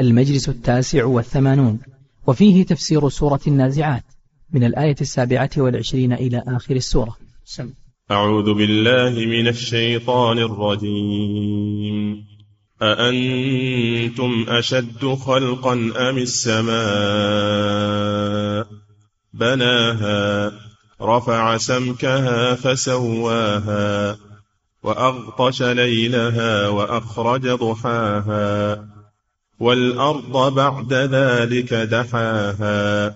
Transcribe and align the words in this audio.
المجلس 0.00 0.48
التاسع 0.48 1.04
والثمانون 1.04 1.78
وفيه 2.26 2.66
تفسير 2.66 3.08
سورة 3.08 3.40
النازعات 3.46 4.04
من 4.52 4.64
الآية 4.64 4.96
السابعة 5.00 5.50
والعشرين 5.56 6.12
إلى 6.12 6.42
آخر 6.46 6.76
السورة. 6.76 7.16
سم. 7.44 7.70
أعوذ 8.10 8.54
بالله 8.54 9.26
من 9.26 9.48
الشيطان 9.48 10.38
الرجيم. 10.38 12.24
أأنتم 12.82 14.46
أشد 14.48 15.06
خلقا 15.06 15.72
أم 15.72 16.18
السماء؟ 16.18 16.74
بناها 19.34 20.52
رفع 21.02 21.56
سمكها 21.56 22.54
فسواها 22.54 24.16
وأغطش 24.82 25.62
ليلها 25.62 26.68
وأخرج 26.68 27.48
ضحاها. 27.48 28.93
والأرض 29.60 30.54
بعد 30.54 30.92
ذلك 30.92 31.74
دحاها 31.74 33.14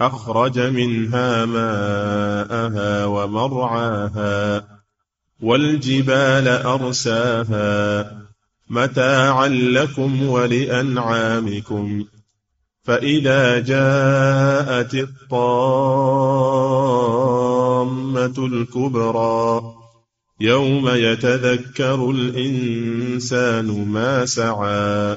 أخرج 0.00 0.58
منها 0.58 1.44
ماءها 1.44 3.06
ومرعاها 3.06 4.64
والجبال 5.42 6.48
أرساها. 6.48 8.12
متاعا 8.70 9.48
لكم 9.48 10.28
ولأنعامكم. 10.28 12.04
فإذا 12.84 13.58
جاءت 13.58 14.94
الطامة 14.94 15.26
الكبرى 18.38 19.74
يوم 20.40 20.88
يتذكر 20.88 22.10
الإنسان 22.10 23.88
ما 23.88 24.26
سعى. 24.26 25.16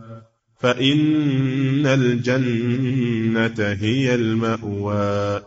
فإن 0.61 1.85
الجنة 1.85 3.77
هي 3.81 4.15
المأوى. 4.15 5.41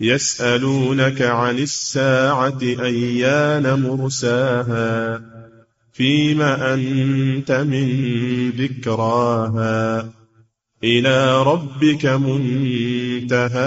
يسألونك 0.00 1.22
عن 1.22 1.58
الساعة 1.58 2.58
أيان 2.62 3.82
مرساها 3.82 5.22
فيم 5.92 6.42
أنت 6.42 7.52
من 7.52 8.50
ذكراها. 8.50 10.12
إلى 10.84 11.42
ربك 11.42 12.06
منتهاها 12.06 13.60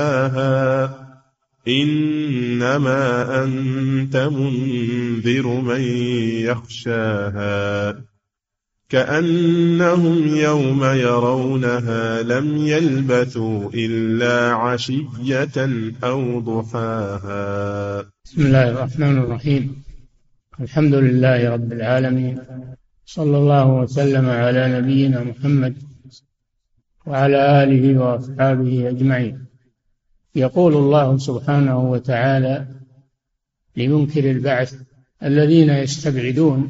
إنما 1.67 3.43
أنت 3.43 4.17
منذر 4.17 5.47
من 5.47 5.81
يخشاها. 6.41 8.12
كأنهم 8.93 10.37
يوم 10.37 10.83
يرونها 10.83 12.21
لم 12.21 12.57
يلبثوا 12.57 13.69
إلا 13.73 14.53
عشية 14.53 15.57
أو 16.03 16.39
ضحاها. 16.39 18.01
بسم 18.25 18.41
الله 18.45 18.69
الرحمن 18.69 19.17
الرحيم. 19.17 19.83
الحمد 20.59 20.93
لله 20.95 21.49
رب 21.49 21.71
العالمين. 21.73 22.39
صلى 23.05 23.37
الله 23.37 23.67
وسلم 23.67 24.25
على 24.29 24.81
نبينا 24.81 25.23
محمد 25.23 25.75
وعلى 27.05 27.63
آله 27.63 27.99
وأصحابه 28.01 28.89
أجمعين. 28.89 29.45
يقول 30.35 30.73
الله 30.73 31.17
سبحانه 31.17 31.79
وتعالى 31.91 32.67
لمنكر 33.77 34.31
البعث 34.31 34.75
الذين 35.23 35.69
يستبعدون 35.69 36.69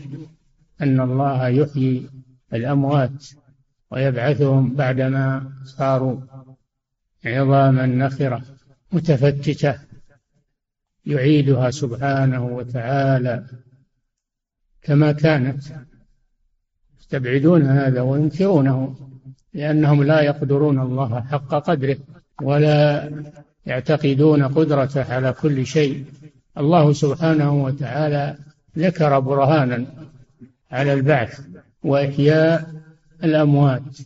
أن 0.82 1.00
الله 1.00 1.48
يحيي 1.48 2.13
الأموات 2.54 3.26
ويبعثهم 3.92 4.76
بعدما 4.76 5.52
صاروا 5.66 6.22
عظاما 7.26 7.86
نخرة 7.86 8.42
متفتتة 8.92 9.76
يعيدها 11.06 11.70
سبحانه 11.70 12.46
وتعالى 12.46 13.46
كما 14.82 15.12
كانت. 15.12 15.64
يستبعدون 17.00 17.62
هذا 17.62 18.02
وينكرونه 18.02 18.96
لأنهم 19.54 20.04
لا 20.04 20.22
يقدرون 20.22 20.80
الله 20.80 21.22
حق 21.22 21.48
قدره 21.48 21.98
ولا 22.42 23.10
يعتقدون 23.66 24.44
قدرته 24.44 25.14
على 25.14 25.34
كل 25.34 25.66
شيء. 25.66 26.06
الله 26.58 26.94
سبحانه 26.94 27.64
وتعالى 27.64 28.38
ذكر 28.78 29.20
برهانا 29.20 29.86
على 30.72 30.94
البعث 30.94 31.53
وإحياء 31.84 32.74
الأموات 33.24 33.98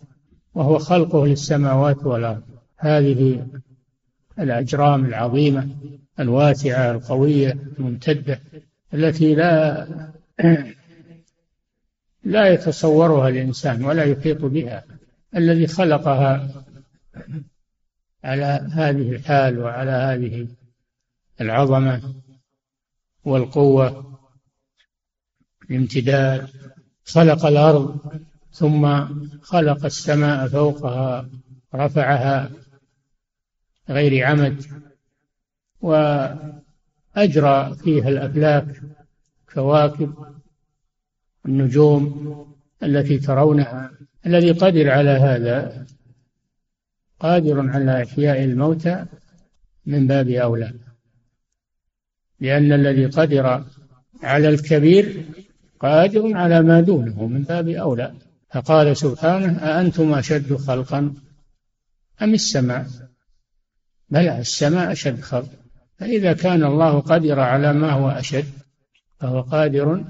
وهو 0.53 0.77
خلقه 0.77 1.27
للسماوات 1.27 2.03
والأرض. 2.03 2.43
هذه 2.77 3.47
الأجرام 4.39 5.05
العظيمة 5.05 5.69
الواسعة 6.19 6.91
القوية 6.91 7.57
الممتدة 7.79 8.41
التي 8.93 9.35
لا 9.35 9.87
لا 12.23 12.47
يتصورها 12.53 13.29
الإنسان 13.29 13.85
ولا 13.85 14.03
يحيط 14.03 14.45
بها. 14.45 14.83
الذي 15.35 15.67
خلقها 15.67 16.49
على 18.23 18.67
هذه 18.71 19.11
الحال 19.11 19.59
وعلى 19.59 19.91
هذه 19.91 20.47
العظمة 21.41 22.13
والقوة 23.25 24.17
الامتداد 25.69 26.49
خلق 27.07 27.45
الأرض 27.45 27.99
ثم 28.51 29.05
خلق 29.41 29.85
السماء 29.85 30.47
فوقها 30.47 31.29
رفعها 31.75 32.51
غير 33.89 34.25
عمد 34.25 34.63
وأجرى 35.81 37.75
فيها 37.75 38.09
الأفلاك 38.09 38.81
كواكب 39.53 40.13
النجوم 41.45 42.45
التي 42.83 43.17
ترونها 43.17 43.91
الذي 44.25 44.51
قدر 44.51 44.89
على 44.89 45.09
هذا 45.09 45.85
قادر 47.19 47.69
على 47.69 48.03
إحياء 48.03 48.43
الموتى 48.43 49.05
من 49.85 50.07
باب 50.07 50.29
أولى 50.29 50.73
لأن 52.39 52.71
الذي 52.71 53.05
قدر 53.05 53.65
على 54.23 54.49
الكبير 54.49 55.25
قادر 55.79 56.37
على 56.37 56.61
ما 56.61 56.81
دونه 56.81 57.27
من 57.27 57.43
باب 57.43 57.67
أولى. 57.67 58.13
فقال 58.53 58.97
سبحانه 58.97 59.57
أأنتم 59.57 60.13
أشد 60.13 60.55
خلقا 60.55 61.13
أم 62.21 62.33
السماء؟ 62.33 62.85
بلى 64.09 64.39
السماء 64.39 64.91
أشد 64.91 65.21
خلق. 65.21 65.49
فإذا 65.99 66.33
كان 66.33 66.63
الله 66.63 66.99
قدر 66.99 67.39
على 67.39 67.73
ما 67.73 67.91
هو 67.91 68.09
أشد 68.09 68.45
فهو 69.19 69.41
قادر 69.41 70.03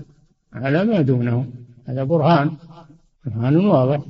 على 0.53 0.83
ما 0.83 1.01
دونه. 1.01 1.53
هذا 1.87 2.03
برهان 2.03 2.51
برهان 3.25 3.55
واضح. 3.55 4.01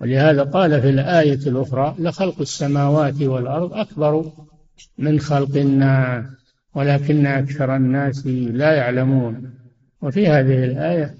ولهذا 0.00 0.42
قال 0.42 0.82
في 0.82 0.90
الآية 0.90 1.48
الأخرى 1.48 1.94
لخلق 1.98 2.40
السماوات 2.40 3.22
والأرض 3.22 3.72
أكبر 3.72 4.32
من 4.98 5.20
خلق 5.20 5.56
الناس 5.56 6.24
ولكن 6.74 7.26
أكثر 7.26 7.76
الناس 7.76 8.26
لا 8.26 8.72
يعلمون. 8.72 9.61
وفي 10.02 10.26
هذه 10.28 10.64
الآية 10.64 11.14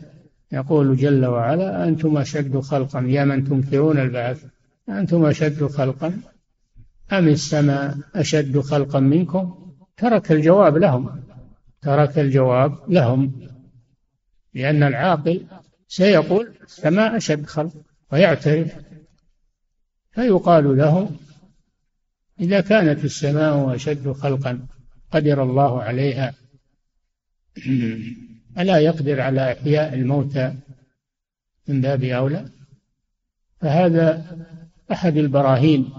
يقول 0.52 0.96
جل 0.96 1.26
وعلا 1.26 1.88
أنتم 1.88 2.17
أشد 2.17 2.58
خلقا 2.58 3.00
يا 3.00 3.25
من 3.25 3.44
تنكرون 3.44 3.99
البعث 3.99 4.44
أنتم 4.88 5.25
أشد 5.25 5.67
خلقا 5.67 6.20
أم 7.12 7.29
السماء 7.29 7.96
أشد 8.14 8.58
خلقا 8.58 9.00
منكم؟ 9.00 9.73
ترك 9.96 10.32
الجواب 10.32 10.76
لهم 10.76 11.23
ترك 11.82 12.19
الجواب 12.19 12.79
لهم 12.88 13.32
لأن 14.55 14.82
العاقل 14.82 15.46
سيقول 15.88 16.55
السماء 16.64 17.17
أشد 17.17 17.46
خلق 17.46 17.73
ويعترف 18.12 18.75
فيقال 20.12 20.76
له 20.76 21.11
إذا 22.40 22.61
كانت 22.61 23.05
السماء 23.05 23.75
أشد 23.75 24.12
خلقا 24.12 24.67
قدر 25.11 25.43
الله 25.43 25.82
عليها. 25.82 26.34
ألا 28.59 28.79
يقدر 28.79 29.21
على 29.21 29.53
إحياء 29.53 29.95
الموتى 29.95 30.55
من 31.69 31.81
باب 31.81 32.05
أولى 32.05 32.45
فهذا 33.61 34.25
أحد 34.93 35.17
البراهين 35.17 35.93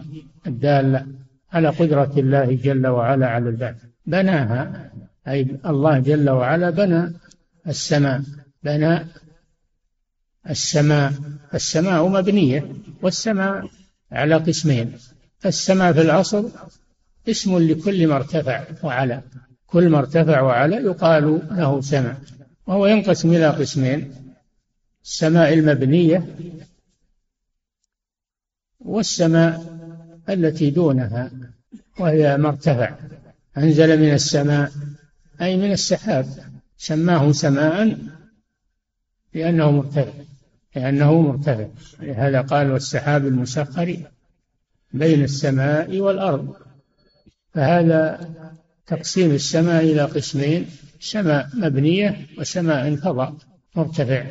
الدالة 0.47 1.07
على 1.53 1.67
قدرة 1.67 2.13
الله 2.17 2.55
جل 2.63 2.87
وعلا 2.87 3.27
على 3.27 3.49
البعث. 3.49 3.75
بناها 4.05 4.91
أي 5.27 5.47
الله 5.65 5.99
جل 5.99 6.29
وعلا 6.29 6.69
بنى 6.69 7.13
السماء 7.67 8.21
بنى 8.63 8.99
السماء. 10.49 11.13
السماء 11.53 12.07
مبنية 12.07 12.71
والسماء 13.01 13.67
على 14.11 14.35
قسمين. 14.35 14.93
السماء 15.45 15.93
في 15.93 16.01
الأصل 16.01 16.51
اسم 17.29 17.57
لكل 17.57 18.07
ما 18.07 18.15
ارتفع 18.15 18.63
وعلى. 18.83 19.21
كل 19.67 19.89
ما 19.89 19.99
ارتفع 19.99 20.41
وعلى 20.41 20.75
يقال 20.75 21.41
له 21.51 21.81
سماء. 21.81 22.17
وهو 22.67 22.85
ينقسم 22.85 23.29
إلى 23.29 23.49
قسمين 23.49 24.13
السماء 25.03 25.53
المبنية 25.53 26.35
والسماء 28.79 29.73
التي 30.29 30.69
دونها 30.69 31.31
وهي 31.99 32.37
ما 32.37 32.49
ارتفع 32.49 32.95
أنزل 33.57 33.99
من 33.99 34.13
السماء 34.13 34.71
أي 35.41 35.57
من 35.57 35.71
السحاب. 35.71 36.25
سماه 36.77 37.31
سماء 37.31 37.97
لأنه 39.33 39.71
مرتفع 39.71 40.13
لأنه 40.75 41.21
مرتفع. 41.21 41.67
لهذا 41.99 42.41
قال 42.41 42.71
والسحاب 42.71 43.27
المسخر 43.27 43.97
بين 44.93 45.23
السماء 45.23 45.99
والأرض. 45.99 46.55
فهذا 47.53 48.29
تقسيم 48.87 49.31
السماء 49.31 49.83
إلى 49.83 50.01
قسمين 50.01 50.65
سماء 51.03 51.49
مبنية 51.53 52.27
وسماء 52.37 52.95
فضاء 52.95 53.35
مرتفع. 53.75 54.25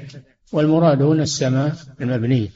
والمراد 0.53 1.03
هنا 1.03 1.23
السماء 1.23 1.77
المبنية. 2.01 2.49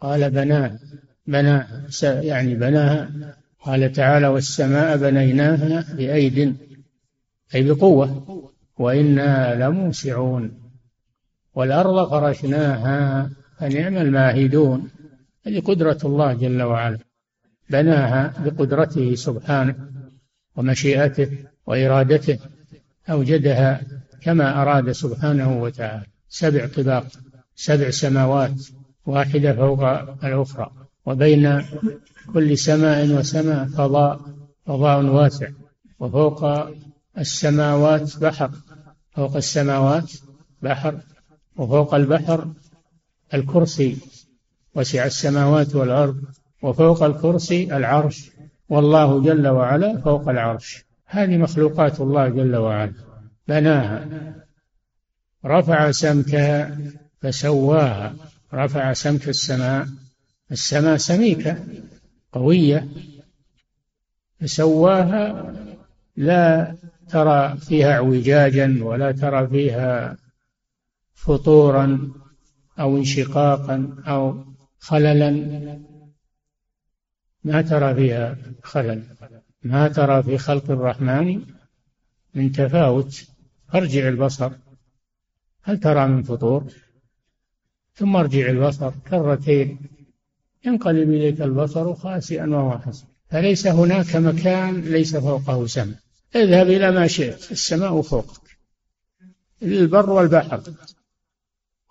قال 0.00 0.30
بناها 0.30 0.78
بناها 1.26 1.86
يعني 2.02 2.54
بناها. 2.54 3.10
قال 3.60 3.92
تعالى 3.92 4.26
والسماء 4.26 4.96
بنيناها 4.96 5.94
بأيد 5.94 6.56
أي 7.54 7.62
بقوة. 7.62 8.52
وإنا 8.78 9.54
لموسعون. 9.54 10.72
والأرض 11.54 12.10
فرشناها 12.10 13.30
فنعم 13.58 13.96
الماهدون. 13.96 14.90
هذه 15.46 15.60
قدرة 15.60 15.98
الله 16.04 16.32
جل 16.32 16.62
وعلا. 16.62 16.98
بناها 17.70 18.34
بقدرته 18.44 19.14
سبحانه 19.14 19.74
ومشيئته 20.56 21.28
وإرادته. 21.66 22.38
أوجدها 23.10 23.80
كما 24.22 24.62
أراد 24.62 24.92
سبحانه 24.92 25.62
وتعالى. 25.62 26.06
سبع 26.28 26.66
طباق 26.66 27.06
سبع 27.54 27.90
سماوات 27.90 28.60
واحدة 29.06 29.52
فوق 29.52 29.82
الأخرى. 30.24 30.70
وبين 31.06 31.62
كل 32.34 32.58
سماء 32.58 33.06
وسماء 33.06 33.66
فضاء 33.66 34.20
فضاء 34.66 35.04
واسع. 35.04 35.48
وفوق 35.98 36.44
السماوات 37.18 38.18
بحر 38.18 38.50
فوق 39.10 39.36
السماوات 39.36 40.12
بحر. 40.62 41.00
وفوق 41.56 41.94
البحر 41.94 42.52
الكرسي 43.34 43.98
وسع 44.74 45.06
السماوات 45.06 45.76
والأرض. 45.76 46.20
وفوق 46.62 47.02
الكرسي 47.02 47.76
العرش. 47.76 48.30
والله 48.68 49.22
جل 49.22 49.48
وعلا 49.48 50.00
فوق 50.00 50.28
العرش. 50.28 50.87
هذه 51.10 51.36
مخلوقات 51.36 52.00
الله 52.00 52.28
جل 52.28 52.56
وعلا. 52.56 52.92
بناها. 53.48 54.08
رفع 55.44 55.90
سمكها 55.90 56.78
فسواها. 57.20 58.14
رفع 58.54 58.92
سمك 58.92 59.28
السماء. 59.28 59.86
السماء 60.52 60.96
سميكة. 60.96 61.64
قوية. 62.32 62.88
فسواها. 64.40 65.54
لا 66.16 66.76
ترى 67.08 67.56
فيها 67.56 67.92
اعوجاجا 67.92 68.78
ولا 68.82 69.12
ترى 69.12 69.46
فيها 69.46 70.16
فطورا 71.14 72.12
أو 72.80 72.96
انشقاقا 72.96 73.96
أو 74.06 74.44
خللا. 74.78 75.30
ما 77.44 77.62
ترى 77.62 77.94
فيها 77.94 78.36
خلل. 78.62 79.02
ما 79.62 79.88
ترى 79.88 80.22
في 80.22 80.38
خلق 80.38 80.70
الرحمن 80.70 81.42
من 82.34 82.52
تفاوت؟ 82.52 83.24
أرجع 83.74 84.08
البصر. 84.08 84.52
هل 85.62 85.80
ترى 85.80 86.08
من 86.08 86.22
فطور؟ 86.22 86.64
ثم 87.94 88.16
أرجع 88.16 88.50
البصر 88.50 88.90
كرتين. 89.10 89.78
ينقلب 90.66 91.08
إليك 91.10 91.42
البصر 91.42 91.94
خاسئا 91.94 92.46
وهو 92.46 92.78
حسن 92.78 93.06
فليس 93.30 93.66
هناك 93.66 94.16
مكان 94.16 94.80
ليس 94.80 95.16
فوقه 95.16 95.66
سماء. 95.66 95.98
اذهب 96.36 96.66
إلى 96.66 96.90
ما 96.90 97.06
شئت. 97.06 97.52
السماء 97.52 98.02
فوقك. 98.02 98.58
البر 99.62 100.10
والبحر. 100.10 100.62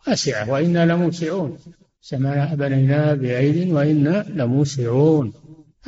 واسعة. 0.08 0.50
وإنا 0.52 0.86
لموسعون. 0.86 1.58
سماء 2.02 2.56
بنيناها 2.56 3.14
بأيد 3.14 3.72
وإنا 3.72 4.26
لموسعون. 4.30 5.34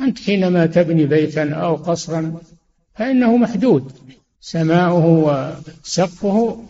أنت 0.00 0.18
حينما 0.18 0.66
تبني 0.66 1.06
بيتا 1.06 1.54
أو 1.54 1.76
قصرا 1.76 2.40
فإنه 2.94 3.36
محدود 3.36 3.92
سماؤه 4.40 5.06
وسقفه 5.06 6.64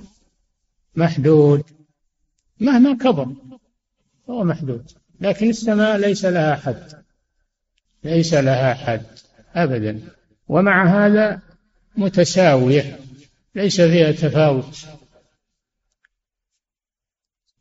محدود 0.94 1.62
مهما 2.60 2.96
كبر 2.96 3.26
هو 4.30 4.44
محدود 4.44 4.90
لكن 5.20 5.48
السماء 5.48 5.96
ليس 5.96 6.24
لها 6.24 6.56
حد 6.56 7.02
ليس 8.04 8.34
لها 8.34 8.74
حد 8.74 9.06
أبدا 9.54 10.00
ومع 10.48 11.06
هذا 11.06 11.40
متساوية 11.96 12.98
ليس 13.54 13.80
فيها 13.80 14.12
تفاوت. 14.12 14.86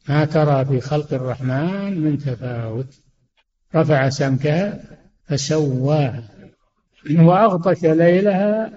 ما 0.09 0.25
ترى 0.25 0.65
في 0.65 0.81
خلق 0.81 1.13
الرحمن 1.13 1.99
من 1.99 2.17
تفاوت؟ 2.17 3.01
رفع 3.75 4.09
سمكها 4.09 4.98
فسواها 5.29 6.23
وأغطش 7.11 7.83
ليلها 7.83 8.71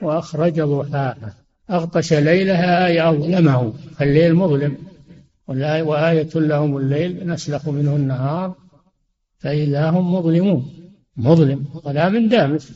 وأخرج 0.00 0.60
ضحاها. 0.60 1.34
أغطش 1.70 2.12
ليلها 2.12 2.86
أي 2.86 3.08
أظلمه 3.08 3.72
فالليل 3.72 4.34
مظلم. 4.34 4.76
وآية 5.48 6.30
لهم 6.34 6.76
الليل 6.76 7.28
نسلخ 7.28 7.68
منه 7.68 7.96
النهار 7.96 8.54
فإذا 9.38 9.90
هم 9.90 10.14
مظلمون. 10.14 10.82
مظلم 11.16 11.64
ظلام 11.84 12.28
دامس 12.28 12.72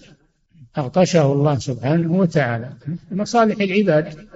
أغطشه 0.79 1.33
الله 1.33 1.59
سبحانه 1.59 2.13
وتعالى 2.13 2.73
لمصالح 3.11 3.61
العباد 3.61 4.29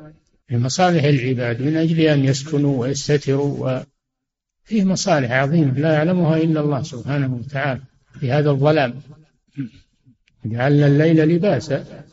لمصالح 0.51 1.05
العباد 1.05 1.63
من 1.63 1.77
أجل 1.77 2.01
أن 2.01 2.25
يسكنوا 2.25 2.81
ويستتروا 2.81 3.81
فيه 4.65 4.85
مصالح 4.85 5.33
عظيمة 5.33 5.79
لا 5.79 5.93
يعلمها 5.93 6.37
إلا 6.37 6.61
الله 6.61 6.83
سبحانه 6.83 7.35
وتعالى. 7.35 7.81
في 8.21 8.33
هذا 8.33 8.51
الظلام. 8.51 9.01
جعلنا 10.45 10.87
الليل 10.87 11.29
لباسا. 11.29 12.05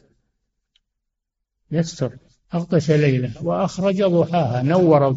يستر. 1.71 2.17
أغطش 2.53 2.91
ليلة 2.91 3.31
وأخرج 3.43 4.03
ضحاها. 4.03 4.63
نور 4.63 5.15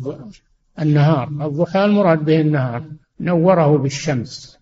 النهار. 0.78 1.28
الضحى 1.28 1.84
المراد 1.84 2.18
به 2.18 2.40
النهار. 2.40 2.84
نوره 3.20 3.78
بالشمس. 3.78 4.58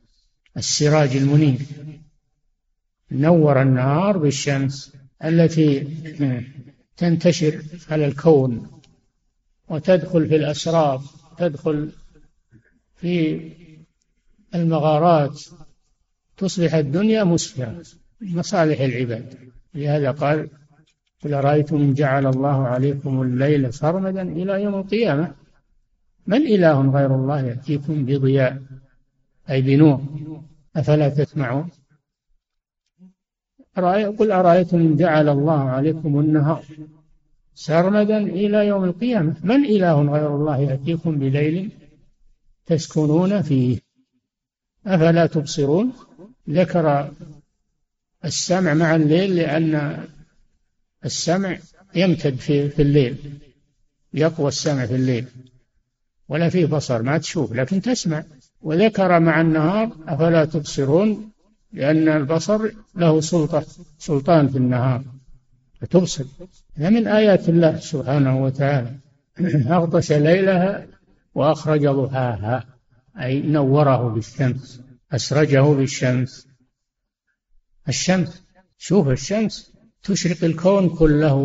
السراج 0.56 1.16
المنير. 1.16 1.60
نور 3.12 3.62
النهار 3.62 4.18
بالشمس 4.18 4.92
التي 5.25 5.80
تنتشر 6.96 7.62
على 7.90 8.06
الكون 8.06 8.80
وتدخل 9.68 10.28
في 10.28 10.37
الأسرار 10.37 11.02
تدخل 11.38 11.92
في 12.96 13.40
المغارات 14.54 15.42
تصبح 16.38 16.75
الدنيا 16.75 17.25
مسفرة 17.25 17.83
مصالح 18.21 18.80
العباد. 18.80 19.35
لهذا 19.75 20.11
قال 20.11 20.49
قل 21.25 21.35
أرأيتم 21.35 21.76
إن 21.76 21.95
جعل 21.95 22.26
الله 22.26 22.66
عليكم 22.66 23.23
الليل 23.23 23.73
سرمدا 23.73 24.23
إلى 24.23 24.62
يوم 24.62 24.75
القيامة؟ 24.75 25.35
من 26.26 26.42
إله 26.47 26.90
غير 26.90 27.14
الله 27.14 27.40
يأتيكم 27.40 28.04
بضياء؟ 28.04 28.62
أي 29.50 29.62
بنور. 29.62 30.02
أفلا 30.76 31.09
تسمعون؟ 31.09 31.68
قل 34.18 34.33
أرأيتم 34.33 34.78
إن 34.78 34.97
جعل 34.97 35.28
الله 35.28 35.61
عليكم 35.61 36.21
النهار 36.21 36.64
سرمدا 37.54 38.18
إلى 38.18 38.66
يوم 38.66 38.85
القيامة؟ 38.85 39.37
من 39.42 39.64
إله 39.64 40.02
غير 40.02 40.37
الله 40.37 40.59
يأتيكم 40.59 41.18
بليل 41.18 41.71
تسكنون 42.66 43.42
فيه؟ 43.42 43.78
أفلا 44.87 45.26
تبصرون؟ 45.26 45.92
ذكر 46.48 47.10
السمع 48.24 48.74
مع 48.74 48.96
الليل 48.96 49.36
لأن 49.36 50.04
السمع 51.04 51.58
يمتد 51.94 52.36
في, 52.36 52.70
في 52.70 52.82
الليل 52.82 53.16
يقوى 54.14 54.48
السمع 54.48 54.86
في 54.86 54.94
الليل 54.94 55.26
ولا 56.28 56.48
فيه 56.48 56.66
بصر 56.66 57.02
ما 57.02 57.18
تشوف 57.18 57.52
لكن 57.52 57.82
تسمع. 57.82 58.24
وذكر 58.60 59.20
مع 59.20 59.40
النهار 59.40 59.90
أفلا 60.08 60.44
تبصرون؟ 60.44 61.30
لأن 61.72 62.08
البصر 62.08 62.70
له 62.94 63.20
سلطة 63.20 63.64
سلطان 63.98 64.48
في 64.48 64.58
النهار. 64.58 65.02
فتبصر 65.80 66.24
هذا 66.76 66.90
من 66.90 67.06
آيات 67.08 67.48
الله 67.48 67.76
سبحانه 67.76 68.42
وتعالى. 68.42 68.94
أغطش 69.76 70.12
ليلها 70.12 70.86
وأخرج 71.34 71.86
ضحاها 71.86 72.64
أي 73.20 73.40
نوره 73.40 74.08
بالشمس. 74.08 74.80
أسرجه 75.12 75.60
بالشمس. 75.60 76.48
الشمس 77.88 78.42
شوف 78.78 79.08
الشمس 79.08 79.72
تشرق 80.02 80.44
الكون 80.44 80.88
كله. 80.88 81.36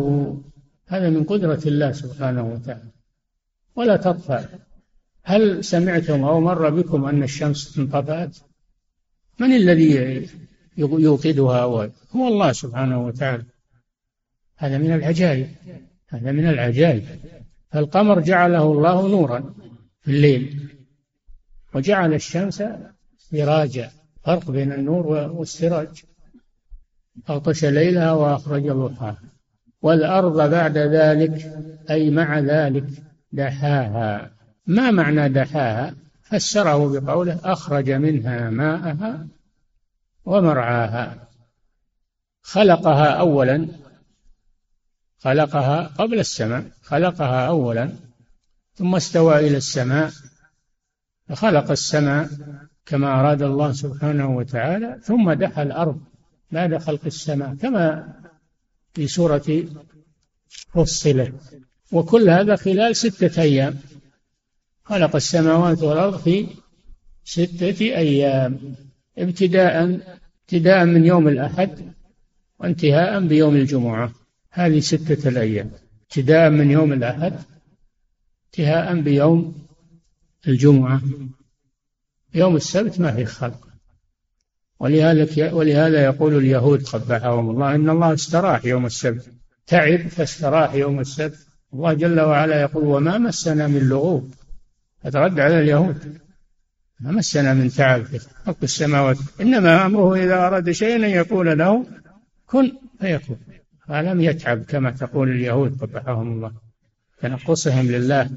هذا 0.86 1.10
من 1.10 1.24
قدرة 1.24 1.62
الله 1.66 1.92
سبحانه 1.92 2.52
وتعالى. 2.52 2.90
ولا 3.76 3.96
تطفأ. 3.96 4.48
هل 5.22 5.64
سمعتم 5.64 6.24
أو 6.24 6.40
مر 6.40 6.70
بكم 6.70 7.04
أن 7.04 7.22
الشمس 7.22 7.78
انطفأت؟ 7.78 8.38
من 9.40 9.52
الذي 9.52 10.28
يوقدها؟ 10.76 11.60
هو 11.62 12.28
الله 12.28 12.52
سبحانه 12.52 13.06
وتعالى. 13.06 13.44
هذا 14.56 14.78
من 14.78 14.94
العجائب. 14.94 15.48
هذا 16.08 16.32
من 16.32 16.48
العجائب. 16.48 17.04
فالقمر 17.72 18.20
جعله 18.20 18.72
الله 18.72 19.08
نورا 19.08 19.54
في 20.00 20.10
الليل. 20.10 20.68
وجعل 21.74 22.14
الشمس 22.14 22.62
سراجا 23.30 23.90
فرق 24.24 24.50
بين 24.50 24.72
النور 24.72 25.06
والسراج. 25.06 26.04
أغطش 27.30 27.64
ليلها 27.64 28.12
وأخرج 28.12 28.70
ضحاها. 28.70 29.22
والأرض 29.82 30.50
بعد 30.50 30.78
ذلك 30.78 31.52
أي 31.90 32.10
مع 32.10 32.38
ذلك 32.38 32.86
دحاها. 33.32 34.30
ما 34.66 34.90
معنى 34.90 35.28
دحاها؟ 35.28 35.94
فسره 36.22 37.00
بقوله 37.00 37.40
أخرج 37.44 37.90
منها 37.90 38.50
ماءها 38.50 39.26
ومرعاها. 40.24 41.28
خلقها 42.42 43.10
أولا 43.10 43.68
خلقها 45.18 45.86
قبل 45.86 46.18
السماء 46.18 46.64
خلقها 46.82 47.46
أولا 47.46 47.92
ثم 48.74 48.94
استوى 48.94 49.38
إلى 49.38 49.56
السماء 49.56 50.12
فخلق 51.28 51.70
السماء 51.70 52.28
كما 52.86 53.20
أراد 53.20 53.42
الله 53.42 53.72
سبحانه 53.72 54.36
وتعالى 54.36 54.98
ثم 55.02 55.32
دحى 55.32 55.62
الأرض 55.62 56.00
بعد 56.52 56.76
خلق 56.76 57.00
السماء 57.06 57.54
كما 57.54 58.14
في 58.94 59.06
سورة 59.06 59.64
فصلت. 60.74 61.32
وكل 61.92 62.30
هذا 62.30 62.56
خلال 62.56 62.96
ستة 62.96 63.42
أيام. 63.42 63.78
خلق 64.84 65.16
السماوات 65.16 65.82
والأرض 65.82 66.18
في 66.18 66.46
ستة 67.24 67.80
أيام. 67.80 68.74
ابتداء 69.18 70.00
ابتداء 70.42 70.84
من 70.84 71.04
يوم 71.04 71.28
الأحد 71.28 71.92
وانتهاء 72.58 73.26
بيوم 73.26 73.54
الجمعة. 73.56 74.12
هذه 74.50 74.80
ستة 74.80 75.28
الأيام. 75.28 75.70
ابتداء 76.02 76.50
من 76.50 76.70
يوم 76.70 76.92
الأحد 76.92 77.34
انتهاء 78.46 79.00
بيوم 79.00 79.66
الجمعة. 80.48 81.02
يوم 82.34 82.56
السبت 82.56 83.00
ما 83.00 83.12
في 83.12 83.24
خلق. 83.24 83.68
ولهذا 84.80 85.52
ولهذا 85.52 86.04
يقول 86.04 86.36
اليهود 86.36 86.82
قبحهم 86.82 87.50
الله 87.50 87.74
إن 87.74 87.90
الله 87.90 88.14
استراح 88.14 88.64
يوم 88.64 88.86
السبت. 88.86 89.30
تعب 89.66 90.08
فاستراح 90.08 90.74
يوم 90.74 91.00
السبت. 91.00 91.38
الله 91.72 91.92
جل 91.92 92.20
وعلا 92.20 92.60
يقول 92.60 92.84
وما 92.84 93.18
مسنا 93.18 93.66
من 93.66 93.88
لغوب. 93.88 94.34
أترد 95.04 95.40
على 95.40 95.60
اليهود. 95.60 96.18
ما 97.00 97.10
مسنا 97.10 97.54
من 97.54 97.70
تعب. 97.70 98.04
في 98.04 98.18
خلق 98.18 98.56
السماوات. 98.62 99.18
إنما 99.40 99.86
أمره 99.86 100.14
إذا 100.14 100.34
أراد 100.34 100.70
شيئا 100.70 100.96
أن 100.96 101.10
يقول 101.10 101.58
له 101.58 101.86
كن 102.46 102.72
فيكون. 103.00 103.38
فلم 103.88 104.20
يتعب 104.20 104.62
كما 104.62 104.90
تقول 104.90 105.30
اليهود 105.30 105.80
قبحهم 105.80 106.32
الله. 106.32 106.52
تنقصهم 107.20 107.86
لله 107.86 108.30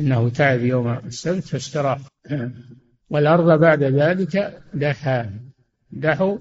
إنه 0.00 0.28
تعب 0.28 0.60
يوم 0.60 0.88
السبت 0.88 1.44
فاستراح. 1.44 1.98
والأرض 3.10 3.60
بعد 3.60 3.82
ذلك 3.82 4.62
دحاها 4.74 5.30
دحوا 5.90 6.38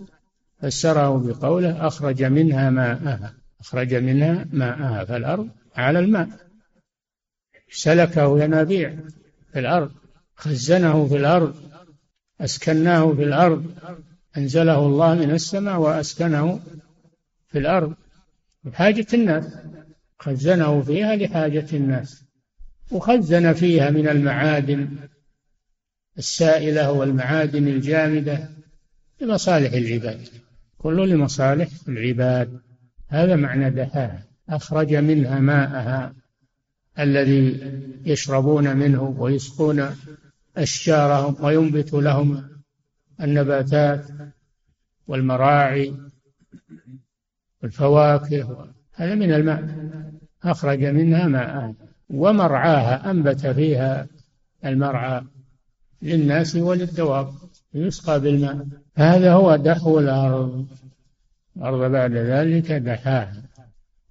فسره 0.61 1.17
بقوله 1.17 1.87
أخرج 1.87 2.23
منها 2.23 2.69
ماءها. 2.69 3.33
أخرج 3.59 3.95
منها 3.95 4.45
ماءها. 4.51 5.05
فالأرض 5.05 5.49
على 5.75 5.99
الماء. 5.99 6.29
سلكه 7.71 8.43
ينابيع 8.43 8.95
في 9.53 9.59
الأرض. 9.59 9.91
خزنه 10.35 11.07
في 11.07 11.15
الأرض. 11.17 11.55
أسكناه 12.41 13.13
في 13.13 13.23
الأرض. 13.23 13.65
أنزله 14.37 14.79
الله 14.85 15.15
من 15.15 15.31
السماء 15.31 15.79
وأسكنه 15.79 16.59
في 17.47 17.57
الأرض. 17.59 17.93
لحاجة 18.65 19.07
الناس. 19.13 19.57
خزنه 20.19 20.81
فيها 20.81 21.15
لحاجة 21.15 21.67
الناس. 21.73 22.23
وخزن 22.91 23.53
فيها 23.53 23.89
من 23.89 24.07
المعادن. 24.07 24.87
السائلة 26.17 26.91
والمعادن 26.91 27.67
الجامدة 27.67 28.49
لمصالح 29.21 29.73
العباد. 29.73 30.27
كل 30.77 31.09
لمصالح 31.09 31.69
العباد. 31.87 32.61
هذا 33.07 33.35
معنى 33.35 33.69
دحاها 33.69 34.23
أخرج 34.49 34.95
منها 34.95 35.39
ماءها 35.39 36.13
الذي 36.99 37.71
يشربون 38.05 38.77
منه 38.77 39.03
ويسقون 39.03 39.89
أشجارهم 40.57 41.45
وينبت 41.45 41.93
لهم 41.93 42.49
النباتات 43.21 44.05
والمراعي 45.07 45.93
والفواكه. 47.63 48.67
هذا 48.93 49.15
من 49.15 49.33
الماء. 49.33 49.89
أخرج 50.43 50.83
منها 50.83 51.27
ماء 51.27 51.73
ومرعاها. 52.09 53.11
أنبت 53.11 53.47
فيها 53.47 54.07
المرعى. 54.65 55.23
للناس 56.01 56.55
وللدواب 56.55 57.33
يسقى 57.73 58.19
بالماء. 58.19 58.67
هذا 58.95 59.33
هو 59.33 59.55
دحو 59.55 59.99
الأرض. 59.99 60.65
الأرض 61.57 61.91
بعد 61.91 62.11
ذلك 62.11 62.71
دحاها. 62.71 63.43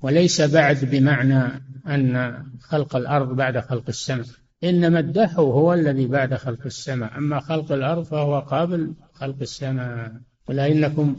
وليس 0.02 0.40
بعد 0.40 0.84
بمعنى 0.84 1.42
أن 1.86 2.34
خلق 2.60 2.96
الأرض 2.96 3.36
بعد 3.36 3.58
خلق 3.58 3.84
السماء. 3.88 4.26
إنما 4.64 4.98
الدحو 4.98 5.52
هو 5.52 5.74
الذي 5.74 6.06
بعد 6.06 6.34
خلق 6.34 6.66
السماء. 6.66 7.18
أما 7.18 7.40
خلق 7.40 7.72
الأرض 7.72 8.02
فهو 8.02 8.38
قابل 8.38 8.92
خلق 9.12 9.36
السماء. 9.40 10.12
ولكنكم 10.48 11.16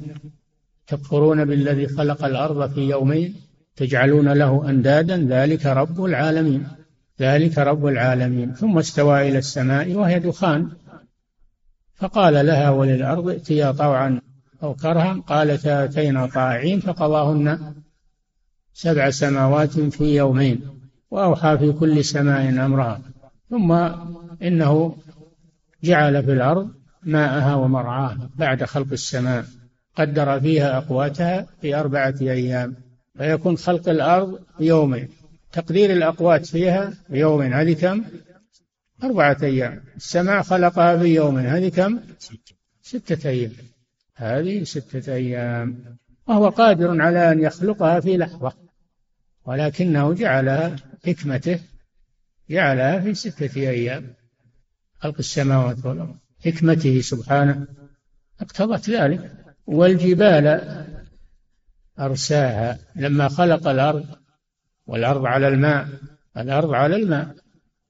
تكفرون 0.88 1.46
بالذي 1.46 1.88
خلق 1.88 2.26
الأرض 2.26 2.74
في 2.74 2.82
يومين 2.82 3.36
تجعلون 3.76 4.30
له 4.30 4.70
أندادا. 4.70 5.18
ذلك 5.18 5.66
رب 5.66 6.06
العالمين. 6.06 6.68
ذلك 7.22 7.58
رب 7.58 7.86
العالمين. 7.86 8.54
ثم 8.54 8.78
استوى 8.78 9.30
إلى 9.30 9.38
السماء 9.38 9.94
وهي 9.94 10.20
دخان. 10.20 10.70
فقال 11.96 12.46
لها 12.46 12.70
وللأرض 12.70 13.30
ائتيا 13.30 13.72
طوعا 13.72 14.22
أو 14.64 14.74
كرها. 14.74 15.24
قالتا 15.28 15.84
أتينا 15.84 16.26
طائعين 16.26 16.80
فقضاهن 16.80 17.74
سبع 18.74 19.10
سماوات 19.10 19.80
في 19.80 20.16
يومين 20.16 20.62
وأوحى 21.12 21.58
في 21.58 21.72
كل 21.72 22.06
سماء 22.06 22.50
أمرها. 22.66 23.02
ثم 23.50 23.72
إنه 24.42 24.98
جعل 25.84 26.24
في 26.24 26.34
الأرض 26.34 26.70
ماءها 27.04 27.56
ومرعاها 27.56 28.30
بعد 28.36 28.64
خلق 28.64 28.92
السماء. 28.92 29.46
قدر 29.96 30.40
فيها 30.40 30.78
أقواتها 30.78 31.46
في 31.62 31.76
أربعة 31.76 32.16
أيام. 32.22 32.76
فيكون 33.18 33.58
خلق 33.58 33.90
الأرض 33.90 34.40
يومين. 34.60 35.08
تقدير 35.58 35.92
الأقوات 35.92 36.46
فيها 36.46 36.94
يومين 37.10 37.54
هذه 37.54 37.74
كم؟ 37.74 38.04
أربعة 39.04 39.38
أيام. 39.44 39.84
السماء 39.96 40.42
خلقها 40.42 40.98
في 40.98 41.06
يومين 41.06 41.46
هذه 41.46 41.70
كم؟ 41.70 42.00
ستة 42.82 43.30
أيام. 43.30 43.52
هذه 44.16 44.64
ستة 44.64 45.14
أيام. 45.14 45.98
وهو 46.28 46.50
قادر 46.50 47.02
على 47.02 47.32
أن 47.32 47.44
يخلقها 47.44 48.00
في 48.00 48.18
لحظة 48.18 48.54
ولكنه 49.46 50.14
جعلها 50.14 50.76
حكمته 51.06 51.60
جعلها 52.50 53.00
في 53.00 53.14
ستة 53.14 53.70
أيام. 53.70 54.14
خلق 55.00 55.16
السماوات 55.20 55.86
والأرض. 55.86 56.16
حكمته 56.46 57.02
سبحانه. 57.02 57.68
اقتضت 58.42 58.90
ذلك. 58.90 59.32
والجبال 59.68 60.62
أرساها. 62.00 62.80
لما 62.96 63.28
خلق 63.28 63.68
الأرض 63.68 64.06
والأرض 64.88 65.26
على 65.26 65.48
الماء. 65.48 65.88
الأرض 66.38 66.74
على 66.74 66.96
الماء. 66.96 67.36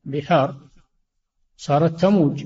بحار. 0.03 0.69
صارت 1.57 1.99
تموج. 1.99 2.45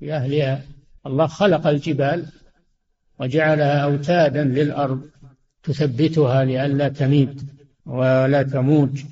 بأهلها 0.00 0.64
الله 1.06 1.26
خلق 1.26 1.66
الجبال 1.66 2.26
وجعلها 3.20 3.78
أوتادا 3.84 4.44
للأرض. 4.44 5.10
تثبتها 5.62 6.44
لئلا 6.44 6.88
تميد 6.88 7.50
ولا 7.86 8.42
تموج. 8.42 9.04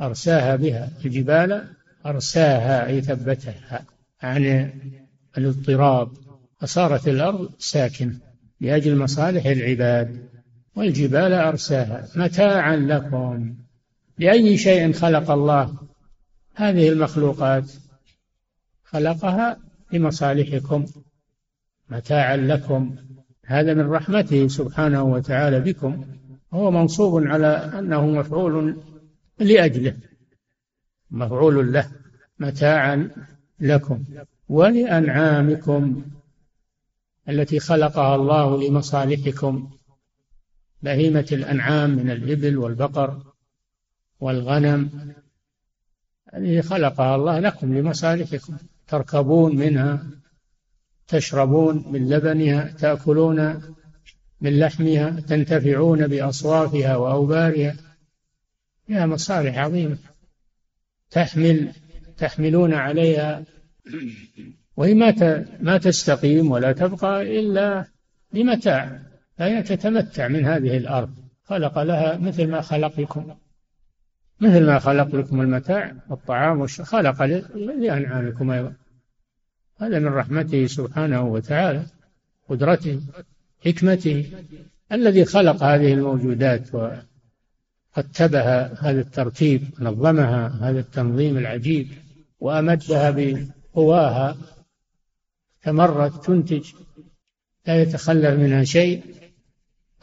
أرساها 0.00 0.56
بها. 0.56 0.90
الجبال 1.04 1.68
أرساها 2.06 2.86
أي 2.86 3.00
ثبتها. 3.02 3.84
عن 4.22 4.70
الاضطراب. 5.38 6.12
فصارت 6.60 7.08
الأرض 7.08 7.52
ساكنة. 7.58 8.20
لأجل 8.60 8.98
مصالح 8.98 9.46
العباد. 9.46 10.33
والجبال 10.76 11.32
أرساها. 11.32 12.08
متاعا 12.16 12.76
لكم. 12.76 13.54
لأي 14.18 14.58
شيء 14.58 14.92
خلق 14.92 15.30
الله. 15.30 15.78
هذه 16.54 16.88
المخلوقات. 16.88 17.72
خلقها 18.84 19.58
لمصالحكم. 19.92 20.86
متاعا 21.90 22.36
لكم. 22.36 22.96
هذا 23.46 23.74
من 23.74 23.90
رحمته 23.90 24.48
سبحانه 24.48 25.02
وتعالى 25.02 25.60
بكم. 25.60 26.04
هو 26.52 26.70
منصوب 26.70 27.26
على 27.26 27.46
أنه 27.78 28.06
مفعول 28.06 28.82
لأجله. 29.38 29.96
مفعول 31.10 31.72
له. 31.72 31.90
متاعا 32.38 33.10
لكم. 33.60 34.04
ولأنعامكم. 34.48 36.04
التي 37.28 37.60
خلقها 37.60 38.14
الله 38.14 38.68
لمصالحكم. 38.68 39.70
بهيمة 40.84 41.26
الأنعام 41.32 41.90
من 41.90 42.10
الإبل 42.10 42.56
والبقر 42.58 43.22
والغنم. 44.20 45.12
هذه 46.32 46.60
خلقها 46.60 47.16
الله 47.16 47.40
لكم 47.40 47.78
لمصالحكم. 47.78 48.56
تركبون 48.88 49.56
منها 49.56 50.06
تشربون 51.08 51.84
من 51.92 52.08
لبنها 52.08 52.70
تأكلون 52.78 53.62
من 54.40 54.58
لحمها 54.58 55.10
تنتفعون 55.10 56.06
بأصوافها 56.06 56.96
وأوبارها. 56.96 57.76
لها 58.88 59.06
مصالح 59.06 59.58
عظيمة. 59.58 59.98
تحمل 61.10 61.72
تحملون 62.18 62.74
عليها. 62.74 63.44
وهي 64.76 64.94
ما 64.94 65.44
ما 65.60 65.78
تستقيم 65.78 66.50
ولا 66.50 66.72
تبقى 66.72 67.40
إلا 67.40 67.84
لمتاع 68.32 69.13
فهي 69.38 69.62
تتمتع 69.62 70.28
من 70.28 70.44
هذه 70.44 70.76
الأرض. 70.76 71.14
خلق 71.44 71.78
لها 71.78 72.16
مثل 72.16 72.46
ما 72.46 72.60
خلق 72.60 73.00
لكم. 73.00 73.34
مثل 74.40 74.66
ما 74.66 74.78
خلق 74.78 75.14
لكم 75.14 75.40
المتاع 75.40 75.92
والطعام 76.08 76.66
خلق 76.66 77.22
لأنعامكم 77.54 78.50
أيضا. 78.50 78.72
هذا 79.80 79.98
من 79.98 80.08
رحمته 80.08 80.66
سبحانه 80.66 81.22
وتعالى 81.22 81.86
قدرته 82.48 83.00
حكمته 83.64 84.30
الذي 84.92 85.24
خلق 85.24 85.62
هذه 85.62 85.92
الموجودات 85.92 86.74
ورتبها 86.74 88.90
هذا 88.90 89.00
الترتيب 89.00 89.62
نظمها 89.80 90.58
هذا 90.60 90.80
التنظيم 90.80 91.38
العجيب 91.38 91.88
وأمدها 92.40 93.10
بقواها. 93.10 94.36
تمرت 95.62 96.26
تنتج 96.26 96.72
لا 97.66 97.82
يتخلف 97.82 98.40
منها 98.40 98.64
شيء. 98.64 99.04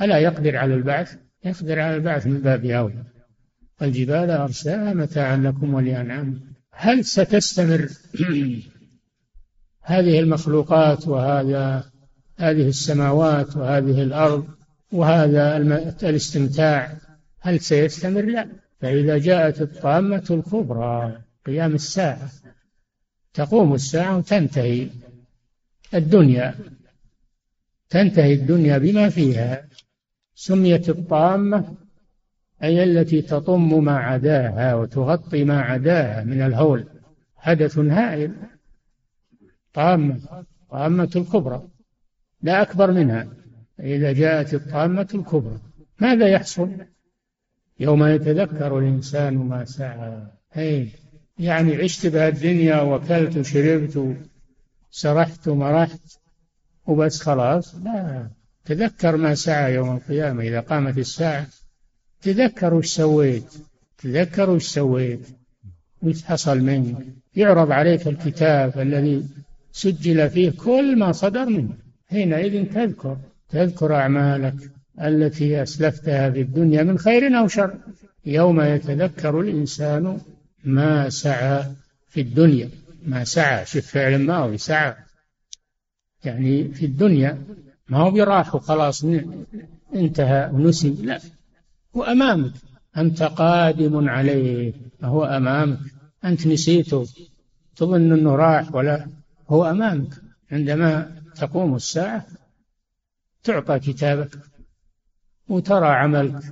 ألا 0.01 0.17
يقدر 0.17 0.57
على 0.57 0.73
البعث؟ 0.73 1.15
يقدر 1.45 1.79
على 1.79 1.95
البعث 1.95 2.27
من 2.27 2.41
باب 2.41 2.65
أولى. 2.65 3.03
والجبال 3.81 4.29
أرساها 4.29 4.93
متاعا 4.93 5.37
لكم 5.37 5.73
ولأنعامكم 5.73 6.51
هل 6.71 7.05
ستستمر 7.05 7.89
هذه 9.81 10.19
المخلوقات 10.19 11.07
وهذا 11.07 11.91
هذه 12.37 12.67
السماوات 12.67 13.57
وهذه 13.57 14.03
الأرض 14.03 14.47
وهذا 14.91 15.57
الاستمتاع 16.03 16.97
هل 17.39 17.59
سيستمر؟ 17.59 18.21
لا. 18.21 18.47
فإذا 18.81 19.17
جاءت 19.17 19.61
الطامة 19.61 20.23
الكبرى 20.31 21.21
قيام 21.45 21.75
الساعة. 21.75 22.29
تقوم 23.33 23.73
الساعة 23.73 24.17
وتنتهي 24.17 24.89
الدنيا. 25.93 26.55
تنتهي 27.89 28.33
الدنيا 28.33 28.77
بما 28.77 29.09
فيها. 29.09 29.67
سميت 30.41 30.89
الطامة 30.89 31.75
أي 32.63 32.83
التي 32.83 33.21
تطم 33.21 33.83
ما 33.83 33.97
عداها 33.97 34.75
وتغطي 34.75 35.43
ما 35.43 35.61
عداها 35.61 36.23
من 36.23 36.41
الهول. 36.41 36.85
حدث 37.35 37.77
هائل. 37.77 38.33
طامة 39.73 40.45
طامة 40.69 41.11
الكبرى. 41.15 41.67
لا 42.41 42.61
أكبر 42.61 42.91
منها. 42.91 43.27
إذا 43.79 44.11
جاءت 44.11 44.53
الطامة 44.53 45.07
الكبرى 45.15 45.59
ماذا 45.99 46.27
يحصل؟ 46.27 46.69
يوم 47.79 48.03
يتذكر 48.03 48.79
الإنسان 48.79 49.37
ما 49.37 49.65
سعى. 49.65 50.27
هي 50.51 50.87
يعني 51.39 51.75
عشت 51.75 52.07
بها 52.07 52.27
الدنيا 52.27 52.81
وكلت 52.81 53.37
وشربت 53.37 54.17
سرحت 54.91 55.47
ومرحت 55.47 56.19
وبس 56.87 57.21
خلاص. 57.21 57.75
لا. 57.75 58.40
تذكر 58.65 59.17
ما 59.17 59.35
سعى 59.35 59.73
يوم 59.73 59.95
القيامة. 59.95 60.43
إذا 60.43 60.59
قامت 60.59 60.97
الساعة 60.97 61.47
تذكر 62.21 62.73
وش 62.73 62.87
سويت؟ 62.87 63.53
تذكر 63.97 64.49
وش 64.49 64.67
سويت؟ 64.67 65.19
وش 66.01 66.23
حصل 66.23 66.59
منك؟ 66.59 66.97
يعرض 67.35 67.71
عليك 67.71 68.07
الكتاب 68.07 68.79
الذي 68.79 69.25
سجل 69.71 70.29
فيه 70.29 70.51
كل 70.51 70.99
ما 70.99 71.11
صدر 71.11 71.45
منه. 71.45 71.73
حينئذ 72.09 72.73
تذكر 72.73 73.17
تذكر 73.49 73.95
أعمالك 73.95 74.55
التي 75.01 75.63
أسلفتها 75.63 76.29
في 76.29 76.41
الدنيا 76.41 76.83
من 76.83 76.97
خير 76.97 77.39
أو 77.39 77.47
شر. 77.47 77.77
يوم 78.25 78.61
يتذكر 78.61 79.39
الإنسان 79.39 80.19
ما 80.63 81.09
سعى 81.09 81.63
في 82.09 82.21
الدنيا. 82.21 82.69
ما 83.05 83.23
سعى 83.23 83.65
شوف 83.65 83.85
فعل 83.85 84.17
ماضي 84.17 84.57
سعى. 84.57 84.95
يعني 86.23 86.73
في 86.73 86.85
الدنيا 86.85 87.37
ما 87.91 87.97
هو 87.97 88.11
براح 88.11 88.55
وخلاص 88.55 89.05
انتهى 89.95 90.49
ونسي. 90.53 90.89
لا. 90.89 91.19
هو 91.95 92.03
أمامك 92.03 92.53
أنت 92.97 93.23
قادم 93.23 94.09
عليه. 94.09 94.73
هو 95.03 95.23
أمامك. 95.23 95.79
أنت 96.25 96.47
نسيته. 96.47 97.07
تظن 97.75 98.11
أنه 98.11 98.35
راح 98.35 98.75
ولا؟ 98.75 99.07
هو 99.49 99.65
أمامك. 99.65 100.13
عندما 100.51 101.21
تقوم 101.35 101.75
الساعة 101.75 102.25
تعطى 103.43 103.79
كتابك 103.79 104.31
وترى 105.49 105.87
عملك 105.87 106.43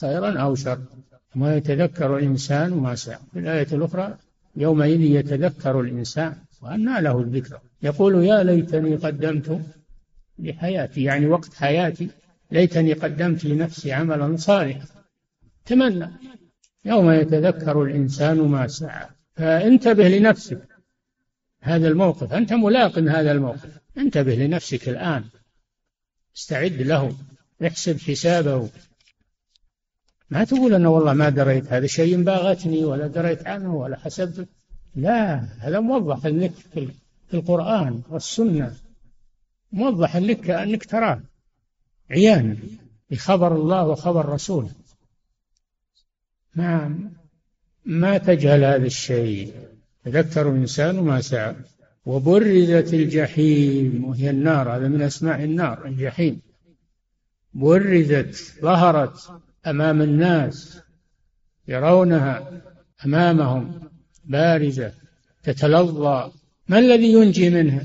خيرا 0.00 0.40
أو 0.40 0.54
شر 0.54 0.78
ما 1.34 1.56
يتذكر 1.56 2.16
الإنسان 2.16 2.70
ما 2.70 2.94
سعى 2.94 3.18
في 3.32 3.38
الآية 3.38 3.66
الأخرى 3.72 4.16
يومئذ 4.56 5.00
يتذكر 5.00 5.80
الإنسان 5.80 6.36
وأنى 6.62 7.00
له 7.00 7.20
الذكر 7.20 7.60
يقول 7.82 8.24
يا 8.24 8.42
ليتني 8.42 8.96
قدمت 8.96 9.60
لحياتي 10.42 11.02
يعني 11.02 11.26
وقت 11.26 11.54
حياتي 11.54 12.08
ليتني 12.50 12.92
قدمت 12.92 13.44
لنفسي 13.44 13.92
عملا 13.92 14.36
صالحا. 14.36 14.86
تمنى. 15.66 16.10
يوم 16.84 17.10
يتذكر 17.10 17.82
الإنسان 17.82 18.38
ما 18.38 18.66
سعى. 18.66 19.06
فانتبه 19.36 20.08
لنفسك. 20.08 20.68
هذا 21.60 21.88
الموقف. 21.88 22.32
أنت 22.32 22.52
ملاق 22.52 22.98
هذا 22.98 23.32
الموقف. 23.32 23.78
انتبه 23.98 24.34
لنفسك 24.34 24.88
الآن. 24.88 25.24
استعد 26.36 26.72
له. 26.72 27.16
احسب 27.66 28.00
حسابه. 28.00 28.68
ما 30.30 30.44
تقول 30.44 30.74
أنا 30.74 30.88
والله 30.88 31.12
ما 31.12 31.28
دريت 31.28 31.72
هذا 31.72 31.86
شيء 31.86 32.22
باغتني 32.22 32.84
ولا 32.84 33.06
دريت 33.06 33.46
عنه 33.46 33.76
ولا 33.76 33.96
حسبت 33.98 34.48
لا 34.94 35.34
هذا 35.58 35.80
موضح 35.80 36.26
لك 36.26 36.52
في 37.30 37.34
القرآن 37.34 38.02
والسنة. 38.10 38.74
موضح 39.72 40.16
لك 40.16 40.40
كأنك 40.40 40.84
تراه. 40.84 41.20
عيانا 42.10 42.56
بخبر 43.10 43.56
الله 43.56 43.88
وخبر 43.88 44.28
رسوله. 44.28 44.70
ما 46.54 46.98
ما 47.84 48.18
تجهل 48.18 48.64
هذا 48.64 48.86
الشيء؟ 48.86 49.54
تذكر 50.04 50.50
الإنسان 50.50 51.00
ما 51.00 51.20
سعى 51.20 51.56
وبرزت 52.06 52.94
الجحيم 52.94 54.04
وهي 54.04 54.30
النار 54.30 54.76
هذا 54.76 54.88
من 54.88 55.02
أسماء 55.02 55.44
النار 55.44 55.86
الجحيم. 55.86 56.40
برزت 57.54 58.60
ظهرت 58.62 59.40
أمام 59.66 60.02
الناس 60.02 60.80
يرونها 61.68 62.62
أمامهم. 63.04 63.90
بارزة 64.24 64.92
تتلظى. 65.42 66.32
ما 66.68 66.78
الذي 66.78 67.12
ينجي 67.12 67.50
منها؟ 67.50 67.82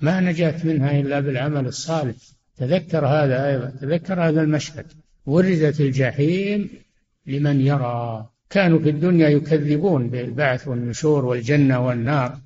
ما 0.00 0.20
نجات 0.20 0.64
منها 0.66 1.00
إلا 1.00 1.20
بالعمل 1.20 1.66
الصالح. 1.66 2.16
تذكر 2.56 3.06
هذا 3.06 3.48
أيضا. 3.48 3.72
تذكر 3.80 4.20
هذا 4.28 4.42
المشهد. 4.42 4.86
ورزت 5.26 5.80
الجحيم 5.80 6.70
لمن 7.26 7.60
يرى. 7.60 8.26
كانوا 8.50 8.78
في 8.78 8.90
الدنيا 8.90 9.28
يكذبون 9.28 10.10
بالبعث 10.10 10.68
والنشور 10.68 11.24
والجنة 11.24 11.86
والنار. 11.86 12.38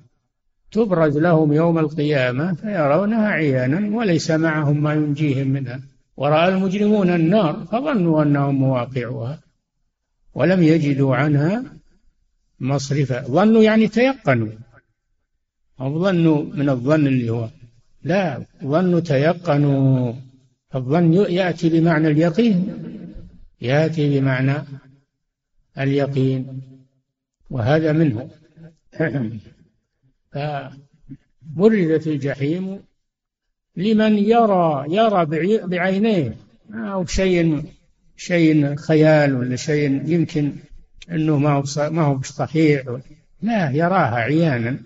تبرز 0.71 1.17
لهم 1.17 1.53
يوم 1.53 1.79
القيامة 1.79 2.53
فيرونها 2.53 3.27
عيانا 3.27 3.97
وليس 3.97 4.31
معهم 4.31 4.83
ما 4.83 4.93
ينجيهم 4.93 5.47
منها. 5.47 5.79
ورأى 6.17 6.49
المجرمون 6.49 7.09
النار 7.09 7.65
فظنوا 7.71 8.23
أنهم 8.23 8.55
مواقعها 8.55 9.39
ولم 10.33 10.63
يجدوا 10.63 11.15
عنها 11.15 11.63
مصرفا. 12.59 13.21
ظنوا 13.21 13.63
يعني 13.63 13.87
تيقنوا. 13.87 14.47
ظنوا 15.81 16.43
من 16.43 16.69
الظن 16.69 17.07
اللي 17.07 17.29
هو. 17.29 17.49
لا 18.03 18.45
ظن 18.63 19.03
تيقنوا 19.03 20.13
الظن 20.75 21.13
يأتي 21.13 21.69
بمعنى 21.69 22.07
اليقين. 22.07 22.73
يأتي 23.61 24.19
بمعنى 24.19 24.53
اليقين. 25.77 26.61
وهذا 27.49 27.91
منه. 27.91 28.29
فبردت 30.31 32.07
الجحيم 32.07 32.79
لمن 33.75 34.17
يرى 34.17 34.85
يرى 34.89 35.25
بعينيه. 35.65 36.35
أو 36.73 37.05
شيء 37.05 37.63
شيء 38.17 38.75
خيال 38.75 39.35
ولا 39.35 39.55
شيء 39.55 40.09
يمكن 40.09 40.53
إنه 41.11 41.37
ما 41.37 41.49
هو 41.49 41.63
ما 41.77 42.01
هو 42.01 42.21
صحيح 42.21 42.83
لا 43.41 43.71
يراها 43.71 44.15
عيانا. 44.15 44.79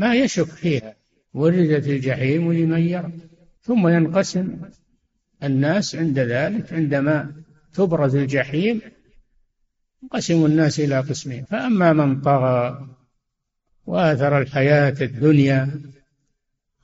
ما 0.00 0.14
يشك 0.14 0.44
فيها. 0.44 0.94
وردت 1.34 1.86
الجحيم 1.86 2.52
لمن 2.52 2.80
يرى. 2.80 3.12
ثم 3.62 3.88
ينقسم 3.88 4.56
الناس 5.42 5.96
عند 5.96 6.18
ذلك. 6.18 6.72
عندما 6.72 7.32
تبرز 7.74 8.16
الجحيم 8.16 8.80
ينقسم 10.02 10.46
الناس 10.46 10.80
إلى 10.80 11.00
قسمين. 11.00 11.44
فأما 11.44 11.92
من 11.92 12.20
طغى 12.20 12.88
وآثر 13.86 14.38
الحياة 14.38 14.94
الدنيا 15.00 15.80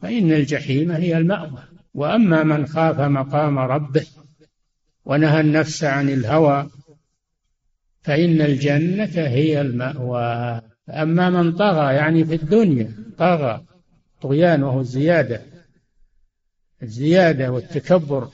فإن 0.00 0.32
الجحيم 0.32 0.90
هي 0.90 1.16
المأوى. 1.16 1.62
وأما 1.94 2.42
من 2.42 2.66
خاف 2.66 3.00
مقام 3.00 3.58
ربه 3.58 4.06
ونهى 5.04 5.40
النفس 5.40 5.84
عن 5.84 6.08
الهوى 6.08 6.70
فإن 8.02 8.40
الجنة 8.40 9.14
هي 9.36 9.60
المأوى. 9.60 10.60
أما 10.90 11.30
من 11.30 11.52
طغى 11.52 11.94
يعني 11.94 12.24
في 12.24 12.34
الدنيا 12.34 13.05
طغى 13.18 13.64
طغيان 14.22 14.62
وهو 14.62 14.80
الزيادة. 14.80 15.42
الزيادة 16.82 17.52
والتكبر 17.52 18.28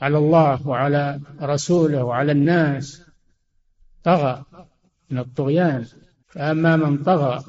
على 0.00 0.18
الله 0.18 0.68
وعلى 0.68 1.20
رسوله 1.42 2.04
وعلى 2.04 2.32
الناس 2.32 3.02
طغى 4.04 4.44
من 5.10 5.18
الطغيان. 5.18 5.86
فأما 6.28 6.76
من 6.76 7.02
طغى 7.02 7.44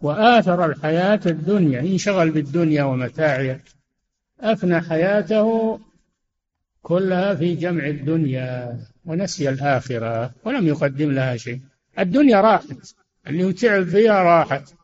وآثر 0.00 0.64
الحياة 0.64 1.20
الدنيا 1.26 1.80
انشغل 1.80 2.30
بالدنيا 2.30 2.84
ومتاعها 2.84 3.60
أفنى 4.40 4.80
حياته 4.80 5.80
كلها 6.82 7.34
في 7.34 7.54
جمع 7.54 7.86
الدنيا 7.86 8.78
ونسي 9.04 9.48
الآخرة 9.48 10.34
ولم 10.44 10.66
يقدم 10.66 11.12
لها 11.12 11.36
شيء. 11.36 11.60
الدنيا 11.98 12.40
راحت 12.40 12.94
اللي 13.26 13.52
تعب 13.52 13.84
فيها 13.84 14.22
راحت. 14.22 14.74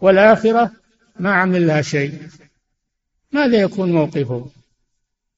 والآخرة 0.00 0.72
ما 1.18 1.34
عمل 1.34 1.66
لها 1.66 1.82
شيء. 1.82 2.28
ماذا 3.32 3.60
يكون 3.60 3.92
موقفه؟ 3.92 4.50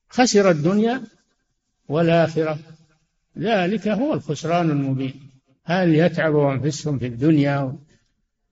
خسر 0.08 0.50
الدنيا 0.50 1.02
والآخرة. 1.88 2.58
ذلك 3.38 3.88
هو 3.88 4.14
الخسران 4.14 4.70
المبين. 4.70 5.30
هل 5.64 5.94
يتعبوا 5.94 6.52
أنفسهم 6.52 6.98
في 6.98 7.06
الدنيا 7.06 7.78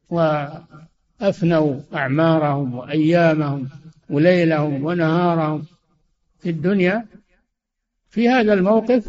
وأفنوا 0.08 1.80
أعمارهم 1.94 2.74
وأيامهم 2.74 3.68
وليلهم 4.10 4.84
ونهارهم 4.84 5.66
في 6.40 6.50
الدنيا؟ 6.50 7.06
في 8.10 8.28
هذا 8.28 8.52
الموقف 8.52 9.08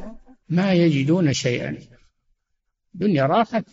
ما 0.49 0.73
يجدون 0.73 1.33
شيئا. 1.33 1.77
الدنيا 2.95 3.25
راحت. 3.25 3.65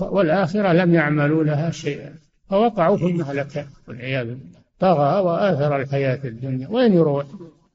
والآخرة 0.00 0.72
لم 0.72 0.94
يعملوا 0.94 1.44
لها 1.44 1.70
شيئا 1.70 2.14
فوقعوا 2.50 2.96
في 2.96 3.04
المهلكة 3.04 3.66
والعياذ 3.88 4.26
بالله. 4.26 4.60
طغى 4.78 5.20
وآثر 5.20 5.76
الحياة 5.76 6.20
الدنيا. 6.24 6.68
وين 6.68 6.92
يروح؟ 6.92 7.26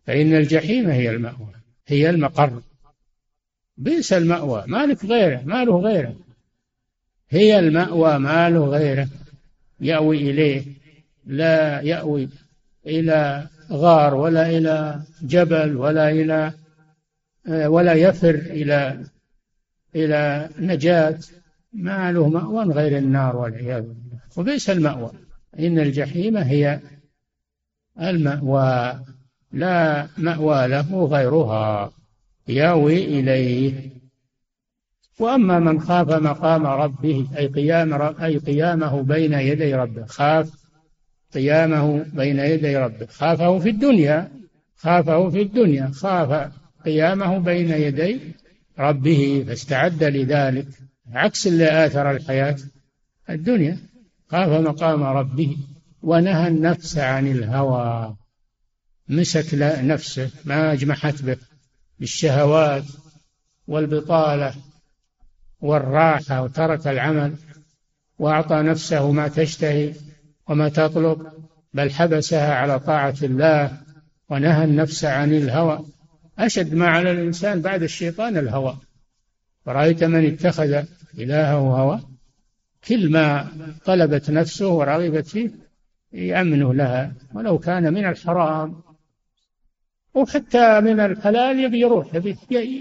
فإن 0.08 0.36
الجحيم 0.36 0.90
هي 0.90 1.10
المأوى 1.10 1.54
هي 1.88 2.10
المقر. 2.10 2.62
بئس 3.78 4.14
المأوى. 4.14 4.64
ما 4.68 4.86
لك 4.86 5.06
غيره 5.06 5.42
ما 5.46 5.66
له 5.66 5.80
غيره. 5.80 6.16
هي 7.30 7.60
المأوى 7.60 8.20
ما 8.20 8.50
له 8.50 8.66
غيره. 8.66 9.08
يأوي 9.80 10.18
إليه 10.18 10.64
لا 11.26 11.82
يأوي 11.82 12.30
إلى 12.88 13.48
غار 13.72 14.16
ولا 14.16 14.50
إلى 14.50 15.00
جبل 15.22 15.78
ولا 15.78 16.10
إلى 16.10 16.52
ولا 17.48 17.94
يفر 17.94 18.36
إلى 18.36 19.06
إلى 19.96 20.50
نجاة. 20.60 21.20
ما 21.76 22.12
له 22.12 22.30
مأوى 22.30 22.64
غير 22.64 22.98
النار 22.98 23.36
والعياذ 23.36 23.82
بالله. 23.82 24.20
وبئس 24.38 24.70
المأوى. 24.70 25.12
إن 25.60 25.80
الجحيم 25.80 26.38
هي 26.38 26.80
المأوى. 28.02 29.00
لا 29.52 30.08
مأوى 30.18 30.68
له 30.68 31.06
غيرها. 31.06 31.92
ياوي 32.48 33.06
إليه. 33.06 33.90
وأما 35.20 35.60
من 35.60 35.80
خاف 35.80 36.10
مقام 36.10 36.66
ربه 36.66 37.28
أي 37.38 37.48
قيام 37.48 37.94
أي 37.94 38.38
قيامه 38.38 39.02
بين 39.02 39.34
يدي 39.34 39.76
ربه 39.76 40.06
خاف 40.06 40.50
قيامه 41.34 42.06
بين 42.14 42.40
يدي 42.40 42.78
ربه. 42.78 43.06
خافه 43.06 43.60
في 43.60 43.70
الدنيا. 43.70 44.32
خافه 44.76 45.30
في 45.30 45.42
الدنيا. 45.42 45.92
خاف 45.94 46.52
قيامه 46.86 47.38
بين 47.38 47.70
يدي 47.70 48.20
ربه. 48.80 49.46
فاستعد 49.48 50.04
لذلك. 50.04 50.68
عكس 51.14 51.48
اللي 51.48 51.86
آثر 51.86 52.12
الحياة 52.12 52.56
الدنيا. 53.30 53.78
خاف 54.28 54.50
مقام 54.50 55.04
ربه 55.04 55.58
ونهى 56.02 56.48
النفس 56.48 56.98
عن 56.98 57.28
الهوى. 57.28 58.16
مسك 59.10 59.54
نفسه 59.84 60.30
ما 60.46 60.74
أجمحت 60.74 61.22
به. 61.22 61.38
بالشهوات 62.00 62.84
والبطالة 63.68 64.56
والراحة 65.62 66.42
وترك 66.42 66.88
العمل 66.88 67.36
وأعطى 68.20 68.56
نفسه 68.56 69.12
ما 69.12 69.28
تشتهي 69.28 69.94
وما 70.48 70.70
تطلب 70.70 71.28
بل 71.74 71.92
حبسها 71.92 72.54
على 72.56 72.80
طاعة 72.80 73.16
الله 73.24 73.78
ونهى 74.30 74.64
النفس 74.64 75.06
عن 75.06 75.34
الهوى. 75.34 75.86
أشد 76.40 76.74
ما 76.74 76.88
على 76.88 77.12
الإنسان 77.12 77.62
بعد 77.62 77.84
الشيطان 77.84 78.38
الهوى. 78.38 78.78
ورأيت 79.66 80.04
من 80.04 80.26
اتخذ 80.26 80.84
إلهه 81.18 81.58
هوى 81.58 82.02
كل 82.88 83.12
ما 83.12 83.48
طلبت 83.86 84.30
نفسه 84.30 84.68
ورغبت 84.68 85.28
فيه 85.28 85.52
يأمنه 86.14 86.74
لها 86.74 87.14
ولو 87.34 87.60
كان 87.60 87.94
من 87.94 88.06
الحرام. 88.06 88.82
وحتى 90.14 90.82
من 90.82 91.00
الحلال 91.00 91.60
يبي 91.60 91.80
يروح 91.80 92.16
يبي 92.16 92.38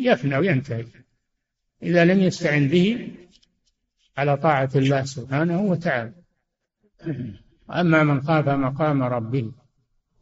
يفنى 0.06 0.36
وينتهي. 0.36 0.84
إذا 1.82 2.04
لم 2.04 2.20
يستعن 2.20 2.68
به 2.68 3.08
على 4.16 4.36
طاعة 4.36 4.70
الله 4.76 5.04
سبحانه 5.04 5.60
وتعالى. 5.62 6.12
أما 7.70 8.02
من 8.02 8.22
خاف 8.22 8.48
مقام 8.48 9.02
ربه 9.02 9.52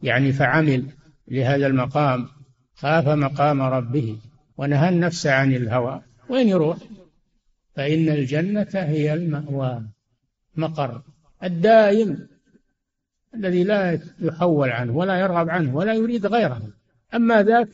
يعني 0.01 0.31
فعمل 0.31 0.85
لهذا 1.27 1.67
المقام 1.67 2.27
خاف 2.75 3.07
مقام 3.07 3.61
ربه 3.61 4.17
ونهى 4.57 4.89
النفس 4.89 5.27
عن 5.27 5.53
الهوى 5.53 6.01
وين 6.29 6.47
يروح؟ 6.47 6.77
فإن 7.75 8.09
الجنة 8.09 8.69
هي 8.73 9.13
المأوى 9.13 9.83
مقر 10.55 11.01
الدائم 11.43 12.27
الذي 13.35 13.63
لا 13.63 13.99
يحول 14.19 14.69
عنه 14.69 14.97
ولا 14.97 15.19
يرغب 15.19 15.49
عنه 15.49 15.75
ولا 15.75 15.93
يريد 15.93 16.25
غيره. 16.25 16.61
أما 17.13 17.43
ذاك 17.43 17.69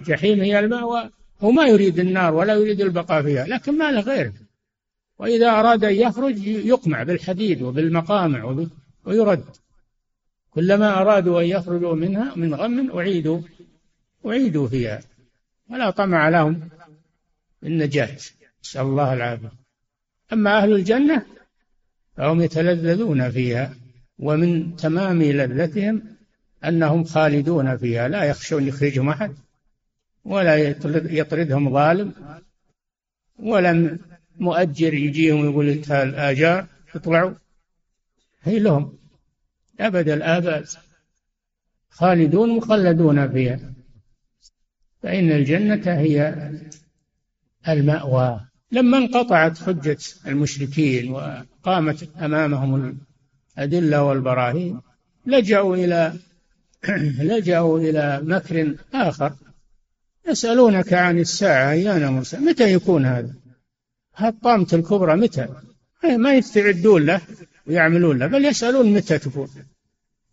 جحيم 0.00 0.40
هي 0.40 0.58
المأوى 0.58 1.10
هو 1.40 1.50
ما 1.50 1.66
يريد 1.66 1.98
النار 1.98 2.34
ولا 2.34 2.54
يريد 2.54 2.80
البقاء 2.80 3.22
فيها 3.22 3.46
لكن 3.46 3.78
ما 3.78 3.90
له 3.90 4.00
غيره 4.00 4.32
وإذا 5.18 5.50
أراد 5.50 5.84
أن 5.84 5.94
يخرج 5.94 6.46
يقمع 6.46 7.02
بالحديد 7.02 7.62
وبالمقامع 7.62 8.66
ويرد. 9.04 9.44
كلما 10.50 11.00
أرادوا 11.00 11.40
أن 11.40 11.46
يخرجوا 11.46 11.94
منها 11.94 12.34
من 12.36 12.54
غم 12.54 12.98
أعيدوا 12.98 13.40
أعيدوا 14.26 14.68
فيها. 14.68 15.00
ولا 15.70 15.90
طمع 15.90 16.28
لهم 16.28 16.68
النجاة 17.62 18.16
نسأل 18.64 18.80
الله 18.80 19.12
العافية. 19.12 19.52
أما 20.32 20.58
أهل 20.58 20.72
الجنة 20.72 21.26
فهم 22.16 22.40
يتلذذون 22.40 23.30
فيها 23.30 23.74
ومن 24.18 24.76
تمام 24.76 25.22
لذتهم 25.22 26.02
أنهم 26.64 27.04
خالدون 27.04 27.76
فيها 27.76 28.08
لا 28.08 28.24
يخشون 28.24 28.66
يخرجهم 28.66 29.08
أحد 29.08 29.34
ولا 30.24 30.56
يطردهم 30.94 31.72
ظالم 31.72 32.12
ولا 33.38 33.98
مؤجر 34.36 34.94
يجيهم 34.94 35.40
ويقول 35.40 35.68
الآجار 35.90 36.66
اطلعوا. 36.94 37.34
هي 38.42 38.58
لهم. 38.58 38.98
أبد 39.80 40.08
الآباد 40.08 40.66
خالدون 41.90 42.56
مخلدون 42.56 43.32
فيها. 43.32 43.72
فإن 45.02 45.32
الجنة 45.32 45.82
هي 45.86 46.50
المأوى. 47.68 48.49
لما 48.72 48.98
انقطعت 48.98 49.58
حجة 49.58 49.98
المشركين 50.26 51.10
وقامت 51.10 52.08
أمامهم 52.16 52.98
الأدلة 53.58 54.02
والبراهين 54.02 54.80
لجأوا 55.26 55.76
إلى 55.76 56.12
لجأوا 57.30 57.78
إلى 57.78 58.20
مكر 58.22 58.74
آخر. 58.94 59.32
يسألونك 60.28 60.92
عن 60.92 61.18
الساعة 61.18 61.70
أيان 61.70 62.12
مرسى 62.12 62.36
متى 62.36 62.72
يكون 62.72 63.06
هذا؟ 63.06 63.34
هالطامة 64.16 64.66
الكبرى؟ 64.72 65.16
متى؟ 65.16 65.48
ما 66.04 66.34
يستعدون 66.34 67.06
له 67.06 67.20
ويعملون 67.66 68.18
له 68.18 68.26
بل 68.26 68.44
يسألون 68.44 68.94
متى 68.94 69.18
تكون. 69.18 69.48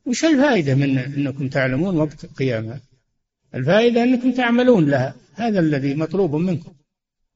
وش 0.06 0.26
الفائدة 0.26 0.76
من 0.76 0.98
أنكم 0.98 1.48
تعلمون 1.48 1.98
وقت 1.98 2.26
قيامها 2.26 2.82
الفائدة 3.56 4.04
أنكم 4.04 4.32
تعملون 4.32 4.90
لها 4.90 5.16
هذا 5.36 5.60
الذي 5.60 5.96
مطلوب 5.96 6.36
منكم. 6.36 6.72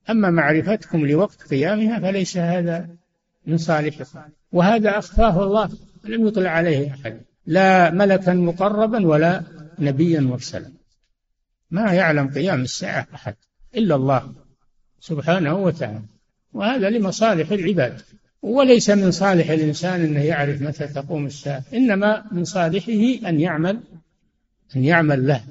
أما 0.09 0.29
معرفتكم 0.29 1.05
لوقت 1.05 1.41
قيامها 1.41 1.99
فليس 1.99 2.37
هذا 2.37 2.89
من 3.45 3.57
صالحكم. 3.57 4.19
وهذا 4.51 4.97
أخفاه 4.97 5.43
الله 5.43 5.69
لم 6.03 6.27
يطلع 6.27 6.49
عليه 6.49 6.91
أحد 6.91 7.21
لا 7.45 7.89
ملكا 7.89 8.33
مقربا 8.33 9.07
ولا 9.07 9.43
نبيا 9.79 10.19
مرسلا. 10.19 10.71
ما 11.71 11.93
يعلم 11.93 12.29
قيام 12.29 12.61
الساعة 12.61 13.07
أحد 13.15 13.35
إلا 13.75 13.95
الله 13.95 14.33
سبحانه 14.99 15.55
وتعالى. 15.55 16.01
وهذا 16.53 16.89
لمصالح 16.89 17.51
العباد. 17.51 18.01
وليس 18.41 18.89
من 18.89 19.11
صالح 19.11 19.49
الإنسان 19.49 20.01
أنه 20.01 20.23
يعرف 20.23 20.61
متى 20.61 20.87
تقوم 20.87 21.25
الساعة 21.25 21.63
إنما 21.73 22.23
من 22.31 22.43
صالحه 22.43 23.29
أن 23.29 23.39
يعمل 23.39 23.79
أن 24.75 24.83
يعمل 24.83 25.27
له. 25.27 25.43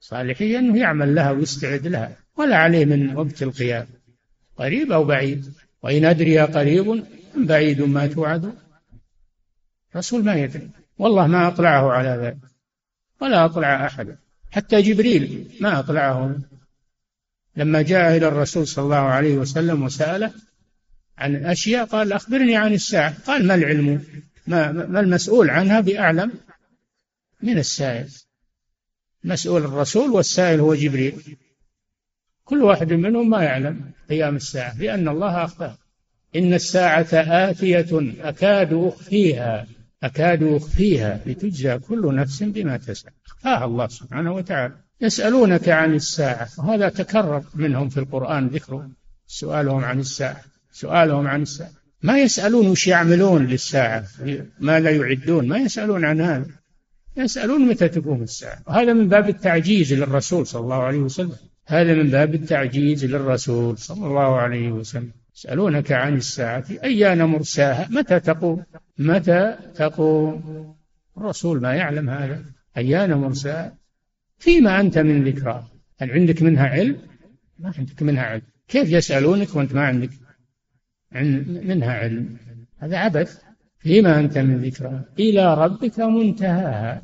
صالحه 0.00 0.44
أنه 0.44 0.78
يعمل 0.78 1.14
لها 1.14 1.30
ويستعد 1.30 1.86
لها. 1.86 2.21
ولا 2.36 2.56
عليه 2.56 2.84
من 2.84 3.16
وقت 3.16 3.42
القيام. 3.42 3.86
قريب 4.56 4.92
أو 4.92 5.04
بعيد. 5.04 5.52
وإن 5.82 6.04
أدري 6.04 6.40
قريب 6.40 6.90
أم 7.36 7.46
بعيد 7.46 7.82
ما 7.82 8.06
توعد. 8.06 8.54
رسول 9.96 10.24
ما 10.24 10.34
يدري. 10.34 10.70
والله 10.98 11.26
ما 11.26 11.48
أطلعه 11.48 11.92
على 11.92 12.08
ذلك. 12.08 12.38
ولا 13.20 13.44
أطلع 13.44 13.86
أحد. 13.86 14.16
حتى 14.50 14.82
جبريل 14.82 15.50
ما 15.60 15.78
أطلعه. 15.78 16.38
لما 17.56 17.82
جاء 17.82 18.16
إلى 18.16 18.28
الرسول 18.28 18.66
صلى 18.66 18.84
الله 18.84 18.96
عليه 18.96 19.34
وسلم 19.34 19.82
وسأله 19.82 20.32
عن 21.18 21.36
أشياء 21.36 21.84
قال 21.84 22.12
أخبرني 22.12 22.56
عن 22.56 22.72
الساعة. 22.72 23.14
قال 23.26 23.46
ما 23.46 23.54
العلم؟ 23.54 24.04
ما, 24.46 24.72
ما 24.72 25.00
المسؤول 25.00 25.50
عنها 25.50 25.80
بأعلم 25.80 26.32
من 27.42 27.58
السائل. 27.58 28.08
مسؤول 29.24 29.64
الرسول 29.64 30.10
والسائل 30.10 30.60
هو 30.60 30.74
جبريل. 30.74 31.36
كل 32.52 32.62
واحد 32.62 32.92
منهم 32.92 33.30
ما 33.30 33.42
يعلم 33.42 33.80
قيام 34.10 34.36
الساعة 34.36 34.78
لأن 34.78 35.08
الله 35.08 35.44
أخبر. 35.44 35.72
إن 36.36 36.54
الساعة 36.54 37.06
آتية 37.12 38.14
أكاد 38.20 38.72
أخفيها 38.72 39.66
أكاد 40.02 40.42
أخفيها 40.42 41.20
لتجزى 41.26 41.78
كل 41.78 42.14
نفس 42.14 42.42
بما 42.42 42.76
تسعى. 42.76 43.12
أخفاها 43.26 43.64
الله 43.64 43.88
سبحانه 43.88 44.32
وتعالى. 44.32 44.74
يسألونك 45.00 45.68
عن 45.68 45.94
الساعة 45.94 46.48
وهذا 46.58 46.88
تكرر 46.88 47.42
منهم 47.54 47.88
في 47.88 48.00
القرآن 48.00 48.46
ذكره. 48.48 48.90
سؤالهم 49.26 49.84
عن 49.84 50.00
الساعة 50.00 50.42
سؤالهم 50.72 51.26
عن 51.26 51.42
الساعة. 51.42 51.72
ما 52.02 52.18
يسألون 52.18 52.66
وش 52.66 52.86
يعملون 52.86 53.46
للساعة؟ 53.46 54.04
ما 54.60 54.80
لا 54.80 54.90
يعدون 54.90 55.48
ما 55.48 55.58
يسألون 55.58 56.04
عن 56.04 56.20
هذا. 56.20 56.50
يسألون 57.16 57.68
متى 57.68 57.88
تقوم 57.88 58.22
الساعة. 58.22 58.62
وهذا 58.66 58.92
من 58.92 59.08
باب 59.08 59.28
التعجيز 59.28 59.92
للرسول 59.92 60.46
صلى 60.46 60.62
الله 60.62 60.82
عليه 60.82 60.98
وسلم. 60.98 61.51
هذا 61.66 61.94
من 61.94 62.10
باب 62.10 62.34
التعجيز 62.34 63.04
للرسول 63.04 63.78
صلى 63.78 64.06
الله 64.06 64.36
عليه 64.36 64.72
وسلم. 64.72 65.10
يسألونك 65.36 65.92
عن 65.92 66.16
الساعة 66.16 66.64
أيان 66.84 67.24
مرساها؟ 67.24 67.88
متى 67.90 68.20
تقوم؟ 68.20 68.64
متى 68.98 69.56
تقوم؟ 69.74 70.74
الرسول 71.16 71.60
ما 71.60 71.74
يعلم 71.74 72.10
هذا. 72.10 72.44
أيان 72.76 73.14
مرساها؟ 73.14 73.76
فيما 74.38 74.80
أنت 74.80 74.98
من 74.98 75.24
ذكرى. 75.24 75.64
هل 76.00 76.10
عندك 76.10 76.42
منها 76.42 76.66
علم؟ 76.66 76.96
ما 77.58 77.72
عندك 77.78 78.02
منها 78.02 78.22
علم. 78.22 78.42
كيف 78.68 78.90
يسألونك 78.90 79.56
وأنت 79.56 79.74
ما 79.74 79.86
عندك 79.86 80.10
منها 81.64 81.92
علم؟ 81.92 82.36
هذا 82.78 82.96
عبث. 82.96 83.40
فيما 83.78 84.20
أنت 84.20 84.38
من 84.38 84.62
ذكرى. 84.62 85.04
إلى 85.18 85.54
ربك 85.54 86.00
منتهاها. 86.00 87.02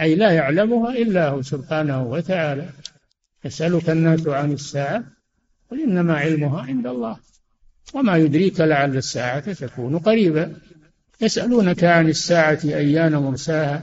أي 0.00 0.14
لا 0.14 0.30
يعلمها 0.30 0.92
إلا 0.92 1.28
هو 1.28 1.42
سبحانه 1.42 2.02
وتعالى. 2.02 2.68
يسألك 3.44 3.90
الناس 3.90 4.26
عن 4.26 4.52
الساعة 4.52 5.04
قل 5.70 5.80
إنما 5.80 6.16
علمها 6.16 6.62
عند 6.62 6.86
الله 6.86 7.16
وما 7.94 8.16
يدريك 8.16 8.60
لعل 8.60 8.96
الساعة 8.96 9.52
تكون 9.52 9.98
قريبا 9.98 10.56
يسألونك 11.20 11.84
عن 11.84 12.08
الساعة 12.08 12.58
أيان 12.64 13.16
مرساها 13.16 13.82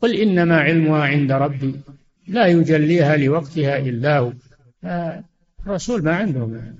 قل 0.00 0.14
إنما 0.14 0.60
علمها 0.60 1.02
عند 1.02 1.32
ربي 1.32 1.80
لا 2.28 2.46
يجليها 2.46 3.16
لوقتها 3.16 3.78
إلا 3.78 4.18
هو. 4.18 4.32
الرسول 5.66 6.04
ما 6.04 6.16
عندهم 6.16 6.76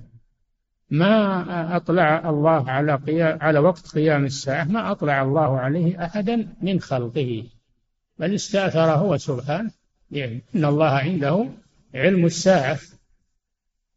ما. 0.89 1.75
أطلع 1.75 2.29
الله 2.29 2.69
على 2.69 2.95
قيام 2.95 3.37
على 3.41 3.59
وقت 3.59 3.87
قيام 3.87 4.25
الساعة 4.25 4.63
ما 4.63 4.91
أطلع 4.91 5.21
الله 5.21 5.59
عليه 5.59 6.05
أحدا 6.05 6.47
من 6.61 6.79
خلقه 6.79 7.43
بل 8.19 8.35
استأثر 8.35 8.79
هو 8.79 9.17
سبحانه 9.17 9.71
إن 10.15 10.65
الله 10.65 10.89
عنده 10.89 11.49
علم 11.95 12.25
الساعة. 12.25 12.79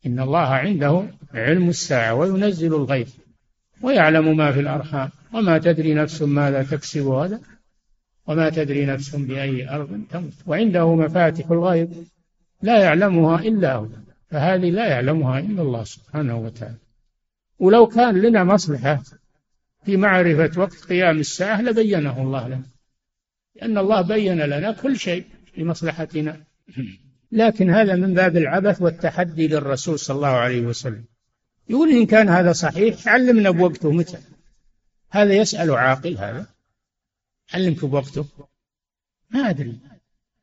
إن 0.06 0.20
الله 0.20 0.38
عنده 0.38 1.04
علم 1.34 1.68
الساعة 1.68 2.14
وينزل 2.14 2.74
الغيث 2.74 3.14
ويعلم 3.82 4.36
ما 4.36 4.52
في 4.52 4.60
الأرحام. 4.60 5.10
وما 5.32 5.58
تدري 5.58 5.94
نفس 5.94 6.22
ماذا 6.22 6.62
تكسب 6.62 7.08
غدا 7.08 7.40
وما 8.26 8.50
تدري 8.50 8.86
نفس 8.86 9.16
بأي 9.16 9.70
أرض 9.70 10.00
تموت. 10.10 10.32
وعنده 10.46 10.94
مفاتح 10.94 11.50
الغيب 11.50 11.92
لا 12.62 12.78
يعلمها 12.78 13.40
إلا 13.40 13.74
هو. 13.74 13.88
فهذه 14.30 14.70
لا 14.70 14.88
يعلمها 14.88 15.38
إلا 15.38 15.62
الله 15.62 15.84
سبحانه 15.84 16.36
وتعالى. 16.36 16.78
ولو 17.58 17.86
كان 17.86 18.22
لنا 18.22 18.44
مصلحة 18.44 19.02
في 19.84 19.96
معرفة 19.96 20.60
وقت 20.60 20.84
قيام 20.84 21.18
الساعة 21.18 21.62
لبينه 21.62 22.22
الله 22.22 22.48
لنا. 22.48 22.66
لأن 23.54 23.78
الله 23.78 24.00
بين 24.00 24.40
لنا 24.40 24.72
كل 24.72 24.98
شيء. 24.98 25.24
لمصلحتنا. 25.56 26.44
لكن 27.32 27.70
هذا 27.70 27.96
من 27.96 28.14
باب 28.14 28.36
العبث 28.36 28.82
والتحدي 28.82 29.48
للرسول 29.48 29.98
صلى 29.98 30.16
الله 30.16 30.28
عليه 30.28 30.60
وسلم. 30.60 31.04
يقول 31.68 31.90
إن 31.90 32.06
كان 32.06 32.28
هذا 32.28 32.52
صحيح 32.52 33.08
علمنا 33.08 33.50
بوقته 33.50 33.92
متى؟ 33.92 34.18
هذا 35.10 35.34
يسأل 35.34 35.70
عاقل 35.70 36.18
هذا. 36.18 36.46
علمك 37.54 37.84
بوقته؟ 37.84 38.26
ما 39.30 39.50
أدري. 39.50 39.78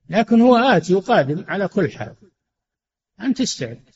لكن 0.09 0.41
هو 0.41 0.57
آتي 0.57 0.93
وقادم 0.93 1.45
على 1.47 1.67
كل 1.67 1.91
حال. 1.91 2.15
أنت 3.21 3.41
استعد. 3.41 3.89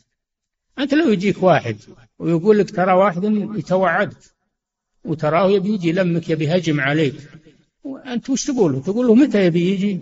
أنت 0.80 0.94
لو 0.94 1.10
يجيك 1.10 1.44
واحد 1.44 1.78
ويقول 2.20 2.60
لك 2.60 2.76
ترى 2.76 2.94
واحد 2.94 3.24
يتوعدك 3.56 4.18
وتراه 5.06 5.52
يبي 5.52 5.74
يجي 5.74 5.90
يلمك 5.90 6.30
يبي 6.30 6.46
يهجم 6.46 6.82
عليك 6.82 7.16
وأنت 7.84 8.30
وش 8.30 8.46
تقول 8.46 8.74
له؟ 8.74 8.82
تقول 8.82 9.08
له 9.08 9.16
متى 9.16 9.46
يبي 9.46 9.72
يجي؟ 9.72 10.00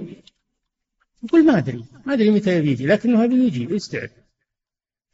يقول 1.24 1.46
ما 1.46 1.58
أدري 1.58 1.86
ما 2.06 2.14
أدري 2.14 2.32
متى 2.32 2.58
يبي 2.58 2.72
يجي 2.72 2.86
لكنه 2.86 3.24
يبي 3.24 3.36
يجي 3.36 3.76
يستعد. 3.76 4.10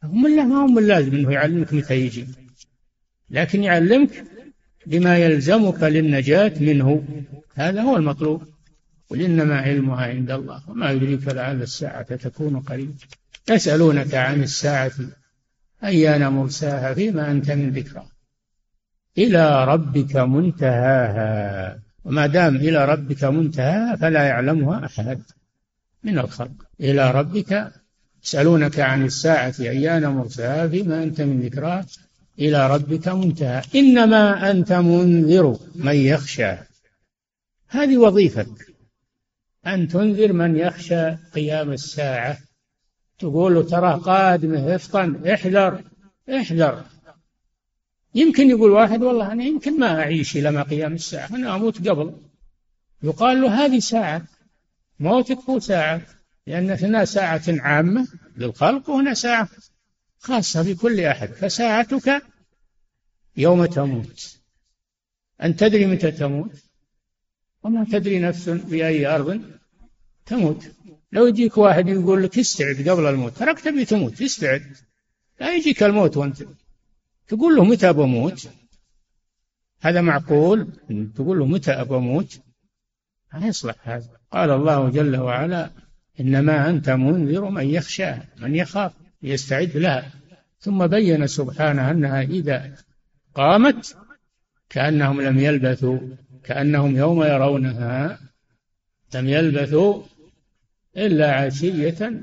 هم 0.02 0.26
الله 0.26 0.44
ما 0.44 0.64
هم 0.64 0.78
اللازم 0.78 1.14
أنه 1.14 1.32
يعلمك 1.32 1.74
متى 1.74 1.94
يجي. 1.94 2.26
لكن 3.30 3.62
يعلمك 3.62 4.24
بما 4.86 5.18
يلزمك 5.18 5.82
للنجاة 5.82 6.52
منه. 6.60 7.04
هذا 7.54 7.82
هو 7.82 7.96
المطلوب. 7.96 8.42
قل 9.10 9.22
إنما 9.22 9.60
علمها 9.60 10.06
عند 10.06 10.30
الله 10.30 10.70
وما 10.70 10.90
يدريك 10.90 11.28
لعل 11.28 11.62
الساعة 11.62 12.16
تكون 12.16 12.60
قريبا 12.60 12.94
يسألونك 13.50 14.14
عن 14.14 14.42
الساعة 14.42 14.92
أيان 15.84 16.28
مرساها 16.28 16.94
فيما 16.94 17.30
أنت 17.30 17.50
من 17.50 17.70
ذكرى؟ 17.70 18.06
إلى 19.18 19.64
ربك 19.64 20.16
منتهاها. 20.16 21.78
وما 22.04 22.26
دام 22.26 22.56
إلى 22.56 22.84
ربك 22.84 23.24
منتهاها 23.24 23.96
فلا 23.96 24.22
يعلمها 24.22 24.86
أحد. 24.86 25.22
من 26.04 26.18
الخلق. 26.18 26.52
إلى 26.80 27.10
ربك 27.10 27.72
يسألونك 28.24 28.80
عن 28.80 29.04
الساعة 29.04 29.54
أيان 29.60 30.06
مرساها 30.06 30.68
فيما 30.68 31.02
أنت 31.02 31.20
من 31.20 31.40
ذكرى. 31.40 31.84
إلى 32.38 32.74
ربك 32.74 33.08
منتهى. 33.08 33.62
إنما 33.74 34.50
أنت 34.50 34.72
منذر 34.72 35.58
من 35.74 35.94
يخشى. 35.94 36.52
هذه 37.68 37.98
وظيفتك 37.98 38.74
أن 39.66 39.88
تنذر 39.88 40.32
من 40.32 40.56
يخشى 40.56 41.10
قيام 41.34 41.72
الساعة. 41.72 42.38
تقول 43.18 43.54
له 43.54 43.62
تراه 43.62 43.96
قادمة 43.96 44.74
افطن 44.74 45.26
احذر. 45.28 45.84
احذر. 46.28 46.84
يمكن 48.14 48.50
يقول 48.50 48.70
واحد 48.70 49.02
والله 49.02 49.32
أنا 49.32 49.44
يمكن 49.44 49.80
ما 49.80 50.00
أعيش 50.00 50.36
إلى 50.36 50.50
ما 50.50 50.62
قيام 50.62 50.92
الساعة. 50.92 51.28
أنا 51.34 51.56
أموت 51.56 51.88
قبل. 51.88 52.14
يقال 53.02 53.40
له 53.40 53.64
هذه 53.64 53.78
ساعة. 53.78 54.22
موتك 55.00 55.38
هو 55.38 55.58
ساعة 55.58 56.02
لأن 56.46 56.70
هنا 56.70 57.04
ساعة 57.04 57.42
عامة 57.48 58.08
للخلق 58.36 58.90
وهنا 58.90 59.14
ساعة 59.14 59.48
خاصة 60.18 60.62
بكل 60.62 61.00
أحد 61.00 61.28
فساعتك 61.28 62.22
يوم 63.36 63.66
تموت. 63.66 64.36
أن 65.42 65.56
تدري 65.56 65.86
متى 65.86 66.10
تموت؟ 66.10 66.52
وما 67.62 67.84
تدري 67.92 68.18
نفس 68.18 68.48
بأي 68.48 69.06
أرض 69.06 69.42
تموت. 70.26 70.70
لو 71.12 71.26
يجيك 71.26 71.58
واحد 71.58 71.88
يقول 71.88 72.22
لك 72.22 72.38
استعد 72.38 72.88
قبل 72.88 73.06
الموت 73.06 73.36
تراك 73.36 73.60
تبي 73.60 73.84
تموت 73.84 74.22
استعد. 74.22 74.76
لا 75.40 75.54
يجيك 75.54 75.82
الموت 75.82 76.16
وأنت 76.16 76.44
تقول 77.28 77.56
له 77.56 77.64
متى 77.64 77.92
بموت 77.92 78.48
هذا 79.80 80.00
معقول؟ 80.00 80.72
تقول 81.14 81.38
له 81.38 81.46
متى 81.46 81.84
بموت 81.84 82.40
ما 83.34 83.46
يصلح 83.46 83.74
هذا. 83.82 84.08
قال 84.32 84.50
الله 84.50 84.90
جل 84.90 85.16
وعلا 85.16 85.70
إنما 86.20 86.70
أنت 86.70 86.90
منذر 86.90 87.50
من 87.50 87.66
يخشى 87.66 88.12
من 88.40 88.56
يخاف 88.56 88.92
يستعد 89.22 89.76
لها. 89.76 90.10
ثم 90.60 90.86
بين 90.86 91.26
سبحانه 91.26 91.90
أنها 91.90 92.22
إذا 92.22 92.74
قامت 93.34 93.96
كأنهم 94.70 95.20
لم 95.20 95.38
يلبثوا 95.38 95.98
كأنهم 96.44 96.96
يوم 96.96 97.22
يرونها 97.22 98.18
لم 99.14 99.28
يلبثوا 99.28 100.02
إلا 100.96 101.34
عشية 101.34 102.20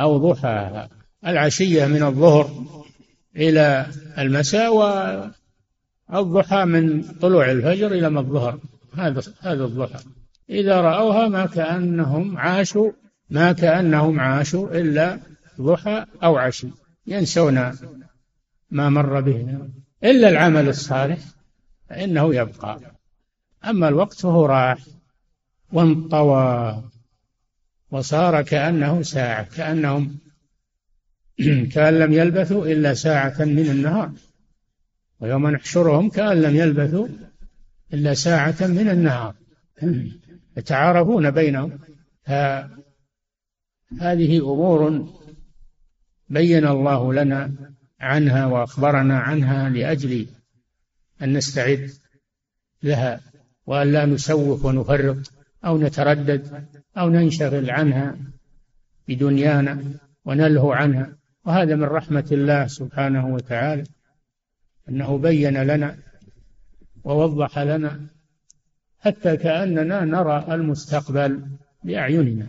أو 0.00 0.18
ضحاها 0.32 0.88
العشية 1.26 1.86
من 1.86 2.02
الظهر 2.02 2.64
إلى 3.36 3.86
المساء 4.18 4.74
والضحى 6.10 6.64
من 6.64 7.02
طلوع 7.02 7.50
الفجر 7.50 7.92
إلى 7.92 8.10
ما 8.10 8.20
الظهر. 8.20 8.60
هذا 8.96 9.22
هذا 9.40 9.64
الضحى 9.64 9.98
إذا 10.50 10.80
رأوها 10.80 11.28
ما 11.28 11.46
كأنهم 11.46 12.38
عاشوا 12.38 12.92
ما 13.30 13.52
كأنهم 13.52 14.20
عاشوا 14.20 14.80
إلا 14.80 15.18
ضحى 15.60 16.06
أو 16.22 16.36
عشي. 16.36 16.68
ينسون 17.06 17.72
ما 18.70 18.88
مر 18.88 19.20
بهم 19.20 19.72
إلا 20.04 20.28
العمل 20.28 20.68
الصالح 20.68 21.18
فإنه 21.88 22.34
يبقى. 22.34 22.80
أما 23.64 23.88
الوقت 23.88 24.20
فهو 24.20 24.46
راح 24.46 24.78
وانطوى 25.72 26.82
وصار 27.90 28.42
كأنه 28.42 29.02
ساعة 29.02 29.42
كأنهم 29.42 30.18
كأن 31.72 31.98
لم 31.98 32.12
يلبثوا 32.12 32.66
إلا 32.66 32.94
ساعة 32.94 33.36
من 33.38 33.70
النهار. 33.70 34.12
ويوم 35.20 35.50
نحشرهم 35.50 36.10
كأن 36.10 36.42
لم 36.42 36.56
يلبثوا 36.56 37.08
إلا 37.94 38.14
ساعة 38.14 38.56
من 38.60 38.88
النهار. 38.88 39.34
يتعارفون 40.56 41.30
بينهم. 41.30 41.78
هذه 44.00 44.38
أمور 44.38 45.08
بين 46.28 46.66
الله 46.66 47.14
لنا 47.14 47.52
عنها 48.00 48.46
وأخبرنا 48.46 49.18
عنها 49.18 49.68
لأجل 49.68 50.26
أن 51.22 51.32
نستعد 51.32 51.90
لها 52.82 53.20
وأن 53.66 53.92
لا 53.92 54.06
نسوف 54.06 54.64
ونفرط 54.64 55.32
أو 55.64 55.78
نتردد 55.78 56.66
أو 56.98 57.08
ننشغل 57.08 57.70
عنها 57.70 58.16
بدنيانا 59.08 59.84
ونلهو 60.24 60.72
عنها. 60.72 61.16
وهذا 61.44 61.76
من 61.76 61.84
رحمة 61.84 62.28
الله 62.32 62.66
سبحانه 62.66 63.26
وتعالى 63.26 63.84
أنه 64.88 65.18
بين 65.18 65.62
لنا 65.62 65.98
ووضح 67.06 67.58
لنا 67.58 68.06
حتى 68.98 69.36
كأننا 69.36 70.04
نرى 70.04 70.54
المستقبل 70.54 71.42
بأعيننا. 71.84 72.46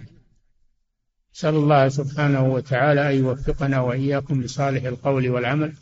نسأل 1.35 1.55
الله 1.55 1.89
سبحانه 1.89 2.53
وتعالى 2.53 3.09
أن 3.09 3.15
يوفقنا 3.15 3.81
وإياكم 3.81 4.41
لصالح 4.41 4.83
القول 4.83 5.29
والعمل. 5.29 5.73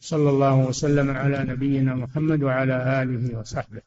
صلى 0.00 0.30
الله 0.30 0.56
وسلم 0.56 1.10
على 1.10 1.44
نبينا 1.44 1.94
محمد 1.94 2.42
وعلى 2.42 3.02
آله 3.02 3.38
وصحبه. 3.38 3.82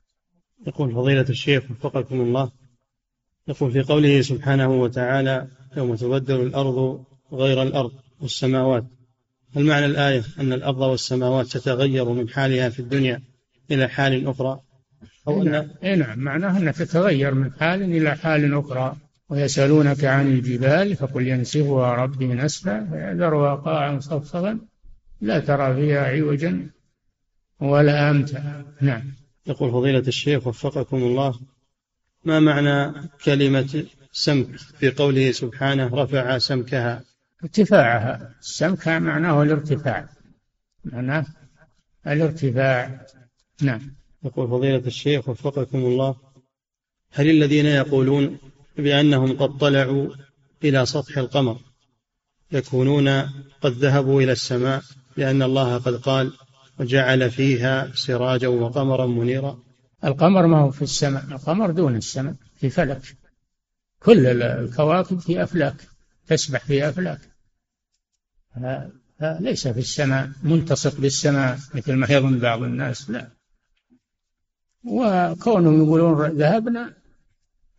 يقول 0.67 0.91
فضيلة 0.91 1.29
الشيخ 1.29 1.63
وفقكم 1.71 2.21
الله. 2.21 2.51
يقول 3.47 3.71
في 3.71 3.81
قوله 3.81 4.21
سبحانه 4.21 4.69
وتعالى 4.81 5.47
يوم 5.77 5.95
تبدل 5.95 6.41
الأرض 6.41 7.05
غير 7.34 7.63
الأرض 7.63 7.91
والسماوات 8.21 8.84
هل 9.55 9.65
معنى 9.65 9.86
الآية 9.86 10.23
أن 10.39 10.53
الأرض 10.53 10.81
والسماوات 10.81 11.47
تتغير 11.47 12.10
من 12.10 12.29
حالها 12.29 12.69
في 12.69 12.79
الدنيا 12.79 13.31
إلى 13.71 13.88
حال 13.88 14.28
أخرى؟ 14.28 14.60
أو 15.28 15.41
أن 15.41 15.69
إيه 15.84 15.95
نعم. 15.95 16.19
معناها 16.19 16.58
أنها 16.58 16.71
تتغير 16.71 17.34
من 17.34 17.52
حال 17.60 17.82
إلى 17.82 18.15
حال 18.15 18.54
أخرى. 18.54 18.95
ويسألونك 19.30 20.04
عن 20.04 20.28
الجبال 20.28 20.95
فقل 20.95 21.28
ينسفها 21.28 21.93
ربي 21.93 22.28
نسفا 22.28 22.86
فيذرها 22.86 23.56
قاعا 23.56 24.00
صفصفا 24.00 24.60
لا 25.21 25.39
ترى 25.39 25.76
فيها 25.76 26.06
عوجا 26.06 26.69
ولا 27.60 28.10
أمتا. 28.10 28.65
نعم. 28.82 29.04
يقول 29.47 29.71
فضيلة 29.71 30.00
الشيخ 30.08 30.47
وفقكم 30.47 30.97
الله 30.97 31.39
ما 32.26 32.39
معنى 32.39 32.93
كلمة 33.26 33.86
سمك 34.12 34.56
في 34.56 34.89
قوله 34.89 35.32
سبحانه 35.32 35.95
رفع 35.95 36.38
سمكها؟ 36.38 37.04
ارتفاعها. 37.43 38.36
السمك 38.39 38.88
معناه 38.88 39.43
الارتفاع. 39.43 40.10
معناه 40.86 41.26
الارتفاع. 42.08 43.06
نعم. 43.62 43.95
يقول 44.24 44.47
فضيلة 44.47 44.88
الشيخ 44.88 45.30
وفقكم 45.30 45.78
الله 45.78 46.15
هل 47.12 47.30
الذين 47.30 47.65
يقولون 47.65 48.38
بأنهم 48.78 49.38
قد 49.38 49.58
طلعوا 49.58 50.10
إلى 50.63 50.86
سطح 50.86 51.17
القمر 51.17 51.58
يكونون 52.52 53.10
قد 53.62 53.71
ذهبوا 53.71 54.21
إلى 54.21 54.32
السماء 54.32 54.84
لأن 55.17 55.41
الله 55.41 55.78
قد 55.78 55.95
قال 55.95 56.34
وجعل 56.80 57.32
فيها 57.32 57.91
سراجا 57.95 58.47
وقمرا 58.47 59.08
منيرا؟ 59.08 59.60
القمر 60.04 60.47
ما 60.47 60.60
هو 60.60 60.71
في 60.71 60.82
السماء 60.82 61.24
القمر 61.24 61.71
دون 61.71 61.95
السماء 61.95 62.36
في 62.56 62.69
فلك. 62.69 63.17
كل 64.00 64.26
الكواكب 64.41 65.19
في 65.19 65.43
أفلاك 65.43 65.76
تسبح 66.28 66.65
في 66.65 66.89
أفلاك. 66.89 67.19
ليس 69.21 69.67
في 69.67 69.80
السماء 69.80 70.30
ملتصق 70.43 71.00
بالسماء 71.00 71.60
مثل 71.76 71.93
ما 71.93 72.08
يظن 72.10 72.39
بعض 72.39 72.63
الناس 72.63 73.10
لا. 73.10 73.40
وكونهم 74.84 75.84
يقولون 75.84 76.28
ذهبنا 76.28 76.94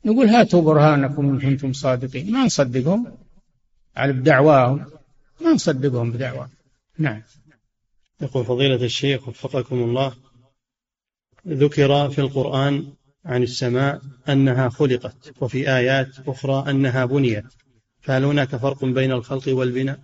نقول 0.04 0.26
هاتوا 0.26 0.62
برهانكم 0.62 1.28
إن 1.28 1.40
كنتم 1.40 1.72
صادقين. 1.72 2.32
ما 2.32 2.44
نصدقهم 2.44 3.18
على 3.96 4.12
بدعواهم 4.12 4.86
ما 5.40 5.52
نصدقهم 5.52 6.12
بدعواهم. 6.12 6.50
نعم. 6.98 7.22
يقول 8.20 8.44
فضيلة 8.44 8.84
الشيخ 8.84 9.28
وفقكم 9.28 9.76
الله 9.76 10.12
ذكر 11.48 12.10
في 12.10 12.20
القرآن 12.20 12.92
عن 13.24 13.42
السماء 13.42 14.00
أنها 14.28 14.68
خلقت 14.68 15.32
وفي 15.40 15.76
آيات 15.76 16.08
أخرى 16.26 16.70
أنها 16.70 17.04
بنيت. 17.04 17.44
فهل 18.00 18.24
هناك 18.24 18.56
فرق 18.56 18.84
بين 18.84 19.12
الخلق 19.12 19.48
والبناء؟ 19.48 20.00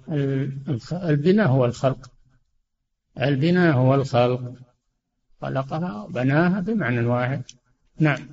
البناء 0.93 1.49
هو 1.49 1.65
الخلق. 1.65 2.11
البناء 3.21 3.77
هو 3.77 3.95
الخلق. 3.95 4.53
خلقها 5.41 6.03
وبناها 6.03 6.61
بمعنى 6.61 7.01
واحد. 7.01 7.43
نعم. 8.01 8.29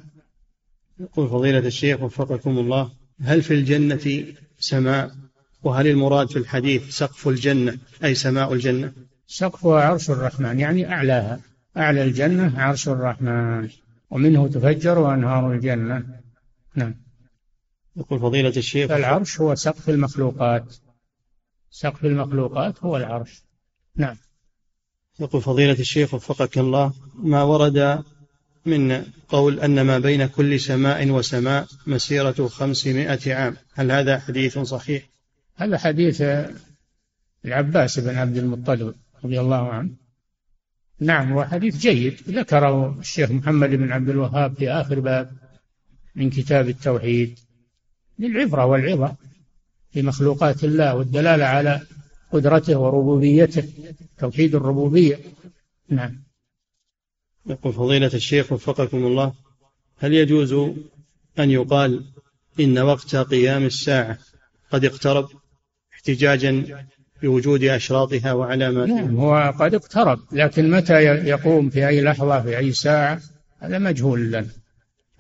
يقول 1.00 1.30
فضيلة 1.30 1.60
الشيخ 1.60 2.02
وفقكم 2.02 2.58
الله 2.58 2.92
هل 3.22 3.42
في 3.42 3.54
الجنة 3.54 4.26
سماء؟ 4.60 5.12
وهل 5.64 5.88
المراد 5.88 6.30
في 6.30 6.40
الحديث 6.40 6.90
سقف 6.90 7.28
الجنة 7.28 7.78
أي 8.04 8.16
سماء 8.16 8.54
الجنة؟ 8.54 8.94
سقفها 9.28 9.82
عرش 9.82 10.10
الرحمن 10.10 10.60
يعني 10.60 10.94
أعلاها. 10.94 11.40
أعلى 11.78 12.04
الجنة 12.04 12.62
عرش 12.62 12.90
الرحمن. 12.90 13.70
ومنه 14.10 14.48
تفجر 14.48 15.14
أنهار 15.14 15.54
الجنة. 15.54 16.06
نعم. 16.76 16.96
يقول 17.96 18.20
فضيلة 18.20 18.54
الشيخ 18.58 18.92
العرش 18.92 19.42
هو 19.42 19.56
سقف 19.56 19.90
المخلوقات. 19.90 20.76
سقف 21.70 22.06
المخلوقات 22.06 22.84
هو 22.84 22.98
العرش. 22.98 23.44
نعم. 23.96 24.18
يقول 25.20 25.42
فضيلة 25.42 25.80
الشيخ 25.80 26.14
وفقك 26.14 26.58
الله 26.58 26.94
ما 27.16 27.44
ورد 27.44 28.04
من 28.66 29.04
قول 29.30 29.60
أن 29.60 29.82
ما 29.82 30.00
بين 30.00 30.26
كل 30.26 30.60
سماء 30.60 31.10
وسماء 31.10 31.68
مسيرة 31.88 32.48
خمسمائة 32.48 33.34
عام؟ 33.34 33.56
هل 33.74 33.92
هذا 33.92 34.20
حديث 34.20 34.60
صحيح؟ 34.60 35.04
هذا 35.56 35.78
حديث 35.78 36.24
العباس 37.46 38.00
بن 38.00 38.16
عبد 38.16 38.38
المطلب 38.38 38.96
رضي 39.26 39.40
الله 39.40 39.70
عنه. 39.70 39.90
نعم 41.00 41.34
هو 41.34 41.44
حديث 41.44 41.78
جيد. 41.78 42.18
ذكره 42.30 43.00
الشيخ 43.00 43.32
محمد 43.32 43.70
بن 43.70 43.92
عبد 43.92 44.10
الوهاب 44.10 44.54
في 44.54 44.70
آخر 44.70 45.00
باب 45.00 45.32
من 46.16 46.30
كتاب 46.30 46.70
التوحيد 46.70 47.40
للعبرة 48.20 48.66
والعظة 48.66 49.16
في 49.92 50.02
مخلوقات 50.02 50.64
الله 50.64 50.96
والدلالة 50.96 51.46
على 51.46 51.82
قدرته 52.32 52.78
وربوبيته 52.80 53.64
توحيد 54.18 54.56
الربوبية. 54.56 55.20
نعم. 55.90 56.24
يقول 57.46 57.74
فضيلة 57.74 58.12
الشيخ 58.14 58.52
وفقكم 58.52 59.06
الله 59.06 59.34
هل 59.98 60.14
يجوز 60.14 60.54
أن 61.40 61.52
يقال 61.52 62.06
إن 62.60 62.80
وقت 62.80 63.16
قيام 63.16 63.64
الساعة 63.64 64.18
قد 64.72 64.86
اقترب 64.86 65.30
احتجاجا 65.94 66.86
بوجود 67.22 67.64
أشراطها 67.64 68.34
وعلاماتها 68.34 69.02
نعم 69.02 69.16
هو 69.16 69.54
قد 69.60 69.74
اقترب 69.76 70.20
لكن 70.32 70.72
متى 70.72 71.04
يقوم 71.04 71.70
في 71.70 71.88
أي 71.88 72.02
لحظة 72.02 72.42
في 72.42 72.58
أي 72.58 72.72
ساعة؟ 72.72 73.22
هذا 73.60 73.80
مجهول 73.80 74.32
لنا. 74.32 74.48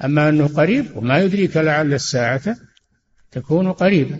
أما 0.03 0.29
أنه 0.29 0.47
قريب 0.47 0.97
وما 0.97 1.19
يدريك 1.19 1.57
لعل 1.57 1.93
الساعة 1.93 2.55
تكون 3.31 3.71
قريبا. 3.71 4.19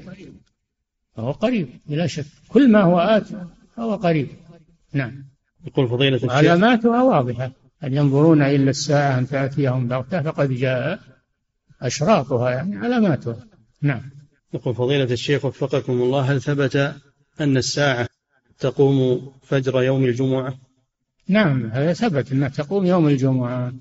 فهو 1.16 1.32
قريب 1.32 1.70
بلا 1.86 2.08
شك. 2.08 2.26
كل 2.48 2.72
ما 2.72 2.82
هو 2.82 3.00
آت 3.00 3.28
فهو 3.76 3.96
قريب. 3.96 4.28
نعم. 4.94 5.26
يقول 5.68 5.90
فضيلة 5.90 6.16
الشيخ 6.16 6.32
علاماتها 6.32 7.04
واضحة. 7.04 7.52
هل 7.80 7.94
ينظرون 7.94 8.42
إلا 8.42 8.70
الساعة 8.70 9.20
أن 9.20 9.28
تأتيهم 9.28 9.88
بغتة؟ 9.88 10.22
فقد 10.22 10.52
جاء 10.52 11.00
أشراطها 11.82 12.52
يعني 12.52 12.78
علاماتها. 12.78 13.38
نعم. 13.82 14.02
يقول 14.54 14.76
فضيلة 14.76 15.04
الشيخ 15.04 15.46
وفقكم 15.46 15.94
الله 15.94 16.22
هل 16.22 16.42
ثبت 16.42 16.96
أن 17.42 17.58
الساعة 17.58 18.08
تقوم 18.60 19.32
فجر 19.44 19.84
يوم 19.84 20.04
الجمعة؟ 20.04 20.58
نعم 21.28 21.66
هذا 21.66 21.94
ثبت 21.94 22.32
أنها 22.32 22.50
تقوم 22.50 22.86
يوم 22.86 23.08
الجمعة. 23.08 23.74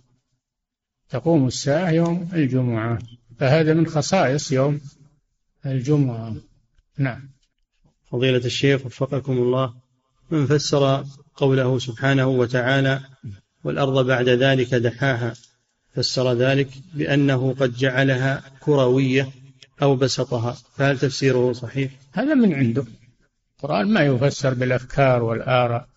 تقوم 1.08 1.46
الساعة 1.46 1.90
يوم 1.90 2.28
الجمعة. 2.32 2.98
فهذا 3.38 3.74
من 3.74 3.86
خصائص 3.86 4.52
يوم 4.52 4.80
الجمعة. 5.66 6.34
نعم. 6.98 7.30
فضيلة 8.10 8.44
الشيخ 8.44 8.86
وفقكم 8.86 9.32
الله 9.32 9.74
من 10.30 10.46
فسر 10.46 11.04
قوله 11.36 11.78
سبحانه 11.78 12.26
وتعالى 12.26 13.00
والأرض 13.64 14.06
بعد 14.06 14.28
ذلك 14.28 14.74
دحاها 14.74 15.34
فسر 15.94 16.32
ذلك 16.32 16.68
بأنه 16.94 17.54
قد 17.54 17.72
جعلها 17.72 18.42
كروية 18.60 19.28
أو 19.82 19.96
بسطها. 19.96 20.52
فهل 20.52 20.98
تفسيره 20.98 21.52
صحيح؟ 21.52 21.90
هذا 22.12 22.34
من 22.34 22.54
عنده. 22.54 22.84
القرآن 23.56 23.92
ما 23.92 24.00
يفسر 24.00 24.54
بالأفكار 24.54 25.22
والآراء 25.22 25.88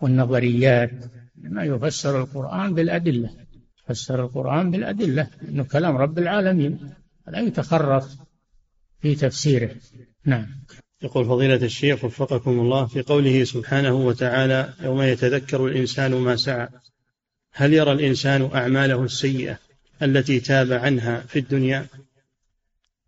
والنظريات 0.00 0.90
ما 1.36 1.64
يفسر 1.64 2.20
القرآن 2.20 2.74
بالأدلة. 2.74 3.30
فسر 3.86 4.24
القرآن 4.24 4.70
بالأدلة 4.70 5.30
إنه 5.48 5.64
كلام 5.64 5.96
رب 5.96 6.18
العالمين. 6.18 6.94
لا 7.28 7.40
يتخرص 7.40 8.18
في 9.02 9.14
تفسيره. 9.14 9.70
نعم. 10.24 10.46
يقول 11.02 11.24
فضيلة 11.24 11.54
الشيخ 11.54 12.04
وفقكم 12.04 12.50
الله 12.50 12.86
في 12.86 13.02
قوله 13.02 13.44
سبحانه 13.44 13.94
وتعالى 13.94 14.74
يوم 14.82 15.02
يتذكر 15.02 15.66
الإنسان 15.66 16.14
ما 16.14 16.36
سعى. 16.36 16.68
هل 17.52 17.74
يرى 17.74 17.92
الإنسان 17.92 18.50
أعماله 18.54 19.04
السيئة 19.04 19.58
التي 20.02 20.40
تاب 20.40 20.72
عنها 20.72 21.20
في 21.20 21.38
الدنيا؟ 21.38 21.86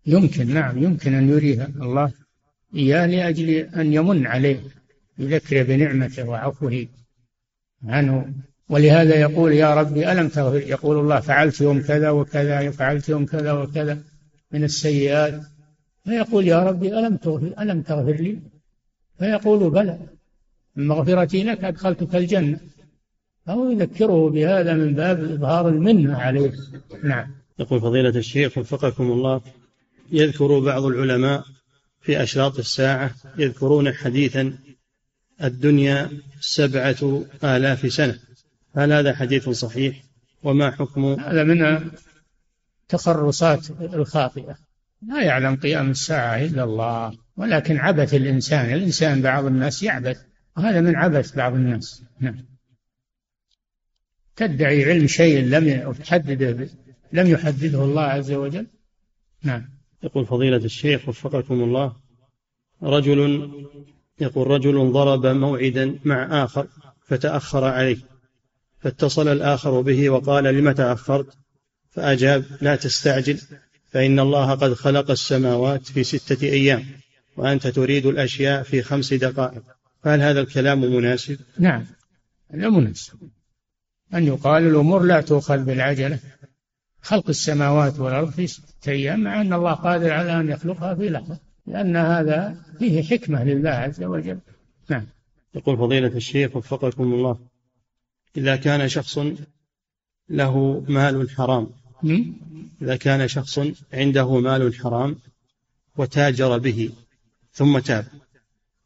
يمكن 0.06 0.54
نعم 0.54 0.82
يمكن 0.82 1.14
أن 1.14 1.28
يريها 1.28 1.66
الله. 1.66 2.12
إياه 2.74 3.06
لأجل 3.06 3.50
أن 3.50 3.92
يمن 3.92 4.26
عليه 4.26 4.60
يذكر 5.18 5.62
بنعمته 5.62 6.28
وعفوه 6.28 6.86
عنه. 7.84 8.34
ولهذا 8.68 9.20
يقول 9.20 9.52
يا 9.52 9.74
ربي 9.74 10.12
ألم 10.12 10.28
تغفر؟ 10.28 10.56
يقول 10.56 10.98
الله 10.98 11.20
فعلت 11.20 11.60
يوم 11.60 11.82
كذا 11.82 12.10
وكذا 12.10 12.70
فعلت 12.70 13.08
يوم 13.08 13.26
كذا 13.26 13.52
وكذا 13.52 13.98
من 14.52 14.64
السيئات. 14.64 15.51
فيقول 16.04 16.48
يا 16.48 16.58
ربي 16.58 16.98
ألم 16.98 17.16
تغفر 17.16 17.54
ألم 17.58 17.82
تغفر 17.82 18.12
لي؟ 18.12 18.38
فيقول 19.18 19.70
بلى. 19.70 19.98
من 20.76 20.86
مغفرتي 20.86 21.42
لك 21.44 21.64
أدخلتك 21.64 22.16
الجنة. 22.16 22.60
فهو 23.46 23.70
يذكره 23.70 24.30
بهذا 24.30 24.74
من 24.74 24.94
باب 24.94 25.24
إظهار 25.24 25.68
المنة 25.68 26.16
عليه. 26.16 26.52
نعم. 27.02 27.34
يقول 27.58 27.80
فضيلة 27.80 28.08
الشيخ 28.08 28.58
وفقكم 28.58 29.10
الله 29.10 29.40
يذكر 30.12 30.58
بعض 30.58 30.84
العلماء 30.84 31.44
في 32.00 32.22
أشراط 32.22 32.58
الساعة 32.58 33.14
يذكرون 33.38 33.92
حديثا 33.92 34.58
الدنيا 35.44 36.10
سبعة 36.40 37.24
آلاف 37.44 37.92
سنة. 37.92 38.18
هل 38.76 38.92
هذا 38.92 39.14
حديث 39.14 39.48
صحيح؟ 39.48 40.02
وما 40.42 40.70
حكم؟ 40.70 41.04
هذا 41.04 41.44
من 41.44 41.90
التخرصات 42.82 43.70
الخاطئة. 43.80 44.56
لا 45.08 45.22
يعلم 45.22 45.56
قيام 45.56 45.90
الساعة 45.90 46.36
إلا 46.44 46.64
الله 46.64 47.18
ولكن 47.36 47.76
عبث 47.76 48.14
الإنسان 48.14 48.72
الإنسان 48.72 49.22
بعض 49.22 49.44
الناس 49.44 49.82
يعبث 49.82 50.22
وهذا 50.56 50.80
من 50.80 50.96
عبث 50.96 51.36
بعض 51.36 51.54
الناس. 51.54 52.02
نعم. 52.20 52.44
تدعي 54.36 54.84
علم 54.84 55.06
شيء 55.06 55.44
لم 55.44 55.68
يحدده 55.68 56.68
لم 57.12 57.26
يحدده 57.26 57.84
الله 57.84 58.02
عز 58.02 58.32
وجل؟ 58.32 58.66
نعم. 59.42 59.68
يقول 60.02 60.26
فضيلة 60.26 60.56
الشيخ 60.56 61.08
وفقكم 61.08 61.54
الله 61.54 61.96
رجل 62.82 63.50
يقول 64.20 64.46
رجل 64.46 64.92
ضرب 64.92 65.26
موعدا 65.26 65.98
مع 66.04 66.44
آخر 66.44 66.66
فتأخر 67.06 67.64
عليه 67.64 67.96
فاتصل 68.78 69.28
الآخر 69.28 69.80
به 69.80 70.10
وقال 70.10 70.44
لم 70.44 70.72
تأخرت؟ 70.72 71.38
فأجاب 71.90 72.44
لا 72.60 72.76
تستعجل. 72.76 73.40
فإن 73.92 74.20
الله 74.20 74.50
قد 74.50 74.74
خلق 74.74 75.10
السماوات 75.10 75.86
في 75.86 76.04
ستة 76.04 76.46
أيام 76.46 76.84
وأنت 77.36 77.66
تريد 77.66 78.06
الأشياء 78.06 78.62
في 78.62 78.82
خمس 78.82 79.14
دقائق. 79.14 79.62
فهل 80.02 80.20
هذا 80.20 80.40
الكلام 80.40 80.80
مناسب؟ 80.80 81.38
نعم 81.58 81.84
هذا 82.50 82.68
مناسب. 82.68 83.18
أن 84.14 84.26
يقال 84.26 84.66
الأمور 84.66 85.02
لا 85.02 85.20
تؤخذ 85.20 85.64
بالعجلة. 85.64 86.18
خلق 87.00 87.28
السماوات 87.28 87.98
والأرض 87.98 88.30
في 88.30 88.46
ستة 88.46 88.90
أيام 88.90 89.20
مع 89.20 89.40
أن 89.40 89.52
الله 89.52 89.72
قادر 89.72 90.12
على 90.12 90.40
أن 90.40 90.48
يخلقها 90.48 90.94
في 90.94 91.08
لحظة 91.08 91.38
لأن 91.66 91.96
هذا 91.96 92.56
فيه 92.78 93.02
حكمة 93.02 93.44
لله 93.44 93.70
عز 93.70 94.02
وجل. 94.02 94.38
نعم. 94.88 95.06
يقول 95.54 95.76
فضيلة 95.76 96.16
الشيخ 96.16 96.56
وفقكم 96.56 97.02
الله 97.02 97.38
إذا 98.36 98.56
كان 98.56 98.88
شخص 98.88 99.18
له 100.28 100.84
مال 100.88 101.30
حرام 101.30 101.70
إذا 102.82 102.96
كان 102.96 103.28
شخص 103.28 103.60
عنده 103.92 104.40
مال 104.40 104.74
حرام 104.74 105.16
وتاجر 105.96 106.58
به 106.58 106.90
ثم 107.52 107.78
تاب 107.78 108.06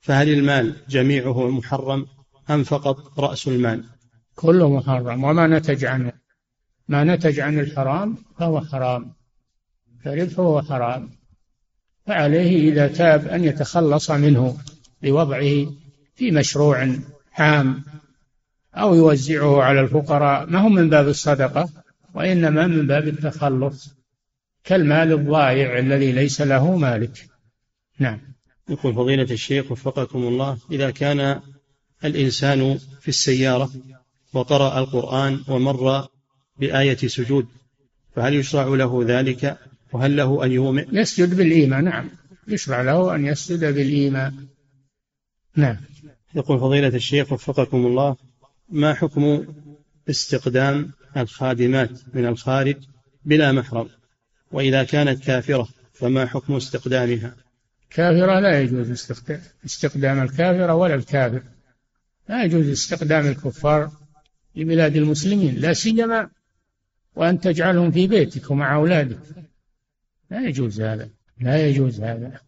فهل 0.01 0.29
المال 0.29 0.75
جميعه 0.89 1.51
محرم 1.51 2.07
أم 2.51 2.65
فقط 2.65 3.19
رأس 3.19 3.49
المال؟ 3.49 3.85
كله 4.35 4.77
محرم 4.77 5.25
وما 5.25 5.47
نتج 5.47 5.85
عنه. 5.85 6.13
ما 6.89 7.05
نتج 7.05 7.41
عن 7.41 7.59
الحرام 7.59 8.17
فهو 8.39 8.61
حرام 8.61 9.13
فربحه 10.05 10.63
حرام. 10.63 11.11
فعليه 12.07 12.73
إذا 12.73 12.89
تاب 12.89 13.29
أن 13.29 13.45
يتخلص 13.45 14.11
منه 14.11 14.57
بوضعه 15.03 15.67
في 16.15 16.31
مشروع 16.31 16.89
عام 17.33 17.85
أو 18.75 18.95
يوزعه 18.95 19.63
على 19.63 19.81
الفقراء. 19.81 20.47
ما 20.51 20.59
هو 20.59 20.69
من 20.69 20.91
باب 20.91 21.09
الصدقة؟ 21.09 21.69
وإنما 22.17 22.67
من 22.67 22.87
باب 22.87 23.09
التخلص 23.09 23.89
كالمال 24.65 25.13
الضائع 25.13 25.79
الذي 25.79 26.13
ليس 26.13 26.41
له 26.41 26.77
مالك. 26.77 27.29
نعم. 27.99 28.21
يقول 28.69 28.95
فضيلة 28.95 29.23
الشيخ 29.31 29.73
وفقكم 29.73 30.19
الله 30.19 30.59
إذا 30.71 30.91
كان 30.91 31.41
الإنسان 32.05 32.79
في 33.01 33.09
السيارة 33.09 33.71
وقرأ 34.33 34.79
القرآن 34.79 35.43
ومر 35.49 36.09
بآية 36.61 36.97
سجود 36.97 37.47
فهل 38.15 38.35
يشرع 38.35 38.67
له 38.67 39.05
ذلك؟ 39.07 39.59
وهل 39.93 40.17
له 40.17 40.45
أن 40.45 40.53
يؤمن؟ 40.53 40.85
يسجد 40.93 41.37
بالإيمان 41.37 41.85
نعم. 41.85 42.11
يشرع 42.49 42.83
له 42.83 43.15
أن 43.15 43.27
يسجد 43.27 43.61
بالإيمان. 43.75 44.47
نعم. 45.57 45.77
يقول 46.35 46.61
فضيلة 46.61 46.89
الشيخ 46.89 47.33
وفقكم 47.33 47.87
الله 47.87 48.17
ما 48.69 48.95
حكم 48.95 49.47
استقدام 50.11 50.93
الخادمات 51.17 51.91
من 52.15 52.27
الخارج 52.27 52.77
بلا 53.25 53.53
محرم 53.53 53.89
وإذا 54.53 54.85
كانت 54.85 55.25
كافرة 55.25 55.69
فما 55.93 56.27
حكم 56.27 56.57
استقدامها؟ 56.57 57.37
كافرة 57.91 58.41
لا 58.41 58.61
يجوز 58.61 58.91
استقدام 59.65 60.23
الكافرة 60.23 60.75
ولا 60.75 60.95
الكافر. 60.95 61.43
لا 62.29 62.45
يجوز 62.45 62.69
استخدام 62.69 63.27
الكفار 63.27 63.91
لبلاد 64.57 64.97
المسلمين 64.97 65.55
لا 65.55 65.73
سيما 65.73 66.31
وأن 67.17 67.41
تجعلهم 67.41 67.91
في 67.91 68.07
بيتك 68.07 68.51
ومع 68.51 68.75
أولادك. 68.75 69.19
لا 70.31 70.49
يجوز 70.49 70.81
هذا 70.81 71.09
لا 71.41 71.67
يجوز 71.67 72.01
هذا. 72.01 72.41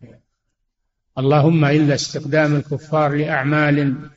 اللهم 1.18 1.64
إلا 1.64 1.94
استخدام 1.94 2.56
الكفار 2.56 3.14
لأعمال 3.14 4.10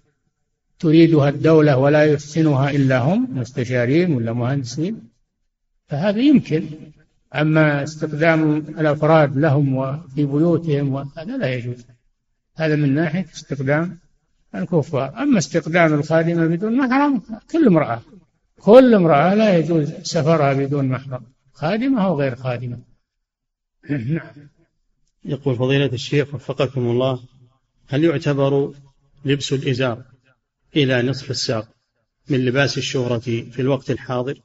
تريدها 0.82 1.30
الدولة 1.30 1.78
ولا 1.78 2.06
يحسنها 2.06 2.70
إلا 2.70 3.00
هم 3.00 3.40
مستشارين 3.40 4.14
ولا 4.14 4.34
مهندسين 4.34 5.10
فهذا 5.88 6.20
يمكن. 6.20 6.66
أما 7.36 7.84
استخدام 7.84 8.58
الأفراد 8.58 9.38
لهم 9.38 9.76
وفي 9.76 10.26
بيوتهم 10.26 10.98
هذا 11.18 11.38
لا 11.38 11.54
يجوز. 11.54 11.86
هذا 12.56 12.76
من 12.76 12.96
ناحية 12.96 13.26
استخدام 13.34 13.98
الكفار. 14.56 15.22
أما 15.24 15.38
استخدام 15.38 15.94
الخادمة 15.94 16.48
بدون 16.48 16.78
محرم 16.78 17.22
كل 17.52 17.68
امرأة 17.68 18.02
كل 18.60 18.94
امرأة 18.94 19.34
لا 19.34 19.58
يجوز 19.58 19.94
سفرها 20.04 20.54
بدون 20.54 20.86
محرم. 20.88 21.24
خادمة 21.54 22.06
أو 22.06 22.20
غير 22.20 22.36
خادمة. 22.36 22.78
نعم. 23.90 24.30
يقول 25.26 25.56
فضيلة 25.56 25.86
الشيخ 25.94 26.34
وفقكم 26.34 26.82
الله 26.82 27.20
هل 27.88 28.04
يعتبر 28.04 28.74
لبس 29.26 29.54
الإزار 29.54 30.11
إلى 30.76 31.02
نصف 31.02 31.32
الساق 31.32 31.68
من 32.30 32.46
لباس 32.46 32.78
الشهرة 32.78 33.20
في 33.20 33.60
الوقت 33.60 33.92
الحاضر. 33.92 34.42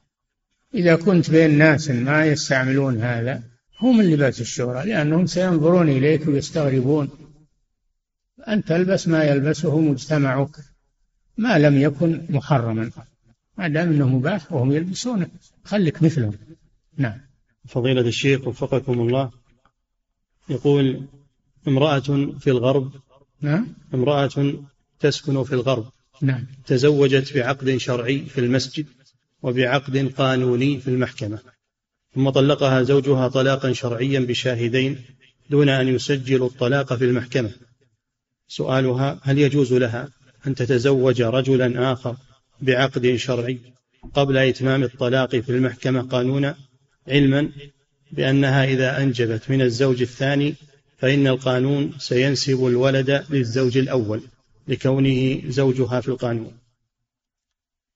إذا 0.73 0.95
كنت 0.95 1.31
بين 1.31 1.57
ناس 1.57 1.89
ما 1.89 2.25
يستعملون 2.25 3.01
هذا 3.01 3.43
هو 3.79 3.91
من 3.91 4.11
لباس 4.11 4.41
الشهرة 4.41 4.83
لأنهم 4.83 5.25
سينظرون 5.25 5.89
إليك 5.89 6.27
ويستغربون. 6.27 7.09
أن 8.47 8.63
تلبس 8.63 9.07
ما 9.07 9.23
يلبسه 9.23 9.79
مجتمعك 9.79 10.55
ما 11.37 11.59
لم 11.59 11.77
يكن 11.77 12.25
محرما. 12.29 12.91
ما 13.57 13.67
دام 13.67 13.89
إنه 13.89 14.07
مباح 14.07 14.53
وهم 14.53 14.71
يلبسونه. 14.71 15.27
خليك 15.63 16.03
مثلهم. 16.03 16.33
نعم. 16.97 17.21
فضيلة 17.67 18.01
الشيخ 18.01 18.47
وفقكم 18.47 18.99
الله 19.01 19.31
يقول 20.49 21.07
امرأة 21.67 21.99
في 22.39 22.47
الغرب 22.47 22.91
نعم. 23.41 23.67
امرأة 23.93 24.53
تسكن 24.99 25.43
في 25.43 25.53
الغرب. 25.53 25.91
نعم. 26.21 26.45
تزوجت 26.65 27.37
بعقد 27.37 27.77
شرعي 27.77 28.25
في 28.25 28.41
المسجد 28.41 28.85
وبعقد 29.41 30.13
قانوني 30.17 30.79
في 30.79 30.87
المحكمة 30.87 31.39
ثم 32.15 32.29
طلقها 32.29 32.83
زوجها 32.83 33.27
طلاقا 33.27 33.73
شرعيا 33.73 34.19
بشاهدين 34.19 34.97
دون 35.49 35.69
أن 35.69 35.87
يسجلوا 35.87 36.47
الطلاق 36.47 36.93
في 36.93 37.05
المحكمة. 37.05 37.51
سؤالها 38.47 39.19
هل 39.23 39.37
يجوز 39.37 39.73
لها 39.73 40.09
أن 40.47 40.55
تتزوج 40.55 41.21
رجلا 41.21 41.93
آخر 41.93 42.15
بعقد 42.61 43.15
شرعي 43.15 43.59
قبل 44.13 44.37
إتمام 44.37 44.83
الطلاق 44.83 45.35
في 45.35 45.49
المحكمة 45.49 46.01
قانونا؟ 46.01 46.55
علما 47.07 47.49
بأنها 48.11 48.65
إذا 48.65 48.97
أنجبت 48.97 49.49
من 49.49 49.61
الزوج 49.61 50.01
الثاني 50.01 50.55
فإن 50.97 51.27
القانون 51.27 51.93
سينسب 51.99 52.67
الولد 52.67 53.25
للزوج 53.29 53.77
الأول. 53.77 54.21
لكونه 54.67 55.41
زوجها 55.49 56.01
في 56.01 56.07
القانون. 56.07 56.57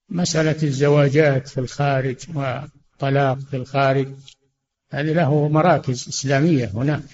مسألة 0.08 0.62
الزواجات 0.62 1.48
في 1.48 1.60
الخارج 1.60 2.16
وطلاق 2.34 3.38
في 3.38 3.56
الخارج 3.56 4.08
هذه 4.90 5.12
له 5.12 5.48
مراكز 5.48 6.08
إسلامية 6.08 6.66
هناك. 6.74 7.04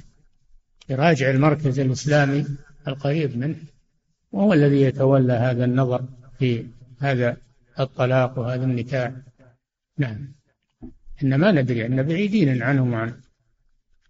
يراجع 0.89 1.31
المركز 1.31 1.79
الإسلامي 1.79 2.47
القريب 2.89 3.37
منه 3.37 3.57
وهو 4.33 4.53
الذي 4.53 4.81
يتولى 4.81 5.33
هذا 5.33 5.65
النظر 5.65 6.05
في 6.39 6.67
هذا 6.99 7.37
الطلاق 7.81 8.39
وهذا 8.39 8.65
النكاح. 8.65 9.13
نعم. 9.99 10.33
إن 11.23 11.35
ما 11.35 11.53
ندري 11.53 11.87
أن 11.87 12.03
بعيدين 12.03 12.63
عنهم 12.63 12.93
وعن 12.93 13.21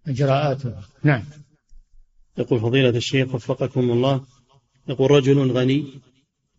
إجراءاته 0.07 0.75
نعم. 1.03 1.23
يقول 2.37 2.59
فضيلة 2.59 2.89
الشيخ 2.89 3.35
وفقكم 3.35 3.91
الله 3.91 4.25
يقول 4.89 5.11
رجل 5.11 5.51
غني 5.51 5.85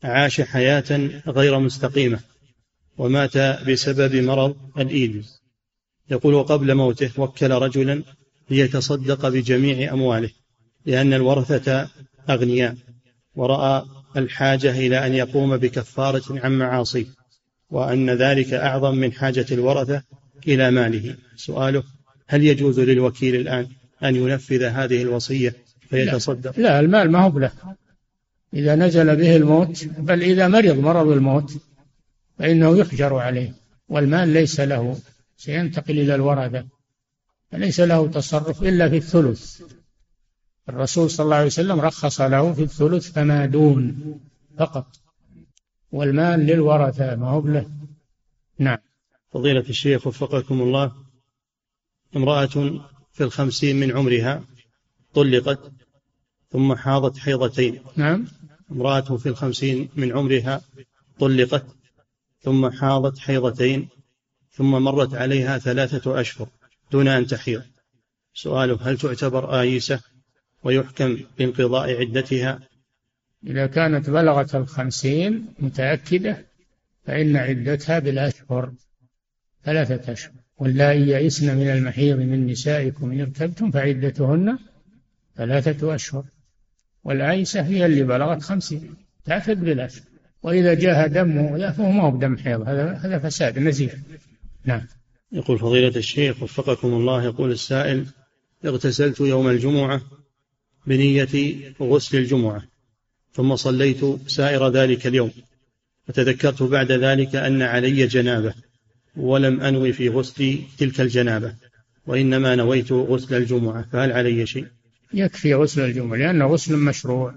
عاش 0.03 0.41
حياة 0.41 1.11
غير 1.27 1.59
مستقيمة 1.59 2.21
ومات 2.99 3.37
بسبب 3.69 4.17
مرض 4.17 4.57
الإيدز. 4.79 5.41
يقول 6.11 6.35
وقبل 6.35 6.75
موته 6.75 7.11
وكل 7.19 7.51
رجلا 7.51 8.03
ليتصدق 8.51 9.29
بجميع 9.29 9.93
أمواله 9.93 10.31
لأن 10.87 11.13
الورثة 11.13 11.89
أغنياء. 12.31 12.77
ورأى 13.35 13.85
الحاجة 14.17 14.71
إلى 14.71 15.07
أن 15.07 15.15
يقوم 15.15 15.57
بكفارة 15.57 16.23
عن 16.31 16.59
معاصيه 16.59 17.07
وأن 17.71 18.11
ذلك 18.11 18.53
أعظم 18.55 18.95
من 18.95 19.13
حاجة 19.13 19.47
الورثة 19.53 20.03
إلى 20.49 20.71
ماله. 20.71 21.17
سؤاله 21.37 21.83
هل 22.27 22.45
يجوز 22.45 22.81
للوكيل 22.81 23.35
الآن 23.35 23.67
أن 24.05 24.17
ينفذ 24.17 24.63
هذه 24.63 25.03
الوصية 25.03 25.57
فيتصدق؟ 25.91 26.59
لا, 26.59 26.63
لا 26.63 26.81
المال 26.81 27.11
ما 27.11 27.19
هو 27.19 27.39
له 27.39 27.53
إذا 28.55 28.75
نزل 28.75 29.17
به 29.17 29.37
الموت 29.37 29.85
بل 29.85 30.23
إذا 30.23 30.49
مرض 30.49 30.79
مرض 30.79 31.09
الموت 31.09 31.53
فإنه 32.39 32.79
يحجر 32.79 33.15
عليه 33.15 33.55
والمال 33.89 34.29
ليس 34.29 34.61
له 34.61 34.99
سينتقل 35.37 35.99
إلى 35.99 36.15
الورثة 36.15 36.67
فليس 37.51 37.81
له 37.81 38.07
تصرف 38.09 38.63
إلا 38.63 38.89
في 38.89 38.97
الثلث. 38.97 39.63
الرسول 40.69 41.11
صلى 41.11 41.25
الله 41.25 41.37
عليه 41.37 41.47
وسلم 41.47 41.81
رخص 41.81 42.21
له 42.21 42.53
في 42.53 42.63
الثلث 42.63 43.13
فما 43.13 43.47
دون 43.47 44.21
فقط 44.59 44.87
والمال 45.93 46.41
للورثة 46.41 47.17
ما 47.17 47.29
هو 47.29 47.47
له. 47.47 47.71
نعم. 48.59 48.79
فضيلة 49.33 49.61
الشيخ 49.69 50.07
وفقكم 50.07 50.61
الله 50.61 50.93
امرأة 52.17 52.81
في 53.13 53.25
الخمسين 53.25 53.81
من 53.81 53.97
عمرها 53.97 54.45
طلقت 55.15 55.73
ثم 56.51 56.75
حاضت 56.75 57.19
حيضتين. 57.19 57.83
نعم. 57.97 58.27
امرأة 58.73 59.17
في 59.17 59.29
الخمسين 59.29 59.89
من 59.97 60.13
عمرها 60.13 60.61
طلقت 61.19 61.67
ثم 62.43 62.71
حاضت 62.71 63.19
حيضتين 63.19 63.89
ثم 64.53 64.71
مرت 64.71 65.15
عليها 65.15 65.59
ثلاثة 65.59 66.21
أشهر 66.21 66.49
دون 66.93 67.09
أن 67.09 67.27
تحيض. 67.27 67.63
سؤاله 68.35 68.79
هل 68.83 68.99
تعتبر 68.99 69.61
آيسة 69.61 70.01
ويحكم 70.65 71.19
بانقضاء 71.39 72.01
عدتها؟ 72.01 72.61
إذا 73.47 73.67
كانت 73.67 74.11
بلغت 74.11 74.55
الخمسين 74.55 75.47
متأكدة 75.59 76.45
فإن 77.07 77.37
عدتها 77.37 77.99
بالأشهر 77.99 78.73
ثلاثة 79.65 80.13
أشهر. 80.13 80.33
واللائي 80.59 81.09
يئسن 81.09 81.57
من 81.57 81.71
المحيض 81.71 82.17
من 82.17 82.47
نسائكم 82.47 83.11
إن 83.13 83.21
ارتبتم 83.21 83.71
فعدتهن 83.71 84.59
ثلاثة 85.37 85.95
أشهر. 85.95 86.25
والعيسة 87.05 87.61
هي 87.61 87.87
اللي 87.87 88.03
بلغت 88.03 88.43
خمسين. 88.43 88.95
تعتد 89.25 89.61
بالأشهر 89.65 90.05
وإذا 90.43 90.75
جاء 90.75 91.07
دمه 91.07 91.71
فهو 91.71 91.91
ما 91.91 92.03
هو 92.03 92.11
بدم 92.11 92.37
حيض. 92.37 92.69
هذا 92.69 92.93
هذا 92.93 93.19
فساد 93.19 93.59
نزيف. 93.59 93.95
نعم. 94.65 94.87
يقول 95.33 95.59
فضيلة 95.59 95.97
الشيخ 95.97 96.43
وفقكم 96.43 96.89
الله 96.89 97.25
يقول 97.25 97.51
السائل 97.51 98.07
اغتسلت 98.65 99.21
يوم 99.21 99.49
الجمعة 99.49 100.01
بنية 100.87 101.55
غسل 101.81 102.19
الجمعة 102.19 102.63
ثم 103.33 103.57
صليت 103.57 104.01
سائر 104.27 104.69
ذلك 104.69 105.07
اليوم. 105.07 105.31
فتذكرت 106.07 106.63
بعد 106.63 106.93
ذلك 106.93 107.37
أن 107.37 107.63
علي 107.63 108.07
جنابة 108.07 108.55
ولم 109.17 109.61
أنوي 109.61 109.93
في 109.93 110.09
غسل 110.09 110.59
تلك 110.79 111.01
الجنابة 111.01 111.55
وإنما 112.07 112.55
نويت 112.55 112.93
غسل 112.93 113.35
الجمعة 113.35 113.83
فهل 113.93 114.13
علي 114.13 114.47
شيء؟ 114.47 114.67
يكفي 115.15 115.55
غسل 115.55 115.81
الجمعة 115.81 116.17
لأنه 116.17 116.47
غسل 116.47 116.77
مشروع. 116.77 117.35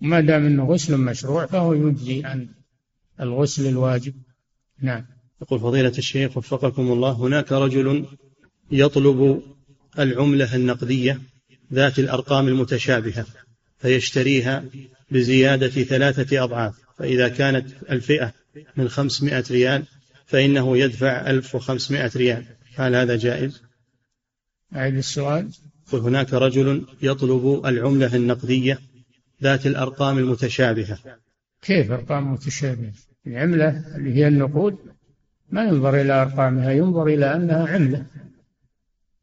ما 0.00 0.20
دام 0.20 0.46
أنه 0.46 0.64
غسل 0.64 0.96
مشروع 0.96 1.46
فهو 1.46 1.72
يجزي 1.72 2.24
عن 2.24 2.48
الغسل 3.20 3.66
الواجب. 3.66 4.14
نعم. 4.80 5.06
يقول 5.42 5.60
فضيلة 5.60 5.92
الشيخ 5.98 6.36
وفقكم 6.36 6.92
الله 6.92 7.12
هناك 7.12 7.52
رجل 7.52 8.06
يطلب 8.70 9.42
العملة 9.98 10.56
النقدية 10.56 11.20
ذات 11.72 11.98
الأرقام 11.98 12.48
المتشابهة 12.48 13.26
فيشتريها 13.78 14.64
بزيادة 15.10 15.68
ثلاثة 15.68 16.44
أضعاف 16.44 16.74
فإذا 16.98 17.28
كانت 17.28 17.68
الفئة 17.90 18.32
من 18.76 18.88
خمسمائة 18.88 19.44
ريال 19.50 19.84
فإنه 20.26 20.78
يدفع 20.78 21.30
ألف 21.30 21.54
وخمسمائة 21.54 22.10
ريال. 22.16 22.44
هل 22.74 22.94
هذا 22.94 23.16
جائز؟ 23.16 23.62
أعيد 24.76 24.96
السؤال. 24.96 25.50
هناك 25.92 26.34
رجل 26.34 26.86
يطلب 27.02 27.66
العملة 27.66 28.16
النقدية 28.16 28.78
ذات 29.42 29.66
الأرقام 29.66 30.18
المتشابهة. 30.18 30.98
كيف 31.62 31.90
أرقام 31.90 32.32
متشابهة؟ 32.32 32.92
العملة 33.26 33.96
اللي 33.96 34.14
هي 34.14 34.28
النقود 34.28 34.78
ما 35.50 35.64
ينظر 35.64 36.00
إلى 36.00 36.22
أرقامها 36.22 36.70
ينظر 36.70 37.06
إلى 37.06 37.34
أنها 37.34 37.68
عملة. 37.68 38.06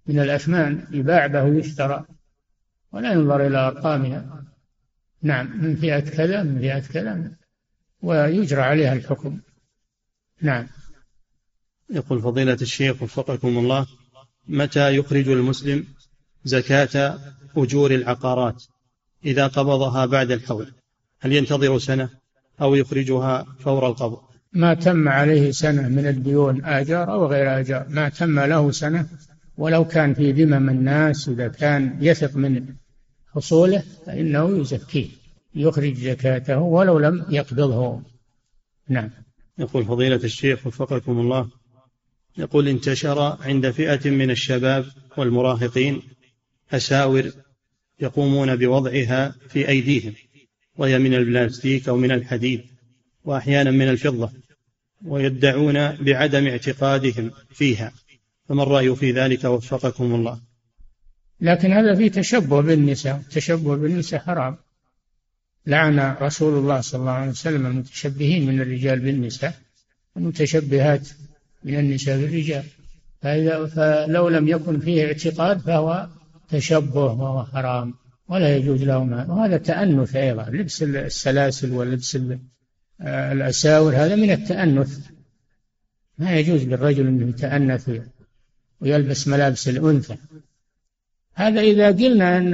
من 0.08 0.20
الأثمان 0.20 0.88
يباع 0.92 1.28
به 1.28 1.44
ويشترى 1.44 2.06
ولا 2.92 3.14
ينظر 3.14 3.48
إلى 3.48 3.58
أرقامها. 3.58 4.46
نعم 5.22 5.62
من 5.64 5.76
فئة 5.76 6.00
كذا 6.00 6.44
من 6.44 6.60
فئة 6.60 6.80
كذا 6.80 7.32
ويجرى 8.02 8.62
عليها 8.62 8.94
الحكم. 8.94 9.40
نعم. 10.42 10.68
يقول 11.90 12.22
فضيلة 12.22 12.58
الشيخ 12.62 13.04
وفقكم 13.04 13.58
الله 13.58 13.88
متى 14.48 14.96
يخرج 14.96 15.30
المسلم 15.30 15.86
زكاة 16.44 17.20
أجور 17.58 17.92
العقارات 17.92 18.64
إذا 19.26 19.48
قبضها 19.48 20.06
بعد 20.06 20.32
الحول. 20.32 20.72
هل 21.20 21.34
ينتظر 21.34 21.80
سنة 21.80 22.10
أو 22.62 22.76
يخرجها 22.76 23.46
فور 23.60 23.88
القبض؟ 23.88 24.20
ما 24.54 24.74
تم 24.74 25.10
عليه 25.10 25.52
سنة 25.52 25.88
من 25.88 26.08
الديون 26.08 26.66
آجار 26.66 27.12
أو 27.12 27.26
غير 27.26 27.60
آجار. 27.60 27.86
ما 27.90 28.10
تم 28.10 28.40
له 28.40 28.72
سنة 28.72 29.08
ولو 29.58 29.86
كان 29.86 30.14
في 30.14 30.32
ذمم 30.32 30.70
الناس 30.70 31.30
إذا 31.30 31.48
كان 31.48 31.98
يثق 32.02 32.36
من 32.36 32.66
حصوله 33.34 33.84
فإنه 34.06 34.58
يزكيه 34.58 35.08
يخرج 35.56 35.94
زكاته 35.94 36.60
ولو 36.60 37.00
لم 37.00 37.26
يقبضه. 37.30 38.02
نعم. 38.88 39.10
يقول 39.60 39.86
فضيلة 39.86 40.16
الشيخ 40.24 40.68
وفقكم 40.68 41.20
الله 41.20 41.50
يقول 42.38 42.68
انتشر 42.68 43.38
عند 43.42 43.70
فئة 43.70 44.10
من 44.10 44.32
الشباب 44.32 44.86
والمراهقين 45.18 46.02
أساور 46.72 47.32
يقومون 48.00 48.56
بوضعها 48.56 49.36
في 49.50 49.68
أيديهم 49.70 50.14
وهي 50.78 51.00
من 51.00 51.14
البلاستيك 51.14 51.90
أو 51.90 51.98
من 51.98 52.12
الحديد 52.12 52.66
وأحيانا 53.26 53.72
من 53.72 53.90
الفضة 53.90 54.32
ويدعون 55.06 55.96
بعدم 55.96 56.48
اعتقادهم 56.48 57.32
فيها. 57.50 57.92
فما 58.50 58.64
الرأي 58.64 58.96
في 58.96 59.12
ذلك؟ 59.12 59.44
وفقكم 59.44 60.16
الله. 60.16 60.40
لكن 61.42 61.72
هذا 61.72 61.96
فيه 61.96 62.12
تشبه 62.12 62.62
بالنساء. 62.62 63.16
التشبه 63.18 63.76
بالنساء 63.76 64.20
حرام. 64.20 64.58
لعن 65.68 66.16
رسول 66.22 66.58
الله 66.58 66.82
صلى 66.82 67.00
الله 67.00 67.12
عليه 67.12 67.32
وسلم 67.32 67.66
المتشبهين 67.66 68.46
من 68.48 68.62
الرجال 68.62 69.00
بالنساء 69.00 69.54
المتشبهات 70.18 71.10
من 71.64 71.80
النساء 71.80 72.18
بالرجال. 72.18 72.64
فإذا 73.22 73.66
فلو 73.66 74.30
لم 74.30 74.48
يكن 74.48 74.80
فيه 74.80 75.06
اعتقاد 75.06 75.60
فهو 75.60 76.08
تشبه 76.52 77.06
وهو 77.06 77.46
حرام 77.46 77.94
ولا 78.30 78.56
يجوز 78.56 78.84
لهم 78.84 79.12
وهذا 79.30 79.58
تأنث 79.58 80.16
أيضا 80.16 80.50
لبس 80.50 80.84
السلاسل 80.84 81.72
ولبس 81.72 82.18
الأساور 83.02 83.96
هذا 83.96 84.16
من 84.16 84.32
التأنث. 84.32 85.00
ما 86.18 86.36
يجوز 86.36 86.64
للرجل 86.64 87.08
أنه 87.08 87.30
يتأنث 87.30 87.90
ويلبس 88.82 89.28
ملابس 89.28 89.68
الأنثى. 89.68 90.18
هذا 91.34 91.62
إذا 91.62 91.88
قلنا 91.88 92.38
أن 92.38 92.54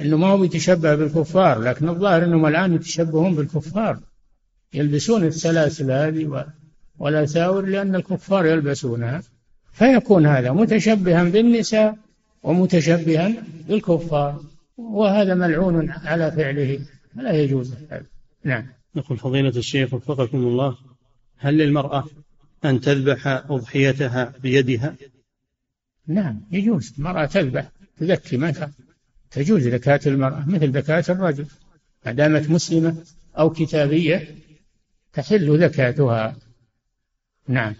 أنه 0.00 0.16
ما 0.16 0.26
هو 0.26 0.44
يتشبه 0.44 0.94
بالكفار 0.94 1.58
لكن 1.58 1.88
الظاهر 1.88 2.24
أنهم 2.24 2.46
الآن 2.46 2.74
يتشبهون 2.74 3.34
بالكفار. 3.34 4.00
يلبسون 4.74 5.24
السلاسل 5.24 5.90
هذه 5.90 6.46
والأساور 6.98 7.66
لأن 7.66 7.94
الكفار 7.94 8.46
يلبسونها. 8.46 9.22
فيكون 9.72 10.26
هذا 10.26 10.52
متشبها 10.52 11.24
بالنساء 11.24 11.96
ومتشبها 12.46 13.32
بالكفار 13.68 14.42
وهذا 14.76 15.34
ملعون 15.34 15.90
على 15.90 16.32
فعله 16.32 16.80
فلا 17.16 17.32
يجوز 17.32 17.74
هذا 17.90 18.06
نعم. 18.44 18.66
يقول 18.94 19.18
فضيلة 19.18 19.48
الشيخ 19.48 19.94
وفقكم 19.94 20.38
الله 20.38 20.76
هل 21.36 21.58
للمرأة 21.58 22.04
أن 22.64 22.80
تذبح 22.80 23.26
أضحيتها 23.26 24.32
بيدها؟ 24.42 24.96
نعم 26.06 26.40
يجوز. 26.52 26.94
المرأة 26.98 27.26
تذبح 27.26 27.70
تزكي 27.98 28.36
ما 28.36 28.72
تجوز 29.30 29.68
زكاة 29.68 30.00
المرأة 30.06 30.44
مثل 30.48 30.72
زكاة 30.72 31.04
الرجل. 31.08 31.46
ما 32.06 32.12
دامت 32.12 32.50
مسلمة 32.50 32.96
أو 33.38 33.50
كتابية 33.50 34.34
تحل 35.12 35.58
زكاتها. 35.58 36.36
نعم. 37.48 37.74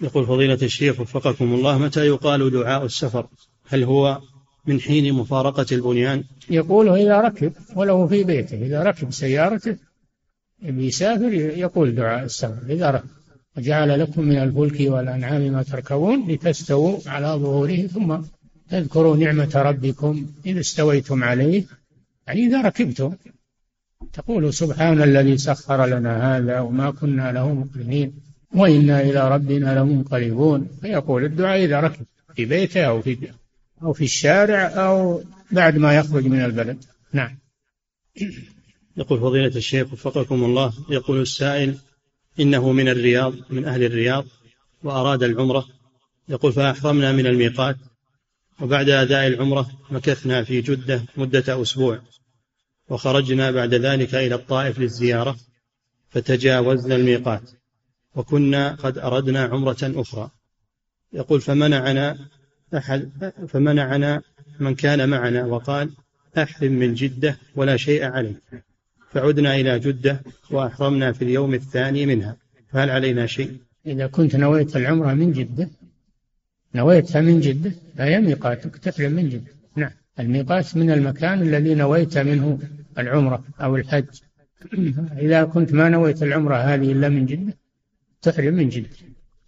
يقول 0.00 0.26
فضيلة 0.26 0.58
الشيخ 0.62 1.00
وفقكم 1.00 1.54
الله 1.54 1.78
متى 1.78 2.06
يقال 2.06 2.50
دعاء 2.50 2.84
السفر؟ 2.84 3.28
هل 3.72 3.84
هو 3.84 4.20
من 4.66 4.80
حين 4.80 5.14
مفارقة 5.14 5.66
البنيان؟ 5.72 6.24
يقوله 6.50 6.94
إذا 6.94 7.20
ركب 7.20 7.52
ولو 7.76 8.08
في 8.08 8.24
بيته 8.24 8.66
إذا 8.66 8.82
ركب 8.82 9.12
سيارته 9.12 9.76
يسافر 10.62 11.32
يقول 11.34 11.94
دعاء 11.94 12.24
السفر 12.24 12.62
إذا 12.68 12.90
ركب. 12.90 13.08
وجعل 13.56 14.00
لكم 14.00 14.22
من 14.22 14.36
الفلك 14.36 14.90
والأنعام 14.92 15.52
ما 15.52 15.62
تركبون 15.62 16.28
لتستووا 16.28 16.98
على 17.06 17.26
ظهوره 17.26 17.76
ثم 17.86 18.16
تذكروا 18.70 19.16
نعمة 19.16 19.52
ربكم 19.54 20.26
إذا 20.46 20.60
استويتم 20.60 21.24
عليه. 21.24 21.64
يعني 22.26 22.46
إذا 22.46 22.62
ركبتم 22.62 23.12
تقول 24.12 24.54
سبحان 24.54 25.02
الذي 25.02 25.38
سخر 25.38 25.86
لنا 25.86 26.36
هذا 26.36 26.60
وما 26.60 26.90
كنا 26.90 27.32
له 27.32 27.54
مقرنين 27.54 28.12
وإنا 28.54 29.00
إلى 29.00 29.28
ربنا 29.28 29.80
لمنقلبون. 29.80 30.68
فيقول 30.80 31.24
الدعاء 31.24 31.64
إذا 31.64 31.80
ركب 31.80 32.06
في 32.34 32.44
بيته 32.44 32.84
أو 32.84 33.02
في 33.02 33.16
أو 33.82 33.92
في 33.92 34.04
الشارع 34.04 34.66
أو 34.66 35.22
بعد 35.50 35.76
ما 35.76 35.96
يخرج 35.96 36.26
من 36.26 36.44
البلد. 36.44 36.84
نعم. 37.12 37.38
يقول 38.96 39.20
فضيلة 39.20 39.56
الشيخ 39.56 39.92
وفقكم 39.92 40.44
الله 40.44 40.72
يقول 40.90 41.20
السائل 41.20 41.78
إنه 42.40 42.72
من 42.72 42.88
الرياض 42.88 43.34
من 43.50 43.64
أهل 43.64 43.84
الرياض 43.84 44.24
وأراد 44.82 45.22
العمرة. 45.22 45.66
يقول 46.28 46.52
فأحرمنا 46.52 47.12
من 47.12 47.26
الميقات 47.26 47.76
وبعد 48.60 48.88
أداء 48.88 49.26
العمرة 49.26 49.70
مكثنا 49.90 50.44
في 50.44 50.60
جدة 50.60 51.04
مدة 51.16 51.62
أسبوع 51.62 52.00
وخرجنا 52.88 53.50
بعد 53.50 53.74
ذلك 53.74 54.14
إلى 54.14 54.34
الطائف 54.34 54.78
للزيارة 54.78 55.36
فتجاوزنا 56.10 56.94
الميقات 56.96 57.50
وكنا 58.14 58.74
قد 58.74 58.98
أردنا 58.98 59.44
عمرة 59.44 59.78
أخرى. 59.82 60.30
يقول 61.12 61.40
فمنعنا 61.40 62.28
أحد 62.74 63.32
فمنعنا 63.48 64.22
من 64.60 64.74
كان 64.74 65.08
معنا 65.08 65.44
وقال 65.44 65.90
أحرم 66.38 66.72
من 66.72 66.94
جدة 66.94 67.36
ولا 67.56 67.76
شيء 67.76 68.04
عليك. 68.04 68.42
فعدنا 69.10 69.54
إلى 69.54 69.78
جدة 69.78 70.20
وأحرمنا 70.50 71.12
في 71.12 71.22
اليوم 71.22 71.54
الثاني 71.54 72.06
منها. 72.06 72.36
فهل 72.72 72.90
علينا 72.90 73.26
شيء؟ 73.26 73.56
إذا 73.86 74.06
كنت 74.06 74.36
نويت 74.36 74.76
العمرة 74.76 75.14
من 75.14 75.32
جدة 75.32 75.68
نويتها 76.74 77.20
من 77.20 77.40
جدة 77.40 77.72
فهي 77.96 78.20
ميقاتك 78.20 78.76
تحرم 78.76 79.12
من 79.12 79.28
جدة. 79.28 79.50
نعم. 79.76 79.90
الميقات 80.20 80.76
من 80.76 80.90
المكان 80.90 81.42
الذي 81.42 81.74
نويت 81.74 82.18
منه 82.18 82.58
العمرة 82.98 83.44
أو 83.60 83.76
الحج. 83.76 84.20
إذا 85.24 85.44
كنت 85.44 85.72
ما 85.72 85.88
نويت 85.88 86.22
العمرة 86.22 86.56
هذه 86.56 86.92
إلا 86.92 87.08
من 87.08 87.26
جدة 87.26 87.56
تحرم 88.22 88.54
من 88.54 88.68
جدة. 88.68 88.88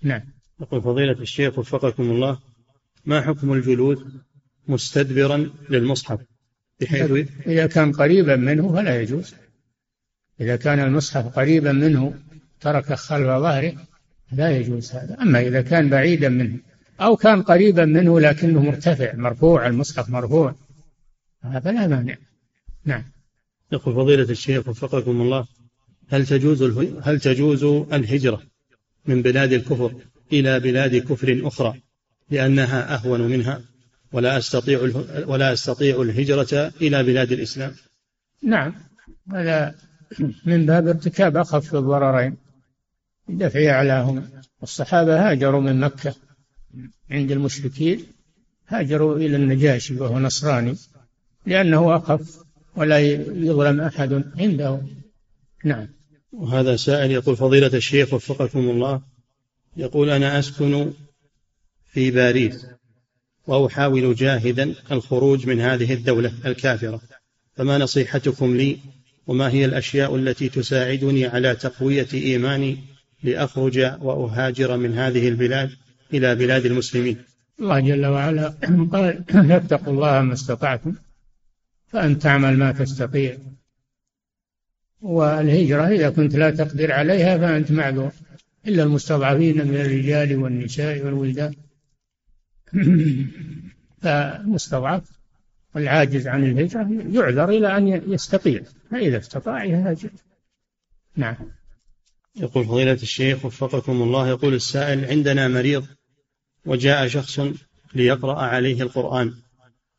نعم. 0.02 0.20
يقول 0.60 0.82
فضيلة 0.82 1.20
الشيخ 1.20 1.58
وفقكم 1.58 2.10
الله 2.10 2.38
ما 3.06 3.20
حكم 3.20 3.52
الجلوس 3.52 3.98
مستدبرا 4.68 5.50
للمصحف؟ 5.70 6.20
بحيث 6.80 7.28
إذا 7.46 7.66
كان 7.66 7.92
قريبا 7.92 8.36
منه 8.36 8.72
فلا 8.72 9.00
يجوز. 9.00 9.34
إذا 10.40 10.56
كان 10.56 10.80
المصحف 10.80 11.38
قريبا 11.38 11.72
منه 11.72 12.14
ترك 12.60 12.94
خلف 12.94 13.26
ظهره 13.26 13.74
لا 14.32 14.56
يجوز 14.56 14.92
هذا. 14.92 15.22
أما 15.22 15.40
إذا 15.40 15.62
كان 15.62 15.88
بعيدا 15.88 16.28
منه 16.28 16.58
أو 17.00 17.16
كان 17.16 17.42
قريبا 17.42 17.84
منه 17.84 18.20
لكنه 18.20 18.62
مرتفع 18.62 19.14
مرفوع 19.14 19.66
المصحف 19.66 20.08
مرفوع 20.08 20.54
هذا 21.42 21.72
لا 21.72 21.86
مانع. 21.86 22.16
نعم. 22.84 23.04
يقول 23.72 23.94
فضيلة 23.94 24.30
الشيخ 24.30 24.68
وفقكم 24.68 25.20
الله 25.20 25.46
هل 26.08 26.26
تجوز 26.26 26.62
هل 27.02 27.20
تجوز 27.20 27.64
الهجرة 27.92 28.42
من 29.06 29.22
بلاد 29.22 29.52
الكفر 29.52 29.94
إلى 30.32 30.60
بلاد 30.60 30.96
كفر 30.96 31.40
أخرى؟ 31.44 31.80
لأنها 32.30 32.94
أهون 32.94 33.20
منها 33.20 33.60
ولا 34.12 34.38
أستطيع 34.38 34.80
ولا 35.26 35.52
أستطيع 35.52 36.02
الهجرة 36.02 36.72
إلى 36.80 37.02
بلاد 37.02 37.32
الإسلام. 37.32 37.72
نعم 38.42 38.74
هذا 39.32 39.74
من 40.46 40.66
باب 40.66 40.88
ارتكاب 40.88 41.36
أخف 41.36 41.74
الضررين. 41.74 42.36
لدفع 43.28 43.70
أعلاهما. 43.70 44.28
الصحابة 44.62 45.30
هاجروا 45.30 45.60
من 45.60 45.80
مكة 45.80 46.14
عند 47.10 47.30
المشركين 47.30 48.06
هاجروا 48.68 49.16
إلى 49.16 49.36
النجاشي 49.36 49.94
وهو 49.94 50.18
نصراني 50.18 50.74
لأنه 51.46 51.96
أخف 51.96 52.44
ولا 52.76 52.98
يظلم 52.98 53.80
أحد 53.80 54.24
عنده. 54.38 54.80
نعم. 55.64 55.88
وهذا 56.32 56.76
سائل 56.76 57.10
يقول 57.10 57.36
فضيلة 57.36 57.66
الشيخ 57.74 58.14
وفقكم 58.14 58.58
الله 58.58 59.02
يقول 59.76 60.10
أنا 60.10 60.38
أسكن 60.38 60.92
في 61.94 62.10
باريس 62.10 62.66
وأحاول 63.46 64.14
جاهدا 64.14 64.74
الخروج 64.92 65.46
من 65.46 65.60
هذه 65.60 65.92
الدولة 65.94 66.32
الكافرة. 66.46 67.00
فما 67.56 67.78
نصيحتكم 67.78 68.56
لي؟ 68.56 68.78
وما 69.26 69.48
هي 69.48 69.64
الأشياء 69.64 70.16
التي 70.16 70.48
تساعدني 70.48 71.26
على 71.26 71.54
تقوية 71.54 72.06
إيماني 72.14 72.78
لأخرج 73.22 73.78
وأهاجر 73.78 74.76
من 74.76 74.98
هذه 74.98 75.28
البلاد 75.28 75.70
إلى 76.14 76.34
بلاد 76.34 76.66
المسلمين؟ 76.66 77.16
الله 77.60 77.80
جل 77.80 78.06
وعلا 78.06 78.54
قال 78.92 79.24
فاتقوا 79.48 79.92
الله 79.92 80.20
ما 80.20 80.32
استطعتم 80.32 80.94
فأن 81.86 82.18
تعمل 82.18 82.56
ما 82.56 82.72
تستطيع. 82.72 83.38
والهجرة 85.00 85.88
إذا 85.88 86.10
كنت 86.10 86.34
لا 86.34 86.50
تقدر 86.50 86.92
عليها 86.92 87.38
فأنت 87.38 87.70
معذور. 87.72 88.12
إلا 88.66 88.82
المستضعفين 88.82 89.66
من 89.66 89.76
الرجال 89.76 90.36
والنساء 90.36 91.04
والولدان. 91.04 91.54
فالمستضعف 94.02 95.02
والعاجز 95.74 96.28
عن 96.28 96.44
الهجرة 96.44 96.88
يعذر 97.12 97.48
إلى 97.48 97.76
أن 97.76 98.12
يستطيع 98.12 98.62
فإذا 98.90 99.18
استطاع 99.18 99.64
يهاجر. 99.64 100.10
نعم. 101.16 101.36
يقول 102.36 102.64
فضيلة 102.64 102.92
الشيخ 102.92 103.44
وفقكم 103.44 104.02
الله 104.02 104.28
يقول 104.28 104.54
السائل 104.54 105.04
عندنا 105.04 105.48
مريض 105.48 105.86
وجاء 106.66 107.08
شخص 107.08 107.40
ليقرأ 107.94 108.40
عليه 108.40 108.82
القرآن 108.82 109.34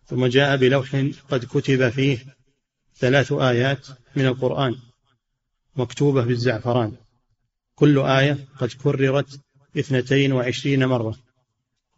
ثم 0.05 0.25
جاء 0.25 0.57
بلوح 0.57 1.05
قد 1.29 1.45
كتب 1.45 1.89
فيه 1.89 2.17
ثلاث 2.95 3.31
آيات 3.31 3.87
من 4.15 4.25
القرآن 4.25 4.75
مكتوبة 5.75 6.25
بالزعفران 6.25 6.91
كل 7.75 7.99
آية 7.99 8.37
قد 8.59 8.69
كررت 8.83 9.39
اثنتين 9.79 10.33
وعشرين 10.33 10.85
مرة. 10.85 11.24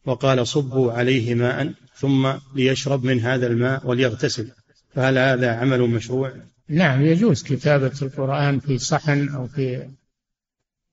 وقال 0.08 0.48
صبوا 0.48 0.92
عليه 0.92 1.36
ماء 1.36 1.74
ثم 1.96 2.34
ليشرب 2.56 3.04
من 3.04 3.20
هذا 3.20 3.48
الماء 3.48 3.88
وليغتسل. 3.88 4.52
فهل 4.90 5.18
هذا 5.18 5.56
عمل 5.56 5.82
مشروع؟ 5.82 6.34
نعم 6.70 7.02
يجوز 7.02 7.44
كتابة 7.44 7.94
القرآن 8.02 8.60
في 8.60 8.78
صحن 8.78 9.30
أو 9.30 9.48
في 9.48 9.90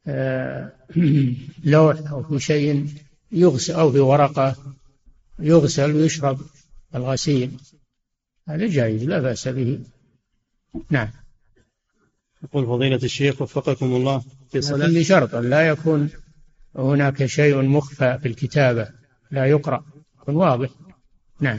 آه، 0.07 0.73
لوح 1.65 2.11
أو 2.11 2.23
في 2.23 2.39
شيء 2.39 2.87
يغسل 3.33 3.75
أو 3.75 3.93
في 3.93 3.99
ورقة 3.99 4.57
يغسل 5.39 5.97
ويشرب 5.97 6.41
الغسيل. 6.95 7.51
هذا 8.49 8.67
جائز 8.67 9.05
لا 9.05 9.21
بأس 9.21 9.49
به. 9.49 9.81
نعم. 10.91 11.09
يقول 12.43 12.67
فضيلة 12.67 13.01
الشيخ 13.05 13.43
وفقكم 13.43 13.97
الله 13.97 14.25
في 14.51 14.61
صلاة. 14.61 14.89
بشرط 14.89 15.35
لا 15.35 15.69
يكون 15.69 16.11
هناك 16.77 17.27
شيء 17.27 17.63
مخفى 17.63 18.19
في 18.23 18.29
الكتابة. 18.29 19.04
لا 19.31 19.47
يقرأ. 19.47 19.85
يكون 20.23 20.37
واضح. 20.37 20.69
نعم. 21.41 21.57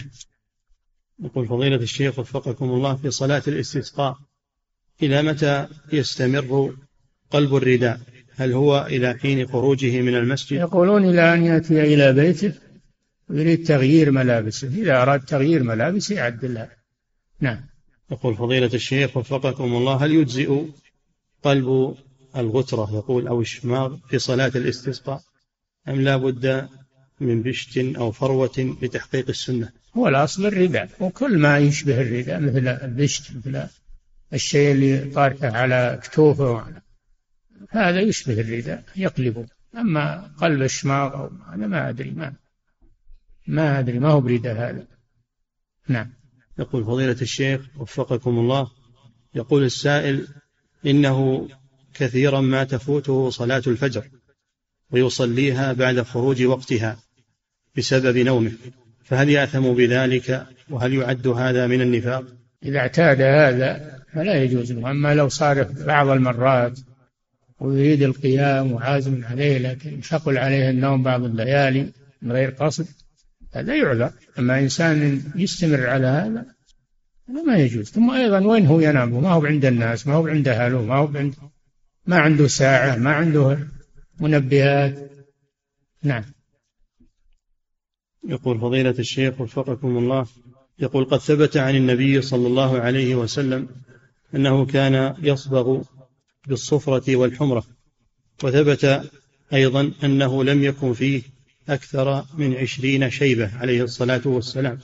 يقول 1.24 1.47
فضيلة 1.47 1.76
الشيخ 1.76 2.20
وفقكم 2.20 2.66
الله 2.66 2.95
في 2.95 3.11
صلاة 3.11 3.43
الاستسقاء 3.47 4.18
إلى 5.03 5.24
متى 5.24 5.68
يستمر 5.93 6.76
قلب 7.32 7.55
الرداء؟ 7.55 7.99
هل 8.36 8.53
هو 8.53 8.88
إلى 8.89 9.18
حين 9.22 9.47
خروجه 9.47 10.01
من 10.01 10.16
المسجد؟ 10.16 10.59
يقولون 10.59 11.05
إلى 11.05 11.34
أن 11.34 11.45
يأتي 11.45 11.93
إلى 11.93 12.13
بيته 12.13 12.53
ويريد 13.30 13.63
تغيير 13.63 14.11
ملابسه. 14.11 14.68
إذا 14.68 15.01
أراد 15.01 15.20
تغيير 15.20 15.63
ملابسه 15.63 16.16
يعدلها 16.16 16.70
نعم. 17.39 17.66
يقول 18.11 18.36
فضيلة 18.36 18.70
الشيخ 18.74 19.18
وفقكم 19.18 19.76
الله 19.76 20.05
هل 20.05 20.11
يجزئ 20.11 20.61
قلب 21.43 21.95
الغترة؟ 22.38 22.89
يقول 22.93 23.28
أو 23.28 23.41
الشماغ 23.41 23.97
في 24.09 24.20
صلاة 24.20 24.51
الاستسقاء 24.55 25.22
أم 25.88 26.01
لا 26.01 26.18
بد 26.18 26.70
من 27.20 27.41
بشت 27.41 27.78
أو 27.78 28.11
فروة 28.11 28.76
لتحقيق 28.82 29.30
السنة. 29.30 29.72
هو 29.97 30.07
الأصل 30.07 30.45
الرداء 30.45 30.89
وكل 30.99 31.38
ما 31.38 31.57
يشبه 31.57 32.01
الرداء 32.01 32.39
مثل 32.39 32.68
البشت 32.68 33.32
مثل 33.36 33.68
الشيء 34.34 34.72
اللي 34.72 34.99
طارحه 34.99 35.57
على 35.57 35.99
كتوفه 36.03 36.66
هذا 37.70 38.01
يشبه 38.01 38.41
الرداء 38.41 38.84
يقلبه. 38.95 39.47
أما 39.78 40.32
قلب 40.38 40.61
الشماغ 40.61 41.13
أو 41.13 41.32
أنا 41.53 41.68
ما 41.68 41.89
أدري 41.89 42.11
ما 42.11 42.34
ما 43.47 43.80
أدري 43.80 43.99
ما 43.99 44.09
هو 44.09 44.22
برداء 44.22 44.55
هذا. 44.55 44.88
نعم. 45.88 46.13
يقول 46.59 46.86
فضيلة 46.86 47.18
الشيخ 47.22 47.61
وفقكم 47.78 48.39
الله 48.39 48.72
يقول 49.36 49.63
السائل 49.63 50.28
إنه 50.86 51.47
كثيرا 51.93 52.41
ما 52.41 52.63
تفوته 52.63 53.30
صلاة 53.30 53.63
الفجر 53.68 54.09
ويصليها 54.91 55.74
بعد 55.74 56.01
خروج 56.01 56.43
وقتها. 56.43 57.04
بسبب 57.78 58.17
نومه 58.17 58.51
فهل 59.03 59.30
يأثم 59.30 59.73
بذلك؟ 59.73 60.45
وهل 60.69 60.93
يعد 60.93 61.28
هذا 61.28 61.67
من 61.67 61.82
النفاق؟ 61.82 62.23
إذا 62.63 62.80
اعتاد 62.80 63.21
هذا 63.21 64.01
فلا 64.13 64.43
يجوز 64.43 64.71
له. 64.71 64.91
أما 64.91 65.15
لو 65.15 65.30
صار 65.30 65.63
بعض 65.63 66.07
المرات 66.07 66.80
ويريد 67.59 68.03
القيام 68.03 68.71
وعازم 68.71 69.26
عليه 69.26 69.57
لكن 69.57 70.01
ثقل 70.01 70.38
عليه 70.38 70.69
النوم 70.69 71.03
بعض 71.03 71.23
الليالي 71.23 71.91
من 72.21 72.32
غير 72.32 72.49
قصد 72.49 72.88
هذا 73.53 73.76
يعذر. 73.76 74.11
أما 74.39 74.59
إنسان 74.59 75.21
يستمر 75.36 75.88
على 75.88 76.07
هذا 76.07 76.45
هذا 77.30 77.43
ما 77.47 77.57
يجوز. 77.57 77.91
ثم 77.91 78.11
أيضا 78.11 78.39
وين 78.39 78.65
هو 78.65 78.80
ينام؟ 78.80 79.23
ما 79.23 79.30
هو 79.30 79.45
عند 79.45 79.65
الناس 79.65 80.07
ما 80.07 80.13
هو 80.13 80.28
عند 80.28 80.47
أهله 80.47 80.82
ما 80.82 80.95
هو 80.95 81.17
عند 81.17 81.36
ما 82.07 82.19
عنده 82.19 82.47
ساعة 82.47 82.95
ما 82.95 83.13
عنده 83.13 83.57
منبهات. 84.19 85.11
نعم. 86.03 86.23
يقول 88.28 88.59
فضيلة 88.59 88.95
الشيخ 88.99 89.41
وفقكم 89.41 89.97
الله 89.97 90.28
يقول 90.80 91.05
قد 91.05 91.19
ثبت 91.19 91.57
عن 91.57 91.76
النبي 91.76 92.21
صلى 92.21 92.47
الله 92.47 92.80
عليه 92.80 93.15
وسلم 93.15 93.67
أنه 94.36 94.65
كان 94.65 95.15
يصبغ 95.23 95.82
بالصفرة 96.47 97.15
والحمرة 97.15 97.63
وثبت 98.43 99.11
أيضا 99.53 99.91
أنه 100.03 100.43
لم 100.43 100.63
يكن 100.63 100.93
فيه 100.93 101.21
أكثر 101.69 102.26
من 102.38 102.55
عشرين 102.55 103.09
شيبة 103.09 103.57
عليه 103.57 103.84
الصلاة 103.84 104.21
والسلام. 104.26 104.80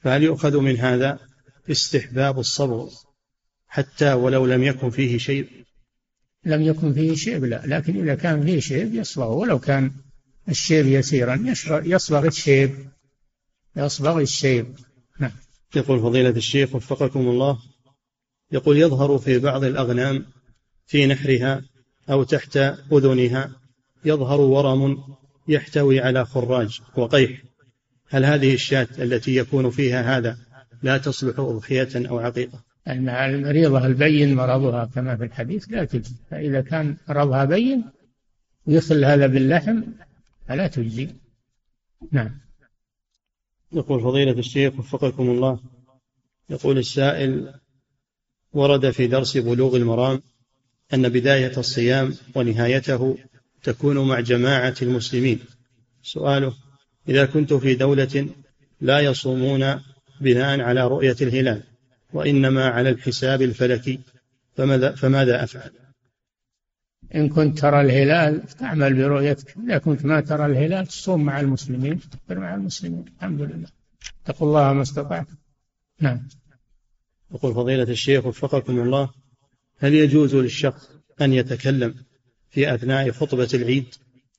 فهل 0.00 0.22
يؤخذ 0.22 0.60
من 0.60 0.76
هذا 0.76 1.18
استحباب 1.70 2.38
الصبغ 2.38 2.94
حتى 3.66 4.12
ولو 4.12 4.46
لم 4.46 4.62
يكن 4.62 4.90
فيه 4.90 5.18
شيء؟ 5.18 5.48
لم 6.44 6.62
يكن 6.62 6.92
فيه 6.92 7.14
شيب 7.14 7.44
لا 7.44 7.62
لكن 7.66 8.00
إذا 8.02 8.14
كان 8.14 8.44
فيه 8.44 8.60
شيب 8.60 8.94
يصبغ 8.94 9.32
ولو 9.32 9.58
كان 9.58 9.90
الشيب 10.48 10.86
يسيرا. 10.86 11.44
يصبغ 11.84 12.26
الشيب. 12.26 12.70
يصبغ 13.76 14.20
الشيب. 14.20 14.66
نعم. 15.20 15.32
يقول 15.76 16.00
فضيلة 16.00 16.30
الشيخ 16.30 16.74
وفقكم 16.74 17.20
الله. 17.20 17.58
يقول 18.52 18.76
يظهر 18.76 19.18
في 19.18 19.38
بعض 19.38 19.64
الأغنام 19.64 20.26
في 20.86 21.06
نحرها 21.06 21.62
أو 22.10 22.22
تحت 22.22 22.56
أذنها 22.92 23.50
يظهر 24.04 24.40
ورم 24.40 24.98
يحتوي 25.48 26.00
على 26.00 26.24
خراج 26.24 26.80
وقيح. 26.96 27.42
هل 28.10 28.24
هذه 28.24 28.54
الشاة 28.54 28.88
التي 28.98 29.36
يكون 29.36 29.70
فيها 29.70 30.18
هذا 30.18 30.38
لا 30.82 30.98
تصلح 30.98 31.38
أضحية 31.38 31.88
أو 32.08 32.18
عقيقة؟ 32.18 32.62
المريضة 32.88 33.86
البين 33.86 34.34
مرضها 34.34 34.84
كما 34.94 35.16
في 35.16 35.24
الحديث 35.24 35.64
لا 35.68 35.84
تجزي. 35.84 36.14
فإذا 36.30 36.60
كان 36.60 36.96
مرضها 37.08 37.44
بين 37.44 37.84
ويخل 38.66 39.04
هذا 39.04 39.26
باللحم 39.26 39.82
فلا 40.48 40.66
تجزي. 40.66 41.08
نعم. 42.12 42.40
يقول 43.72 44.00
فضيلة 44.00 44.38
الشيخ 44.38 44.78
وفقكم 44.78 45.30
الله. 45.30 45.60
يقول 46.50 46.78
السائل 46.78 47.54
ورد 48.52 48.90
في 48.90 49.06
درس 49.06 49.36
بلوغ 49.36 49.76
المرام 49.76 50.22
أن 50.94 51.08
بداية 51.08 51.58
الصيام 51.58 52.14
ونهايته 52.34 53.18
تكون 53.62 54.08
مع 54.08 54.20
جماعة 54.20 54.74
المسلمين. 54.82 55.40
سؤاله 56.02 56.54
إذا 57.08 57.26
كنت 57.26 57.52
في 57.54 57.74
دولة 57.74 58.28
لا 58.80 59.00
يصومون 59.00 59.80
بناء 60.20 60.60
على 60.60 60.86
رؤية 60.86 61.16
الهلال 61.20 61.62
وإنما 62.12 62.68
على 62.68 62.90
الحساب 62.90 63.42
الفلكي 63.42 64.00
فماذا, 64.56 64.94
فماذا 64.94 65.44
أفعل؟ 65.44 65.70
إن 67.14 67.28
كنت 67.28 67.58
ترى 67.58 67.80
الهلال 67.80 68.46
تعمل 68.46 68.94
برؤيتك 68.94 69.54
إذا 69.64 69.78
كنت 69.78 70.04
ما 70.04 70.20
ترى 70.20 70.46
الهلال 70.46 70.86
تصوم 70.86 71.24
مع 71.24 71.40
المسلمين 71.40 72.00
تفطر 72.00 72.38
مع 72.38 72.54
المسلمين. 72.54 73.04
الحمد 73.16 73.40
لله. 73.40 73.68
اتقوا 74.26 74.48
الله 74.48 74.72
ما 74.72 74.82
استطعت 74.82 75.26
نعم. 76.00 76.28
يقول 77.34 77.54
فضيلة 77.54 77.82
الشيخ 77.82 78.26
وفقكم 78.26 78.80
الله 78.80 79.10
هل 79.78 79.94
يجوز 79.94 80.34
للشخص 80.34 80.90
أن 81.20 81.32
يتكلم 81.32 81.94
في 82.50 82.74
أثناء 82.74 83.10
خطبة 83.10 83.48
العيد؟ 83.54 83.94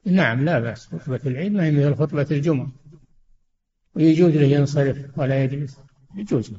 نعم 0.06 0.46
لا 0.46 0.60
بأس. 0.60 0.88
خطبة 0.88 1.20
العيد 1.26 1.52
ما 1.52 1.66
هي 1.66 1.72
مثل 1.72 1.96
خطبة 1.96 2.28
الجمعة. 2.32 2.72
ويجوز 3.96 4.32
له 4.34 4.48
ينصرف 4.48 5.18
ولا 5.18 5.44
يجلس. 5.44 5.78
يجوز 6.16 6.52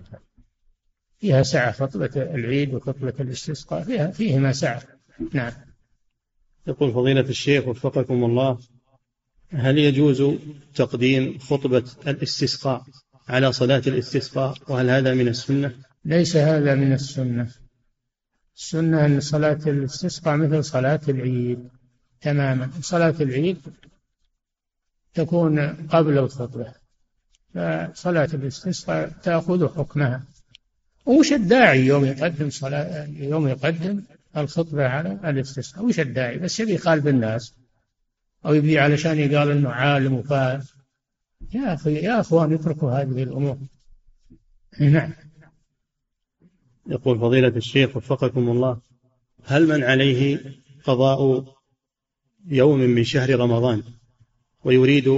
فيها 1.19 1.43
سعة 1.43 1.73
خطبة 1.73 2.11
العيد 2.17 2.75
وخطبة 2.75 3.15
الاستسقاء 3.21 3.83
فيها 3.83 4.11
فيهما 4.11 4.53
سعة 4.53 4.83
نعم. 5.33 5.53
يقول 6.71 6.93
فضيلة 6.93 7.21
الشيخ 7.21 7.69
وفقكم 7.69 8.25
الله 8.25 8.59
هل 9.53 9.79
يجوز 9.79 10.23
تقديم 10.75 11.39
خطبة 11.39 11.85
الاستسقاء 12.07 12.83
على 13.29 13.53
صلاة 13.53 13.83
الاستسقاء؟ 13.87 14.55
وهل 14.69 14.91
هذا 14.91 15.15
من 15.15 15.29
السنة؟ 15.29 15.75
ليس 16.05 16.37
هذا 16.37 16.75
من 16.75 16.93
السنة. 16.93 17.51
السنة 18.57 19.07
أن 19.07 19.21
صلاة 19.21 19.61
الاستسقاء 19.67 20.37
مثل 20.37 20.65
صلاة 20.65 21.01
العيد 21.09 21.69
تماما. 22.21 22.71
صلاة 22.81 23.15
العيد 23.21 23.59
تكون 25.15 25.87
قبل 25.87 26.19
الخطبة 26.19 26.75
فصلاة 27.55 28.29
الاستسقاء 28.35 29.09
تأخذ 29.09 29.69
حكمها. 29.69 30.25
وش 31.07 31.33
الداعي 31.33 31.87
يوم 31.87 32.05
يقدم 32.05 32.51
صلاة 32.51 33.07
يوم 33.07 33.49
يقدم 33.49 34.03
الخطبة 34.37 34.89
على 34.89 35.21
الاستسقاء 35.25 35.85
وش 35.85 36.01
الداعي؟ 36.01 36.39
بس 36.39 36.61
يبي 36.61 36.75
يخالف 36.75 37.07
الناس 37.07 37.55
أو 38.47 38.55
يبي 38.55 38.79
علشان 38.79 39.19
يقال 39.19 39.51
إنه 39.51 39.69
عالم 39.69 40.15
وفاهم 40.15 40.63
يا 41.55 41.75
أخي 41.75 41.95
يا 41.95 42.21
أخوان 42.21 42.53
اتركوا 42.53 42.91
هذه 42.93 43.23
الأمور. 43.23 43.59
نعم. 44.81 45.13
يقول 46.87 47.19
فضيلة 47.19 47.49
الشيخ 47.49 47.97
وفقكم 47.97 48.49
الله 48.49 48.81
هل 49.45 49.69
من 49.69 49.85
عليه 49.85 50.41
قضاء 50.85 51.45
يوم 52.47 52.79
من 52.79 53.05
شهر 53.05 53.41
رمضان 53.41 53.83
ويريد 54.65 55.09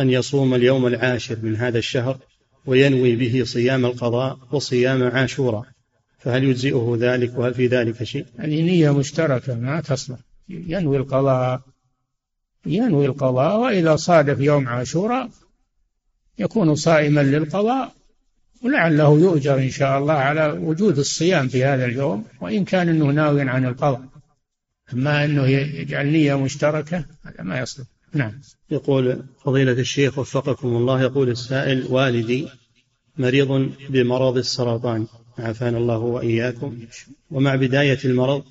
أن 0.00 0.10
يصوم 0.10 0.54
اليوم 0.54 0.86
العاشر 0.86 1.38
من 1.42 1.56
هذا 1.56 1.78
الشهر 1.78 2.18
وينوي 2.66 3.16
به 3.16 3.44
صيام 3.44 3.86
القضاء 3.86 4.38
وصيام 4.52 5.02
عاشوراء؟ 5.02 5.77
فهل 6.18 6.44
يجزئه 6.44 6.96
ذلك 7.00 7.38
وهل 7.38 7.54
في 7.54 7.66
ذلك 7.66 8.02
شيء؟ 8.02 8.26
هذه 8.38 8.62
نية 8.62 8.98
مشتركة 8.98 9.54
ما 9.54 9.80
تصلح. 9.80 10.18
ينوي 10.48 10.96
القضاء. 10.96 11.60
ينوي 12.66 13.06
القضاء 13.06 13.58
وإذا 13.58 13.96
صادف 13.96 14.40
يوم 14.40 14.68
عاشوراء 14.68 15.30
يكون 16.38 16.74
صائما 16.74 17.20
للقضاء 17.20 17.92
ولعله 18.62 19.18
يؤجر 19.20 19.58
إن 19.58 19.70
شاء 19.70 19.98
الله 19.98 20.12
على 20.12 20.46
وجود 20.46 20.98
الصيام 20.98 21.48
في 21.48 21.64
هذا 21.64 21.84
اليوم 21.84 22.24
وإن 22.40 22.64
كان 22.64 22.88
أنه 22.88 23.06
ناوي 23.06 23.42
عن 23.42 23.64
القضاء. 23.64 24.08
أما 24.92 25.24
أنه 25.24 25.46
يجعل 25.46 26.06
نية 26.06 26.34
مشتركة 26.38 27.04
هذا 27.22 27.42
ما 27.42 27.60
يصلح. 27.60 27.86
نعم. 28.14 28.40
يقول 28.70 29.22
فضيلة 29.44 29.72
الشيخ 29.72 30.18
وفقكم 30.18 30.68
الله 30.68 31.02
يقول 31.02 31.28
السائل 31.28 31.86
والدي 31.90 32.48
مريض 33.16 33.72
بمرض 33.90 34.36
السرطان. 34.36 35.06
عافانا 35.38 35.78
الله 35.78 35.98
وإياكم. 35.98 36.78
ومع 37.30 37.54
بداية 37.54 37.98
المرض 38.04 38.44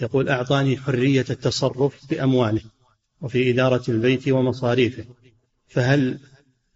يقول 0.00 0.28
أعطاني 0.28 0.76
حرية 0.76 1.24
التصرف 1.30 2.10
بأمواله 2.10 2.62
وفي 3.20 3.50
إدارة 3.50 3.90
البيت 3.90 4.28
ومصاريفه 4.28 5.04
فهل 5.68 6.18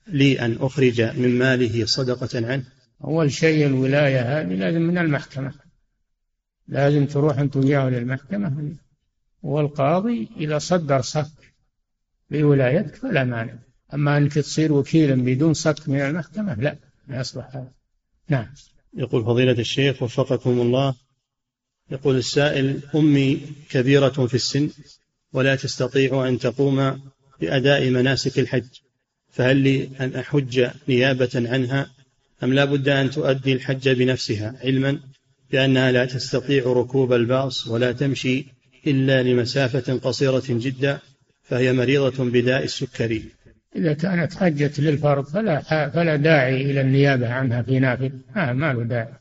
لي 0.07 0.40
أن 0.40 0.57
أخرج 0.61 1.03
من 1.03 1.38
ماله 1.38 1.84
صدقة 1.84 2.46
عنه؟ 2.46 2.64
أول 3.05 3.32
شيء 3.32 3.66
الولاية 3.66 4.40
هذه 4.40 4.55
لازم 4.55 4.80
من 4.80 4.98
المحكمة. 4.98 5.53
لازم 6.68 7.07
تروح 7.07 7.38
أنت 7.38 7.57
وياه 7.57 7.90
للمحكمة 7.90 8.74
والقاضي 9.42 10.28
إذا 10.36 10.59
صدر 10.59 11.01
صك 11.01 11.55
بولايتك 12.30 12.94
فلا 12.94 13.24
مانع. 13.24 13.55
أما 13.94 14.16
أنك 14.16 14.32
تصير 14.32 14.72
وكيلا 14.72 15.14
بدون 15.14 15.55
صك 15.55 15.88
من 15.88 16.01
المحكمة 16.01 16.55
لا 16.55 16.76
ما 17.09 17.20
يصلح 17.20 17.57
هذا. 17.57 17.72
نعم. 18.28 18.46
يقول 18.97 19.24
فضيلة 19.24 19.53
الشيخ 19.53 20.03
وفقكم 20.03 20.61
الله. 20.61 20.95
يقول 21.91 22.16
السائل 22.16 22.80
أمي 22.95 23.41
كبيرة 23.70 24.26
في 24.26 24.34
السن 24.34 24.70
ولا 25.32 25.57
تستطيع 25.57 26.28
أن 26.28 26.38
تقوم 26.38 27.01
بأداء 27.41 27.91
مناسك 27.91 28.38
الحج 28.38 28.64
فهل 29.30 29.57
لي 29.57 29.91
أن 30.01 30.14
أحج 30.14 30.70
نيابة 30.88 31.30
عنها 31.34 31.91
أم 32.43 32.53
لا 32.53 32.64
بد 32.64 32.88
أن 32.88 33.11
تؤدي 33.11 33.53
الحج 33.53 33.88
بنفسها 33.88 34.55
علما 34.64 35.01
بأنها 35.53 35.93
لا 35.93 36.05
تستطيع 36.05 36.64
ركوب 36.66 37.12
الباص 37.12 37.66
ولا 37.68 37.93
تمشي 37.93 38.47
إلا 38.86 39.22
لمسافة 39.22 39.99
قصيرة 39.99 40.45
جدا 40.49 40.99
فهي 41.43 41.72
مريضة 41.72 42.24
بداء 42.24 42.64
السكري. 42.64 43.24
إذا 43.77 43.93
كانت 43.93 44.35
حجة 44.35 44.71
للفرض 44.79 45.25
فلا 45.25 45.61
فلا 45.89 46.16
داعي 46.16 46.71
إلى 46.71 46.81
النيابة 46.81 47.33
عنها 47.33 47.62
في 47.62 47.79
نافل 47.79 48.12
آه 48.37 48.53
ما 48.53 48.73
له 48.73 48.83
داعي. 48.83 49.12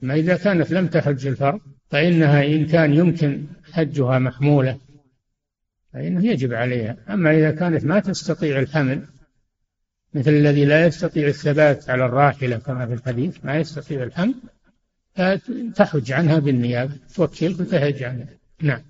ما 0.00 0.14
إذا 0.14 0.36
كانت 0.36 0.70
لم 0.70 0.86
تحج 0.86 1.26
الفرض 1.26 1.60
فإنها 1.90 2.44
إن 2.44 2.66
كان 2.66 2.94
يمكن 2.94 3.46
حجها 3.72 4.18
محمولة 4.18 4.78
فإنه 5.92 6.26
يجب 6.26 6.54
عليها. 6.54 6.96
أما 7.10 7.30
إذا 7.30 7.50
كانت 7.50 7.84
ما 7.84 8.00
تستطيع 8.00 8.58
الحمل 8.58 9.02
مثل 10.14 10.30
الذي 10.30 10.64
لا 10.64 10.86
يستطيع 10.86 11.28
الثبات 11.28 11.90
على 11.90 12.04
الراحلة 12.04 12.56
كما 12.56 12.86
في 12.86 12.94
الحديث 12.94 13.44
ما 13.44 13.56
يستطيع 13.56 14.02
الحمل 14.02 14.34
فتحج 15.14 16.12
عنها 16.12 16.38
بالنيابة. 16.38 16.94
توكلك 17.14 17.60
وتحج 17.60 18.02
عنها. 18.02 18.28
نعم. 18.62 18.82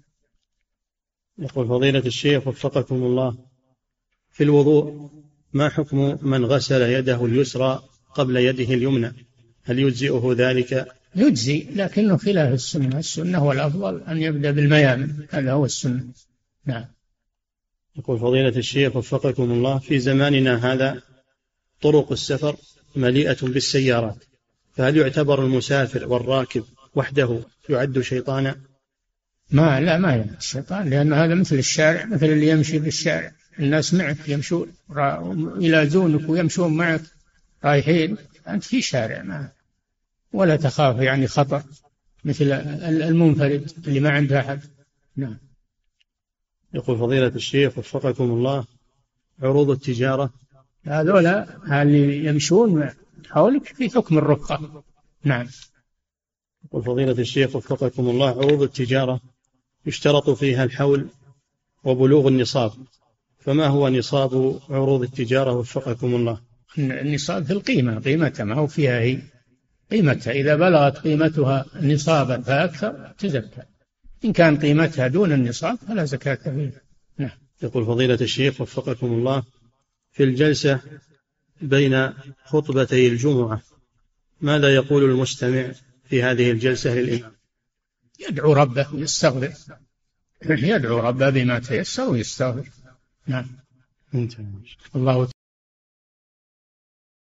يقول 1.39 1.69
فضيلة 1.69 1.99
الشيخ 2.07 2.47
وفقكم 2.47 2.95
الله. 2.95 3.46
في 4.37 4.45
الوضوء 4.45 5.11
ما 5.53 5.69
حكم 5.69 6.19
من 6.23 6.45
غسل 6.45 6.83
يده 6.83 7.25
اليسرى 7.25 7.83
قبل 8.15 8.37
يده 8.37 8.75
اليمنى؟ 8.75 9.13
هل 9.63 9.79
يجزئه 9.79 10.35
ذلك؟ 10.37 10.87
يجزي 11.17 11.67
لكنه 11.75 12.17
خلاف 12.17 12.53
السنة 12.53 12.99
السنة 12.99 13.39
هو 13.39 13.53
الأفضل 13.53 14.03
أن 14.03 14.23
يبدأ 14.23 14.51
بالميامن 14.51 15.27
هذا 15.31 15.53
هو 15.53 15.65
السنة. 15.65 16.05
نعم. 16.67 16.85
يقول 17.97 18.19
فضيلة 18.19 18.57
الشيخ 18.57 18.97
وفقكم 18.97 19.43
الله 19.43 19.79
في 19.79 19.99
زماننا 19.99 20.73
هذا 20.73 21.03
طرق 21.81 22.13
السفر 22.13 22.57
مليئة 22.97 23.39
بالسيارات 23.43 24.25
فهل 24.75 24.97
يعتبر 24.97 25.45
المسافر 25.45 26.09
والراكب 26.09 26.65
وحده 26.95 27.41
يعد 27.69 28.01
شيطانا؟ 28.01 28.57
ما 29.51 29.81
لا 29.81 29.99
ما 29.99 30.17
يعد 30.17 30.37
الشيطان 30.39 30.91
لأن 30.91 31.13
هذا 31.13 31.35
مثل 31.35 31.57
الشارع 31.57 32.05
مثل 32.05 32.27
اللي 32.27 32.49
يمشي 32.49 32.81
في 32.81 32.89
الشارع. 32.89 33.36
الناس 33.59 33.95
معك 33.95 34.29
يمشون 34.29 34.73
يلازونك 35.61 36.29
ويمشون 36.29 36.77
معك 36.77 37.03
رايحين. 37.65 38.17
أنت 38.49 38.65
في 38.65 38.83
شارع 38.83 39.23
ما 39.23 39.51
ولا 40.33 40.57
تخاف 40.57 40.97
يعني 40.97 41.27
خطر 41.27 41.63
مثل 42.25 42.45
المنفرد 42.85 43.73
اللي 43.87 44.01
ما 44.01 44.11
عنده 44.11 44.41
أحد. 44.41 44.61
نعم. 45.17 45.39
يقول 46.75 46.99
فضيلة 46.99 47.27
الشيخ 47.27 47.79
وفقكم 47.79 48.25
الله 48.25 48.65
عروض 49.43 49.71
التجارة. 49.71 50.33
هذولا 50.85 51.47
اللي 51.83 52.25
يمشون 52.25 52.91
حولك 53.31 53.67
في 53.67 53.91
حكم 53.91 54.19
الرفقة. 54.19 54.85
نعم. 55.25 55.47
يقول 56.65 56.85
فضيلة 56.85 57.13
الشيخ 57.13 57.57
وفقكم 57.57 58.09
الله 58.09 58.29
عروض 58.29 58.63
التجارة 58.63 59.21
يشترط 59.87 60.31
فيها 60.31 60.65
الحول 60.65 61.09
وبلوغ 61.85 62.29
النصاب. 62.29 62.73
فما 63.47 63.67
هو 63.67 63.89
نصاب 63.89 64.61
عروض 64.71 65.03
التجارة 65.03 65.53
وفقكم 65.53 66.15
الله؟ 66.15 66.41
النصاب 66.79 67.45
في 67.45 67.53
القيمة 67.53 68.01
قيمتها 68.01 68.45
ما 68.45 68.55
هو 68.55 68.67
فيها 68.67 69.01
هي 69.01 69.19
قيمتها. 69.91 70.33
إذا 70.33 70.57
بلغت 70.57 70.99
قيمتها 70.99 71.65
نصابا 71.83 72.41
فأكثر 72.41 73.15
تزكى. 73.19 73.63
إن 74.25 74.33
كان 74.33 74.59
قيمتها 74.59 75.09
دون 75.09 75.33
النصاب 75.33 75.79
فلا 75.89 76.05
زكاة 76.05 76.35
فيها 76.35 76.81
نعم. 77.19 77.39
يقول 77.63 77.87
فضيلة 77.87 78.19
الشيخ 78.21 78.61
وفقكم 78.61 79.07
الله 79.07 79.43
في 80.13 80.25
الجلسة 80.25 80.81
بين 81.61 82.13
خطبتي 82.45 83.09
الجمعة 83.09 83.63
ماذا 84.41 84.75
يقول 84.75 85.05
المستمع 85.05 85.73
في 86.09 86.23
هذه 86.23 86.51
الجلسة 86.51 86.95
للإمام؟ 86.95 87.33
يدعو 88.29 88.53
ربه 88.53 88.95
ويستغفر 88.95 89.53
يدعو 90.43 90.99
ربه 90.99 91.31
بما 91.31 91.59
تيسر 91.59 92.11
ويستغفر. 92.11 92.69
نعم. 93.29 93.47
انتهى. 94.15 94.45
الله 94.97 95.29